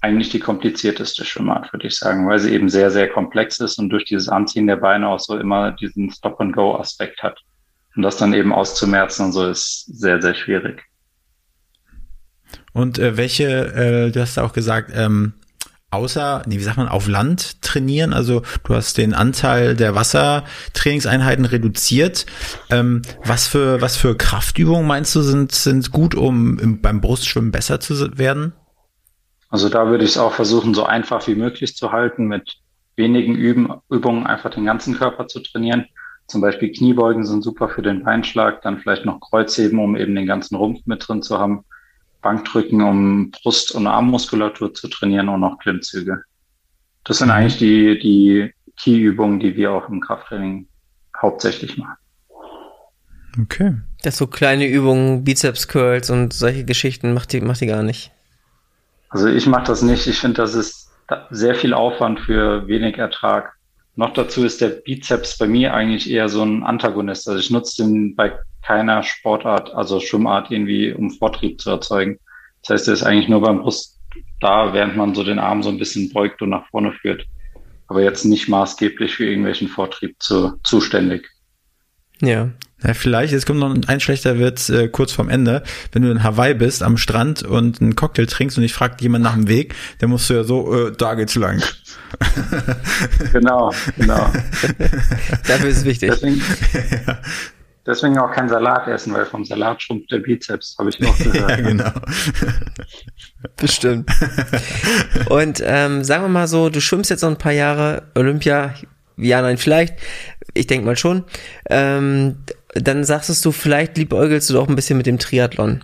eigentlich 0.00 0.30
die 0.30 0.38
komplizierteste 0.38 1.24
Schwimmart, 1.24 1.72
würde 1.72 1.88
ich 1.88 1.96
sagen, 1.96 2.28
weil 2.28 2.38
sie 2.38 2.54
eben 2.54 2.68
sehr, 2.68 2.90
sehr 2.90 3.08
komplex 3.08 3.58
ist 3.58 3.78
und 3.78 3.90
durch 3.90 4.04
dieses 4.04 4.28
Anziehen 4.28 4.66
der 4.66 4.76
Beine 4.76 5.08
auch 5.08 5.18
so 5.18 5.36
immer 5.36 5.72
diesen 5.72 6.10
Stop-and-Go-Aspekt 6.10 7.22
hat. 7.22 7.38
Und 7.96 8.02
das 8.02 8.16
dann 8.16 8.32
eben 8.32 8.52
auszumerzen 8.52 9.26
und 9.26 9.32
so 9.32 9.46
ist 9.48 9.86
sehr, 9.86 10.22
sehr 10.22 10.34
schwierig. 10.34 10.84
Und 12.72 12.98
äh, 12.98 13.16
welche, 13.16 13.46
äh, 13.46 14.10
du 14.12 14.20
hast 14.20 14.38
auch 14.38 14.52
gesagt, 14.52 14.92
ähm, 14.94 15.34
außer, 15.90 16.42
nee, 16.46 16.58
wie 16.58 16.62
sagt 16.62 16.76
man, 16.76 16.88
auf 16.88 17.08
Land 17.08 17.62
trainieren? 17.62 18.12
Also 18.12 18.42
du 18.64 18.74
hast 18.74 18.98
den 18.98 19.14
Anteil 19.14 19.74
der 19.74 19.94
Wassertrainingseinheiten 19.94 21.44
reduziert. 21.44 22.26
Ähm, 22.70 23.02
was 23.24 23.46
für 23.46 23.80
was 23.80 23.96
für 23.96 24.16
Kraftübungen 24.16 24.86
meinst 24.86 25.14
du 25.14 25.22
sind 25.22 25.52
sind 25.52 25.90
gut, 25.92 26.14
um 26.14 26.58
im, 26.58 26.80
beim 26.80 27.00
Brustschwimmen 27.00 27.50
besser 27.50 27.80
zu 27.80 28.18
werden? 28.18 28.52
Also 29.50 29.68
da 29.68 29.88
würde 29.88 30.04
ich 30.04 30.10
es 30.10 30.18
auch 30.18 30.32
versuchen, 30.32 30.74
so 30.74 30.84
einfach 30.84 31.26
wie 31.26 31.34
möglich 31.34 31.74
zu 31.74 31.90
halten, 31.90 32.26
mit 32.26 32.58
wenigen 32.96 33.34
Üben, 33.34 33.72
Übungen 33.88 34.26
einfach 34.26 34.50
den 34.50 34.66
ganzen 34.66 34.94
Körper 34.98 35.26
zu 35.26 35.40
trainieren. 35.40 35.86
Zum 36.26 36.42
Beispiel 36.42 36.70
Kniebeugen 36.70 37.24
sind 37.24 37.42
super 37.42 37.70
für 37.70 37.80
den 37.80 38.04
Beinschlag, 38.04 38.60
dann 38.60 38.78
vielleicht 38.78 39.06
noch 39.06 39.20
Kreuzheben, 39.20 39.78
um 39.78 39.96
eben 39.96 40.14
den 40.14 40.26
ganzen 40.26 40.56
Rumpf 40.56 40.80
mit 40.84 41.08
drin 41.08 41.22
zu 41.22 41.38
haben. 41.38 41.64
Bankdrücken, 42.22 42.82
um 42.82 43.30
Brust- 43.30 43.72
und 43.72 43.86
Armmuskulatur 43.86 44.74
zu 44.74 44.88
trainieren 44.88 45.28
und 45.28 45.40
noch 45.40 45.58
Klimmzüge. 45.58 46.22
Das 47.04 47.18
sind 47.18 47.28
mhm. 47.28 47.34
eigentlich 47.34 47.58
die, 47.58 47.98
die 47.98 48.54
Key-Übungen, 48.76 49.40
die 49.40 49.56
wir 49.56 49.72
auch 49.72 49.88
im 49.88 50.00
Krafttraining 50.00 50.68
hauptsächlich 51.20 51.76
machen. 51.78 51.96
Okay. 53.40 53.74
Das 54.02 54.16
so 54.16 54.26
kleine 54.26 54.66
Übungen, 54.66 55.24
Bizeps-Curls 55.24 56.10
und 56.10 56.32
solche 56.32 56.64
Geschichten 56.64 57.14
macht 57.14 57.32
die, 57.32 57.40
macht 57.40 57.60
die 57.60 57.66
gar 57.66 57.82
nicht. 57.82 58.12
Also 59.10 59.28
ich 59.28 59.46
mache 59.46 59.64
das 59.64 59.82
nicht. 59.82 60.06
Ich 60.06 60.18
finde, 60.18 60.42
das 60.42 60.54
ist 60.54 60.90
sehr 61.30 61.54
viel 61.54 61.72
Aufwand 61.72 62.20
für 62.20 62.66
wenig 62.66 62.98
Ertrag. 62.98 63.57
Noch 63.98 64.12
dazu 64.12 64.44
ist 64.44 64.60
der 64.60 64.68
Bizeps 64.68 65.38
bei 65.38 65.48
mir 65.48 65.74
eigentlich 65.74 66.08
eher 66.08 66.28
so 66.28 66.44
ein 66.44 66.62
Antagonist. 66.62 67.26
Also 67.26 67.40
ich 67.40 67.50
nutze 67.50 67.82
den 67.82 68.14
bei 68.14 68.32
keiner 68.62 69.02
Sportart, 69.02 69.74
also 69.74 69.98
Schwimmart 69.98 70.52
irgendwie, 70.52 70.92
um 70.92 71.10
Vortrieb 71.10 71.60
zu 71.60 71.70
erzeugen. 71.70 72.20
Das 72.62 72.74
heißt, 72.74 72.86
er 72.86 72.94
ist 72.94 73.02
eigentlich 73.02 73.28
nur 73.28 73.40
beim 73.40 73.58
Brust 73.58 73.98
da, 74.38 74.72
während 74.72 74.96
man 74.96 75.16
so 75.16 75.24
den 75.24 75.40
Arm 75.40 75.64
so 75.64 75.68
ein 75.68 75.78
bisschen 75.78 76.12
beugt 76.12 76.40
und 76.42 76.50
nach 76.50 76.68
vorne 76.68 76.92
führt. 76.92 77.26
Aber 77.88 78.00
jetzt 78.00 78.24
nicht 78.24 78.48
maßgeblich 78.48 79.16
für 79.16 79.26
irgendwelchen 79.26 79.66
Vortrieb 79.66 80.14
zu, 80.20 80.52
zuständig. 80.62 81.28
Ja. 82.20 82.50
Ja, 82.82 82.94
vielleicht, 82.94 83.32
jetzt 83.32 83.44
kommt 83.44 83.58
noch 83.58 83.74
ein 83.88 84.00
schlechter 84.00 84.38
Witz 84.38 84.68
äh, 84.68 84.88
kurz 84.88 85.10
vorm 85.10 85.28
Ende. 85.28 85.64
Wenn 85.90 86.02
du 86.02 86.10
in 86.12 86.22
Hawaii 86.22 86.54
bist, 86.54 86.84
am 86.84 86.96
Strand 86.96 87.42
und 87.42 87.80
einen 87.80 87.96
Cocktail 87.96 88.26
trinkst 88.26 88.56
und 88.56 88.62
ich 88.62 88.72
fragt 88.72 89.00
jemand 89.02 89.24
nach 89.24 89.34
dem 89.34 89.48
Weg, 89.48 89.74
dann 89.98 90.10
musst 90.10 90.30
du 90.30 90.34
ja 90.34 90.44
so, 90.44 90.86
äh, 90.86 90.92
da 90.96 91.14
geht's 91.14 91.34
lang. 91.34 91.60
genau, 93.32 93.72
genau. 93.96 94.32
Dafür 95.48 95.68
ist 95.68 95.78
es 95.78 95.84
wichtig. 95.84 96.10
Deswegen, 96.10 96.40
ja. 97.06 97.18
deswegen 97.84 98.18
auch 98.18 98.30
kein 98.30 98.48
Salat 98.48 98.86
essen, 98.86 99.12
weil 99.12 99.26
vom 99.26 99.44
Salat 99.44 99.82
schrumpft 99.82 100.12
der 100.12 100.18
Bizeps, 100.18 100.76
habe 100.78 100.90
ich 100.90 101.00
noch 101.00 101.18
gehört. 101.18 101.50
ja, 101.50 101.56
genau. 101.56 101.90
Bestimmt. 103.56 104.08
Und 105.28 105.60
ähm, 105.64 106.04
sagen 106.04 106.22
wir 106.22 106.28
mal 106.28 106.46
so, 106.46 106.70
du 106.70 106.80
schwimmst 106.80 107.10
jetzt 107.10 107.22
noch 107.22 107.30
ein 107.30 107.38
paar 107.38 107.52
Jahre 107.52 108.04
Olympia, 108.14 108.72
ja, 109.18 109.42
nein, 109.42 109.58
vielleicht. 109.58 109.94
Ich 110.54 110.66
denke 110.66 110.86
mal 110.86 110.96
schon. 110.96 111.24
Ähm, 111.68 112.44
dann 112.74 113.04
sagst 113.04 113.44
du, 113.44 113.52
vielleicht 113.52 113.96
liebäugelst 113.98 114.48
du 114.50 114.54
doch 114.54 114.68
ein 114.68 114.76
bisschen 114.76 114.96
mit 114.96 115.06
dem 115.06 115.18
Triathlon. 115.18 115.82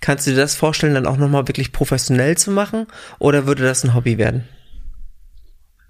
Kannst 0.00 0.26
du 0.26 0.32
dir 0.32 0.36
das 0.36 0.54
vorstellen, 0.54 0.94
dann 0.94 1.06
auch 1.06 1.16
nochmal 1.16 1.48
wirklich 1.48 1.72
professionell 1.72 2.36
zu 2.36 2.50
machen? 2.50 2.86
Oder 3.18 3.46
würde 3.46 3.62
das 3.62 3.84
ein 3.84 3.94
Hobby 3.94 4.18
werden? 4.18 4.48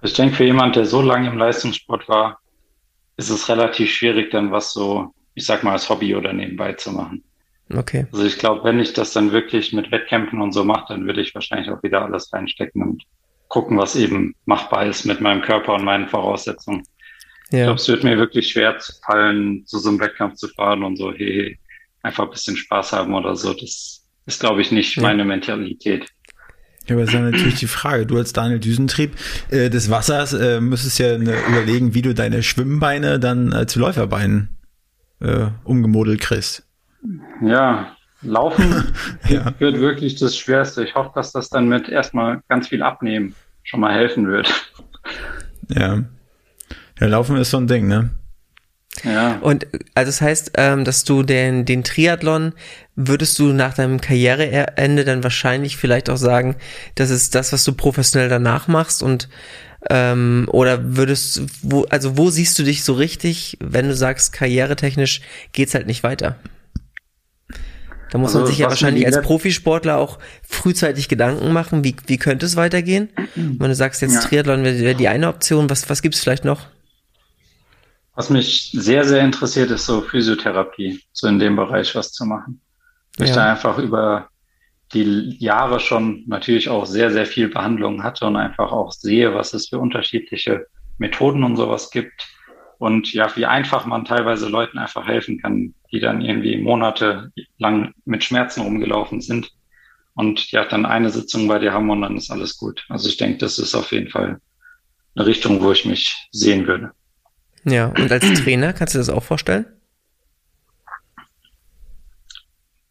Ich 0.03 0.15
denke, 0.15 0.37
für 0.37 0.45
jemand, 0.45 0.77
der 0.77 0.85
so 0.85 1.01
lange 1.01 1.29
im 1.29 1.39
Leistungssport 1.39 2.09
war, 2.09 2.41
ist 3.17 3.31
es 3.31 3.49
relativ 3.49 3.91
schwierig, 3.91 4.31
dann 4.31 4.51
was 4.51 4.73
so, 4.73 5.15
ich 5.35 5.47
sag 5.47 5.63
mal, 5.63 5.73
als 5.73 5.89
Hobby 5.89 6.15
oder 6.15 6.33
nebenbei 6.33 6.73
zu 6.73 6.93
machen. 6.93 7.23
Okay. 7.73 8.07
Also 8.13 8.25
ich 8.25 8.39
glaube, 8.39 8.65
wenn 8.65 8.81
ich 8.81 8.93
das 8.93 9.13
dann 9.13 9.33
wirklich 9.33 9.73
mit 9.73 9.91
Wettkämpfen 9.91 10.41
und 10.41 10.53
so 10.53 10.65
mache, 10.65 10.93
dann 10.93 11.07
würde 11.07 11.21
ich 11.21 11.35
wahrscheinlich 11.35 11.71
auch 11.71 11.83
wieder 11.83 12.03
alles 12.05 12.33
reinstecken 12.33 12.83
und 12.83 13.05
gucken, 13.53 13.77
was 13.77 13.97
eben 13.97 14.35
machbar 14.47 14.87
ist 14.87 15.05
mit 15.05 15.21
meinem 15.21 15.43
Körper 15.43 15.75
und 15.75 15.85
meinen 15.85 16.09
Voraussetzungen. 16.09 16.85
Ja. 17.51 17.59
Ich 17.59 17.65
glaube, 17.65 17.81
es 17.81 17.89
wird 17.89 18.03
mir 18.03 18.17
wirklich 18.17 18.49
schwer 18.49 18.79
zu 18.79 18.95
fallen, 19.05 19.67
zu 19.67 19.79
so 19.79 19.91
einem 19.91 20.01
Wettkampf 20.01 20.37
zu 20.37 20.49
fahren 20.49 20.83
und 20.83 20.97
so, 20.97 21.13
hey, 21.13 21.59
einfach 22.03 22.25
ein 22.25 22.31
bisschen 22.31 22.57
Spaß 22.57 22.93
haben 22.93 23.13
oder 23.13 23.37
so. 23.37 23.53
Das 23.53 24.07
ist, 24.25 24.41
glaube 24.41 24.63
ich, 24.63 24.73
nicht 24.73 24.97
ja. 24.97 25.03
meine 25.03 25.27
Mentalität. 25.27 26.09
Ja, 26.87 26.95
aber 26.95 27.03
das 27.03 27.11
ist 27.11 27.15
ja 27.15 27.21
natürlich 27.21 27.57
die 27.57 27.67
Frage. 27.67 28.07
Du 28.07 28.17
als 28.17 28.33
Daniel 28.33 28.59
Düsentrieb 28.59 29.17
äh, 29.51 29.69
des 29.69 29.91
Wassers 29.91 30.33
äh, 30.33 30.63
müsstest 30.63 30.99
ja 30.99 31.19
ne, 31.19 31.37
überlegen, 31.47 31.93
wie 31.93 32.01
du 32.01 32.15
deine 32.15 32.43
Schwimmbeine 32.43 33.21
dann 33.21 33.53
äh, 33.53 33.67
zu 33.67 33.81
Läuferbeinen 33.81 34.49
äh, 35.21 35.49
umgemodelt 35.65 36.23
kriegst. 36.23 36.67
Ja, 37.43 37.95
Laufen 38.23 38.95
ja. 39.29 39.53
wird 39.59 39.79
wirklich 39.79 40.15
das 40.15 40.39
Schwerste. 40.39 40.85
Ich 40.85 40.95
hoffe, 40.95 41.11
dass 41.15 41.33
das 41.33 41.51
dann 41.51 41.69
mit 41.69 41.91
erstmal 41.91 42.41
ganz 42.49 42.69
viel 42.69 42.83
Abnehmen 42.83 43.35
schon 43.63 43.81
mal 43.81 43.95
helfen 43.95 44.29
wird. 44.29 44.53
Ja. 45.69 46.05
Ja, 47.01 47.07
Laufen 47.07 47.37
ist 47.37 47.51
so 47.51 47.57
ein 47.57 47.67
Ding, 47.67 47.89
ne? 47.89 48.11
Ja. 49.05 49.39
Und 49.39 49.67
also 49.95 50.09
das 50.09 50.21
heißt, 50.21 50.53
ähm, 50.57 50.85
dass 50.85 51.05
du 51.05 51.23
den, 51.23 51.65
den 51.65 51.83
Triathlon 51.83 52.53
würdest 52.95 53.39
du 53.39 53.53
nach 53.53 53.75
deinem 53.75 54.01
Karriereende 54.01 55.05
dann 55.05 55.23
wahrscheinlich 55.23 55.77
vielleicht 55.77 56.11
auch 56.11 56.19
sagen, 56.19 56.57
das 56.95 57.11
ist 57.11 57.35
das, 57.35 57.53
was 57.53 57.65
du 57.65 57.73
professionell 57.73 58.29
danach 58.29 58.69
machst 58.69 59.03
und 59.03 59.29
ähm, 59.91 60.47
oder 60.49 60.97
würdest 60.97 61.43
wo 61.63 61.85
also 61.85 62.17
wo 62.17 62.31
siehst 62.31 62.59
du 62.59 62.63
dich 62.63 62.85
so 62.85 62.93
richtig, 62.93 63.57
wenn 63.61 63.89
du 63.89 63.97
sagst 63.97 64.33
karrieretechnisch 64.33 65.23
geht's 65.53 65.75
halt 65.75 65.87
nicht 65.87 66.03
weiter? 66.03 66.37
Da 68.13 68.19
muss 68.19 68.33
also, 68.33 68.41
man 68.41 68.49
sich 68.49 68.59
ja 68.59 68.69
wahrscheinlich 68.69 69.07
als 69.07 69.23
Profisportler 69.23 69.97
auch 69.97 70.19
frühzeitig 70.47 71.09
Gedanken 71.09 71.51
machen, 71.51 71.83
wie, 71.83 71.97
wie 72.07 72.19
könnte 72.19 72.45
es 72.45 72.57
weitergehen? 72.57 73.09
Wenn 73.35 73.71
du 73.71 73.75
sagst 73.75 74.03
jetzt 74.03 74.17
ja. 74.17 74.21
Triathlon 74.21 74.65
wäre 74.65 74.79
wär 74.81 74.93
die 74.93 75.09
eine 75.09 75.29
Option, 75.29 75.71
was, 75.71 75.89
was 75.89 76.03
gibt's 76.03 76.21
vielleicht 76.21 76.45
noch? 76.45 76.67
Was 78.15 78.29
mich 78.29 78.71
sehr, 78.75 79.05
sehr 79.05 79.25
interessiert, 79.25 79.71
ist 79.71 79.87
so 79.87 80.03
Physiotherapie, 80.03 81.01
so 81.15 81.27
in 81.27 81.39
dem 81.39 81.57
Bereich 81.57 81.95
was 81.95 82.13
zu 82.13 82.27
machen. 82.27 82.61
Ich 83.17 83.31
ja. 83.31 83.35
da 83.35 83.51
einfach 83.51 83.79
über 83.79 84.29
die 84.93 85.39
Jahre 85.39 85.81
schon 85.81 86.25
natürlich 86.27 86.69
auch 86.69 86.85
sehr, 86.85 87.11
sehr 87.11 87.25
viel 87.25 87.49
Behandlung 87.49 88.03
hatte 88.03 88.27
und 88.27 88.37
einfach 88.37 88.73
auch 88.73 88.93
sehe, 88.93 89.33
was 89.33 89.55
es 89.55 89.71
für 89.71 89.79
unterschiedliche 89.79 90.67
Methoden 90.99 91.45
und 91.45 91.57
sowas 91.57 91.91
gibt. 91.91 92.29
Und 92.77 93.15
ja, 93.15 93.35
wie 93.37 93.47
einfach 93.47 93.87
man 93.87 94.05
teilweise 94.05 94.51
Leuten 94.51 94.77
einfach 94.77 95.07
helfen 95.07 95.41
kann, 95.41 95.73
die 95.93 96.01
dann 96.01 96.23
irgendwie 96.23 96.57
Monate 96.57 97.31
lang 97.59 97.95
mit 98.05 98.25
Schmerzen 98.25 98.63
rumgelaufen 98.63 99.21
sind. 99.21 99.53
Und 100.15 100.51
ja, 100.51 100.65
dann 100.65 100.87
eine 100.87 101.11
Sitzung 101.11 101.49
bei 101.49 101.59
dir 101.59 101.73
haben 101.73 101.89
und 101.91 102.03
dann 102.03 102.17
ist 102.17 102.31
alles 102.31 102.57
gut. 102.57 102.85
Also 102.89 103.09
ich 103.09 103.17
denke, 103.17 103.39
das 103.39 103.59
ist 103.59 103.75
auf 103.75 103.93
jeden 103.93 104.11
Fall 104.11 104.41
eine 105.15 105.27
Richtung, 105.27 105.63
wo 105.63 105.73
ich 105.73 105.85
mich 105.85 106.29
sehen 106.33 106.67
würde. 106.67 106.93
Ja, 107.65 107.87
und 107.87 108.11
als 108.11 108.25
Trainer 108.43 108.73
kannst 108.73 108.95
du 108.95 108.99
das 108.99 109.09
auch 109.09 109.23
vorstellen? 109.23 109.67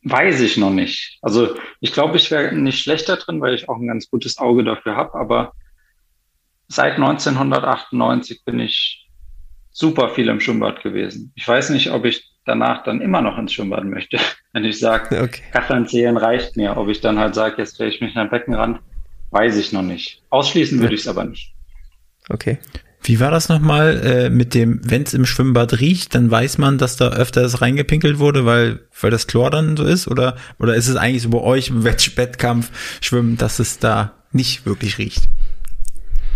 Weiß 0.03 0.41
ich 0.41 0.57
noch 0.57 0.71
nicht. 0.71 1.19
Also 1.21 1.55
ich 1.79 1.93
glaube, 1.93 2.17
ich 2.17 2.31
wäre 2.31 2.55
nicht 2.55 2.79
schlechter 2.79 3.17
drin, 3.17 3.39
weil 3.41 3.53
ich 3.53 3.69
auch 3.69 3.77
ein 3.77 3.87
ganz 3.87 4.09
gutes 4.09 4.39
Auge 4.39 4.63
dafür 4.63 4.95
habe. 4.95 5.13
Aber 5.13 5.53
seit 6.67 6.93
1998 6.93 8.43
bin 8.43 8.59
ich 8.59 9.07
super 9.71 10.09
viel 10.09 10.27
im 10.29 10.39
Schwimmbad 10.39 10.81
gewesen. 10.81 11.31
Ich 11.35 11.47
weiß 11.47 11.69
nicht, 11.69 11.91
ob 11.91 12.05
ich 12.05 12.30
danach 12.45 12.83
dann 12.83 13.01
immer 13.01 13.21
noch 13.21 13.37
ins 13.37 13.53
Schwimmbad 13.53 13.85
möchte. 13.85 14.17
Wenn 14.53 14.65
ich 14.65 14.79
sage, 14.79 15.21
okay. 15.23 15.41
Kacheln 15.51 15.87
zählen 15.87 16.17
reicht 16.17 16.57
mir. 16.57 16.77
Ob 16.77 16.89
ich 16.89 17.01
dann 17.01 17.19
halt 17.19 17.35
sage, 17.35 17.55
jetzt 17.59 17.75
stelle 17.75 17.91
ich 17.91 18.01
mich 18.01 18.15
in 18.15 18.21
den 18.21 18.29
Beckenrand, 18.29 18.79
weiß 19.31 19.57
ich 19.57 19.71
noch 19.71 19.83
nicht. 19.83 20.21
Ausschließen 20.29 20.79
würde 20.79 20.95
ich 20.95 21.01
es 21.01 21.07
aber 21.07 21.23
nicht. 21.23 21.53
Okay. 22.29 22.59
Wie 23.03 23.19
war 23.19 23.31
das 23.31 23.49
nochmal 23.49 23.99
äh, 24.05 24.29
mit 24.29 24.53
dem, 24.53 24.79
wenn 24.83 25.01
es 25.03 25.15
im 25.15 25.25
Schwimmbad 25.25 25.79
riecht, 25.79 26.13
dann 26.13 26.29
weiß 26.29 26.59
man, 26.59 26.77
dass 26.77 26.97
da 26.97 27.09
öfters 27.09 27.59
reingepinkelt 27.59 28.19
wurde, 28.19 28.45
weil, 28.45 28.81
weil 28.99 29.09
das 29.09 29.25
Chlor 29.25 29.49
dann 29.49 29.75
so 29.75 29.83
ist? 29.83 30.07
Oder, 30.07 30.37
oder 30.59 30.75
ist 30.75 30.87
es 30.87 30.97
eigentlich 30.97 31.23
so 31.23 31.29
bei 31.29 31.39
euch 31.39 31.69
im 31.69 31.83
Wettkampf 31.83 32.99
schwimmen, 33.01 33.37
dass 33.37 33.57
es 33.57 33.79
da 33.79 34.13
nicht 34.31 34.67
wirklich 34.67 34.99
riecht? 34.99 35.23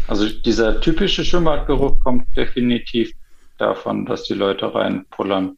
Also 0.07 0.27
dieser 0.27 0.81
typische 0.81 1.23
Schwimmbadgeruch 1.23 1.99
kommt 1.99 2.35
definitiv 2.35 3.11
davon, 3.57 4.05
dass 4.05 4.23
die 4.23 4.33
Leute 4.33 4.73
reinpullern. 4.73 5.57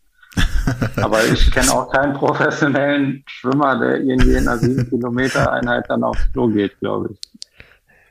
Aber 0.98 1.24
ich 1.26 1.52
kenne 1.52 1.72
auch 1.72 1.92
keinen 1.92 2.14
professionellen 2.14 3.24
Schwimmer, 3.28 3.80
der 3.80 4.02
irgendwie 4.02 4.34
in 4.34 4.48
einer 4.48 4.58
sieben 4.58 4.90
Kilometer 4.90 5.52
Einheit 5.52 5.86
dann 5.90 6.04
aufs 6.04 6.32
Klo 6.34 6.48
geht, 6.48 6.80
glaube 6.80 7.10
ich. 7.12 7.20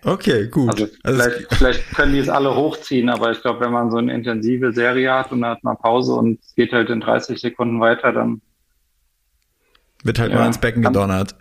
Okay, 0.04 0.46
gut. 0.46 0.70
Also, 0.70 0.86
also 1.02 1.22
vielleicht, 1.22 1.54
vielleicht 1.54 1.90
können 1.94 2.12
die 2.12 2.20
es 2.20 2.28
alle 2.28 2.54
hochziehen, 2.54 3.08
aber 3.08 3.32
ich 3.32 3.42
glaube, 3.42 3.60
wenn 3.60 3.72
man 3.72 3.90
so 3.90 3.96
eine 3.96 4.14
intensive 4.14 4.72
Serie 4.72 5.12
hat 5.12 5.32
und 5.32 5.40
dann 5.40 5.50
hat 5.52 5.64
man 5.64 5.76
Pause 5.76 6.12
und 6.12 6.38
es 6.40 6.54
geht 6.54 6.72
halt 6.72 6.90
in 6.90 7.00
30 7.00 7.40
Sekunden 7.40 7.80
weiter, 7.80 8.12
dann 8.12 8.40
wird 10.04 10.20
halt 10.20 10.30
ja, 10.30 10.38
mal 10.38 10.46
ins 10.46 10.58
Becken 10.58 10.82
kann, 10.82 10.92
gedonnert. 10.92 11.34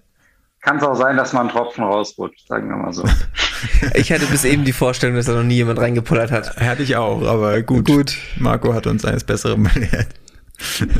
Kann 0.61 0.77
es 0.77 0.83
auch 0.83 0.95
sein, 0.95 1.15
dass 1.15 1.31
man 1.31 1.43
einen 1.43 1.55
Tropfen 1.55 1.83
rausrutscht, 1.83 2.47
sagen 2.47 2.67
wir 2.69 2.77
mal 2.77 2.91
so. 2.91 3.03
ich 3.93 4.11
hatte 4.11 4.25
bis 4.25 4.43
eben 4.43 4.65
die 4.65 4.73
Vorstellung, 4.73 5.15
dass 5.15 5.27
da 5.27 5.33
noch 5.33 5.43
nie 5.43 5.55
jemand 5.55 5.79
reingepullert 5.79 6.31
hat. 6.31 6.57
Hatte 6.57 6.81
ich 6.81 6.95
auch, 6.95 7.21
aber 7.21 7.61
gut. 7.61 7.85
Gut. 7.85 8.17
Marco 8.37 8.73
hat 8.73 8.87
uns 8.87 9.05
eines 9.05 9.23
Besseren 9.23 9.61
belehrt. 9.61 10.07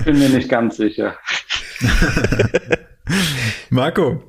Bin 0.04 0.20
mir 0.20 0.30
nicht 0.30 0.50
ganz 0.50 0.78
sicher. 0.78 1.18
Marco, 3.70 4.24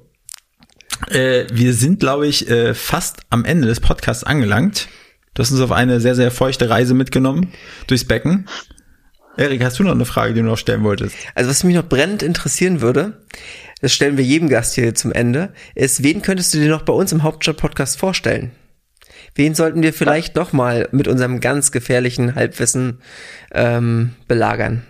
äh, 1.11 1.47
wir 1.53 1.75
sind, 1.75 2.01
glaube 2.01 2.27
ich, 2.27 2.49
äh, 2.51 2.75
fast 2.75 3.21
am 3.31 3.45
Ende 3.45 3.69
des 3.69 3.81
Podcasts 3.81 4.25
angelangt. 4.25 4.89
Du 5.35 5.43
hast 5.43 5.53
uns 5.53 5.61
auf 5.61 5.73
eine 5.73 6.01
sehr, 6.01 6.15
sehr 6.15 6.31
feuchte 6.31 6.71
Reise 6.71 6.95
mitgenommen 6.95 7.53
durchs 7.87 8.05
Becken. 8.07 8.47
Erik, 9.37 9.63
hast 9.63 9.79
du 9.79 9.83
noch 9.83 9.93
eine 9.93 10.07
Frage, 10.07 10.33
die 10.33 10.41
du 10.41 10.47
noch 10.47 10.57
stellen 10.57 10.83
wolltest? 10.83 11.15
Also 11.35 11.51
was 11.51 11.63
mich 11.63 11.75
noch 11.75 11.87
brennend 11.87 12.23
interessieren 12.23 12.81
würde, 12.81 13.21
das 13.83 13.93
stellen 13.93 14.17
wir 14.17 14.25
jedem 14.25 14.49
Gast 14.49 14.75
hier 14.75 14.95
zum 14.95 15.13
Ende, 15.13 15.53
ist, 15.75 16.03
wen 16.03 16.23
könntest 16.23 16.55
du 16.55 16.59
dir 16.59 16.71
noch 16.71 16.83
bei 16.83 16.95
uns 16.95 17.13
im 17.13 17.23
Hauptstadt-Podcast 17.23 17.99
vorstellen? 17.99 18.53
Wen 19.35 19.55
sollten 19.55 19.83
wir 19.83 19.93
vielleicht 19.93 20.37
noch 20.37 20.55
mal 20.55 20.89
mit 20.93 21.07
unserem 21.07 21.41
ganz 21.41 21.71
gefährlichen 21.71 22.35
Halbwissen 22.35 23.01
ähm, 23.53 24.15
belagern? 24.27 24.83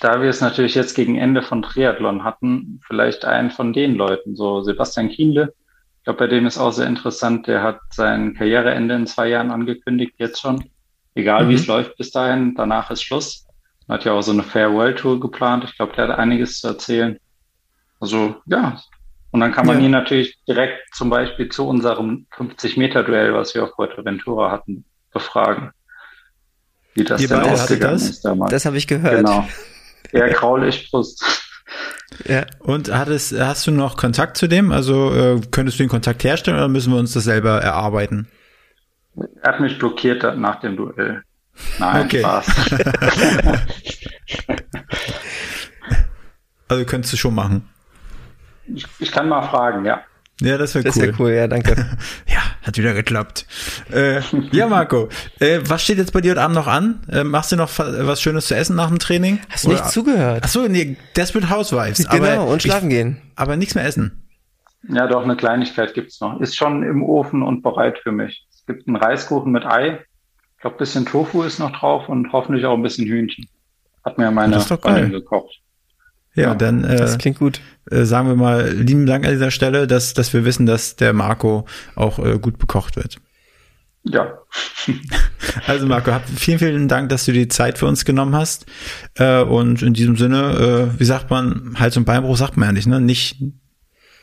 Da 0.00 0.22
wir 0.22 0.30
es 0.30 0.40
natürlich 0.40 0.74
jetzt 0.74 0.94
gegen 0.94 1.16
Ende 1.16 1.42
von 1.42 1.62
Triathlon 1.62 2.24
hatten, 2.24 2.80
vielleicht 2.86 3.24
einen 3.24 3.50
von 3.50 3.72
den 3.72 3.94
Leuten, 3.94 4.34
so 4.34 4.62
Sebastian 4.62 5.10
Kienle. 5.10 5.52
Ich 5.98 6.04
glaube, 6.04 6.20
bei 6.20 6.26
dem 6.26 6.46
ist 6.46 6.58
auch 6.58 6.72
sehr 6.72 6.86
interessant. 6.86 7.46
Der 7.46 7.62
hat 7.62 7.80
sein 7.90 8.34
Karriereende 8.34 8.94
in 8.94 9.06
zwei 9.06 9.28
Jahren 9.28 9.50
angekündigt, 9.50 10.14
jetzt 10.16 10.40
schon. 10.40 10.64
Egal 11.14 11.44
mhm. 11.44 11.48
wie 11.50 11.54
es 11.54 11.66
läuft 11.66 11.96
bis 11.98 12.10
dahin, 12.10 12.54
danach 12.54 12.90
ist 12.90 13.02
Schluss. 13.02 13.46
Er 13.86 13.94
hat 13.94 14.04
ja 14.04 14.12
auch 14.12 14.22
so 14.22 14.32
eine 14.32 14.42
Farewell 14.42 14.94
Tour 14.94 15.20
geplant. 15.20 15.64
Ich 15.64 15.76
glaube, 15.76 15.92
der 15.94 16.08
hat 16.08 16.18
einiges 16.18 16.60
zu 16.60 16.68
erzählen. 16.68 17.18
Also, 18.00 18.36
ja. 18.46 18.80
Und 19.32 19.40
dann 19.40 19.52
kann 19.52 19.66
man 19.66 19.80
ja. 19.80 19.84
ihn 19.84 19.90
natürlich 19.90 20.38
direkt 20.48 20.94
zum 20.94 21.10
Beispiel 21.10 21.50
zu 21.50 21.68
unserem 21.68 22.26
50-Meter-Duell, 22.36 23.34
was 23.34 23.54
wir 23.54 23.64
auf 23.64 23.74
Fuerteventura 23.76 24.50
hatten, 24.50 24.84
befragen. 25.12 25.72
Wie 26.94 27.04
das 27.04 27.20
Ihr 27.20 27.28
denn 27.28 27.40
ausgegangen 27.40 27.92
das? 27.94 28.08
ist 28.08 28.24
damals. 28.24 28.50
Das 28.50 28.64
habe 28.64 28.78
ich 28.78 28.86
gehört. 28.86 29.18
Genau. 29.18 29.46
Eher 30.12 30.30
graulich 30.30 30.90
Brust. 30.90 31.24
Ja. 32.26 32.44
Und 32.58 32.92
hattest, 32.92 33.38
hast 33.38 33.66
du 33.66 33.70
noch 33.70 33.96
Kontakt 33.96 34.36
zu 34.36 34.48
dem? 34.48 34.72
Also 34.72 35.14
äh, 35.14 35.40
könntest 35.50 35.78
du 35.78 35.84
den 35.84 35.90
Kontakt 35.90 36.24
herstellen 36.24 36.56
oder 36.56 36.68
müssen 36.68 36.92
wir 36.92 36.98
uns 36.98 37.12
das 37.12 37.24
selber 37.24 37.60
erarbeiten? 37.60 38.28
Er 39.42 39.52
hat 39.52 39.60
mich 39.60 39.78
blockiert 39.78 40.22
nach 40.36 40.60
dem 40.60 40.76
Duell. 40.76 41.22
Nein, 41.78 42.04
okay. 42.04 42.20
Spaß. 42.20 42.46
also 46.68 46.84
könntest 46.84 47.12
du 47.12 47.16
schon 47.16 47.34
machen. 47.34 47.68
Ich, 48.74 48.86
ich 48.98 49.10
kann 49.12 49.28
mal 49.28 49.42
fragen, 49.42 49.84
ja. 49.84 50.02
Ja, 50.40 50.58
das 50.58 50.74
wäre 50.74 50.84
cool. 50.84 50.88
Das 50.88 51.00
wäre 51.00 51.14
cool, 51.18 51.30
ja, 51.30 51.48
danke. 51.48 51.76
ja, 52.26 52.40
hat 52.62 52.76
wieder 52.76 52.94
geklappt. 52.94 53.46
Äh, 53.92 54.20
ja, 54.52 54.68
Marco, 54.68 55.08
äh, 55.38 55.60
was 55.64 55.82
steht 55.82 55.98
jetzt 55.98 56.12
bei 56.12 56.20
dir 56.20 56.32
heute 56.32 56.42
Abend 56.42 56.56
noch 56.56 56.66
an? 56.66 57.00
Äh, 57.10 57.24
machst 57.24 57.52
du 57.52 57.56
noch 57.56 57.70
was 57.78 58.22
Schönes 58.22 58.46
zu 58.46 58.56
essen 58.56 58.76
nach 58.76 58.88
dem 58.88 58.98
Training? 58.98 59.40
Hast 59.50 59.64
du 59.64 59.70
nicht 59.70 59.90
zugehört? 59.90 60.44
Achso, 60.44 60.66
nee, 60.66 60.96
Desperate 61.16 61.50
Housewives. 61.50 62.08
Genau, 62.08 62.24
aber 62.24 62.46
und 62.46 62.62
schlafen 62.62 62.90
ich, 62.90 62.96
gehen. 62.96 63.22
Aber 63.36 63.56
nichts 63.56 63.74
mehr 63.74 63.84
essen. 63.84 64.22
Ja, 64.88 65.06
doch, 65.06 65.22
eine 65.22 65.36
Kleinigkeit 65.36 65.92
gibt's 65.94 66.20
noch. 66.20 66.40
Ist 66.40 66.56
schon 66.56 66.82
im 66.82 67.02
Ofen 67.02 67.42
und 67.42 67.62
bereit 67.62 67.98
für 67.98 68.12
mich. 68.12 68.46
Es 68.50 68.64
gibt 68.66 68.88
einen 68.88 68.96
Reiskuchen 68.96 69.52
mit 69.52 69.66
Ei. 69.66 70.00
Ich 70.56 70.62
glaube, 70.62 70.78
bisschen 70.78 71.06
Tofu 71.06 71.42
ist 71.42 71.58
noch 71.58 71.72
drauf 71.72 72.08
und 72.08 72.32
hoffentlich 72.32 72.64
auch 72.64 72.74
ein 72.74 72.82
bisschen 72.82 73.06
Hühnchen. 73.06 73.46
Hat 74.04 74.16
mir 74.16 74.30
meine 74.30 74.60
Freundin 74.60 75.10
gekocht. 75.10 75.60
Ja, 76.34 76.42
ja, 76.44 76.54
dann 76.54 76.84
äh, 76.84 76.96
das 76.96 77.18
klingt 77.18 77.38
gut. 77.38 77.60
Äh, 77.90 78.04
sagen 78.04 78.28
wir 78.28 78.36
mal 78.36 78.70
lieben 78.70 79.06
Dank 79.06 79.24
an 79.24 79.32
dieser 79.32 79.50
Stelle, 79.50 79.86
dass, 79.86 80.14
dass 80.14 80.32
wir 80.32 80.44
wissen, 80.44 80.66
dass 80.66 80.96
der 80.96 81.12
Marco 81.12 81.66
auch 81.96 82.18
äh, 82.18 82.38
gut 82.38 82.58
bekocht 82.58 82.96
wird. 82.96 83.16
Ja. 84.04 84.38
also 85.66 85.86
Marco, 85.86 86.12
hab, 86.12 86.26
vielen, 86.28 86.58
vielen 86.58 86.88
Dank, 86.88 87.10
dass 87.10 87.26
du 87.26 87.32
die 87.32 87.48
Zeit 87.48 87.78
für 87.78 87.86
uns 87.86 88.04
genommen 88.04 88.34
hast. 88.34 88.66
Äh, 89.16 89.42
und 89.42 89.82
in 89.82 89.92
diesem 89.92 90.16
Sinne, 90.16 90.90
äh, 90.94 91.00
wie 91.00 91.04
sagt 91.04 91.30
man, 91.30 91.74
Hals- 91.78 91.96
und 91.96 92.04
Beinbruch 92.04 92.36
sagt 92.36 92.56
man 92.56 92.68
ja 92.68 92.72
nicht, 92.72 92.86
ne? 92.86 93.00
Nicht, 93.00 93.42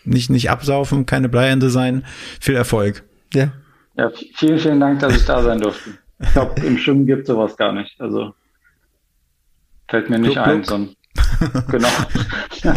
nicht, 0.03 0.29
nicht 0.29 0.49
absaufen, 0.49 1.05
keine 1.05 1.29
Bleiende 1.29 1.69
sein. 1.69 2.05
Viel 2.39 2.55
Erfolg. 2.55 3.03
Ja. 3.33 3.51
Ja, 3.95 4.11
vielen, 4.35 4.59
vielen 4.59 4.79
Dank, 4.79 4.99
dass 4.99 5.15
ich 5.15 5.25
da 5.25 5.41
sein 5.43 5.59
durfte. 5.59 5.91
Ich 6.19 6.31
glaube, 6.31 6.61
im 6.61 6.77
Schwimmen 6.77 7.05
gibt 7.05 7.27
sowas 7.27 7.57
gar 7.57 7.73
nicht. 7.73 7.99
Also 7.99 8.33
fällt 9.87 10.09
mir 10.09 10.19
nicht 10.19 10.33
Glück, 10.33 10.47
ein, 10.47 10.63
sondern 10.63 10.95
genau. 11.69 11.87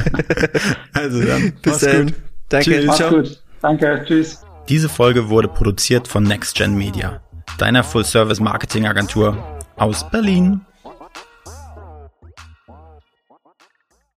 also 0.92 1.22
dann. 1.24 1.52
Bis 1.62 1.78
dann. 1.78 2.06
Gut. 2.06 2.14
Danke. 2.48 2.70
Tschüss. 2.70 2.86
Mach's 2.86 3.08
gut. 3.08 3.42
Danke. 3.62 4.04
Tschüss. 4.06 4.42
Diese 4.68 4.88
Folge 4.88 5.28
wurde 5.28 5.48
produziert 5.48 6.06
von 6.06 6.22
NextGen 6.22 6.76
Media, 6.76 7.20
deiner 7.58 7.82
Full-Service-Marketing-Agentur 7.82 9.36
aus 9.76 10.08
Berlin. 10.10 10.60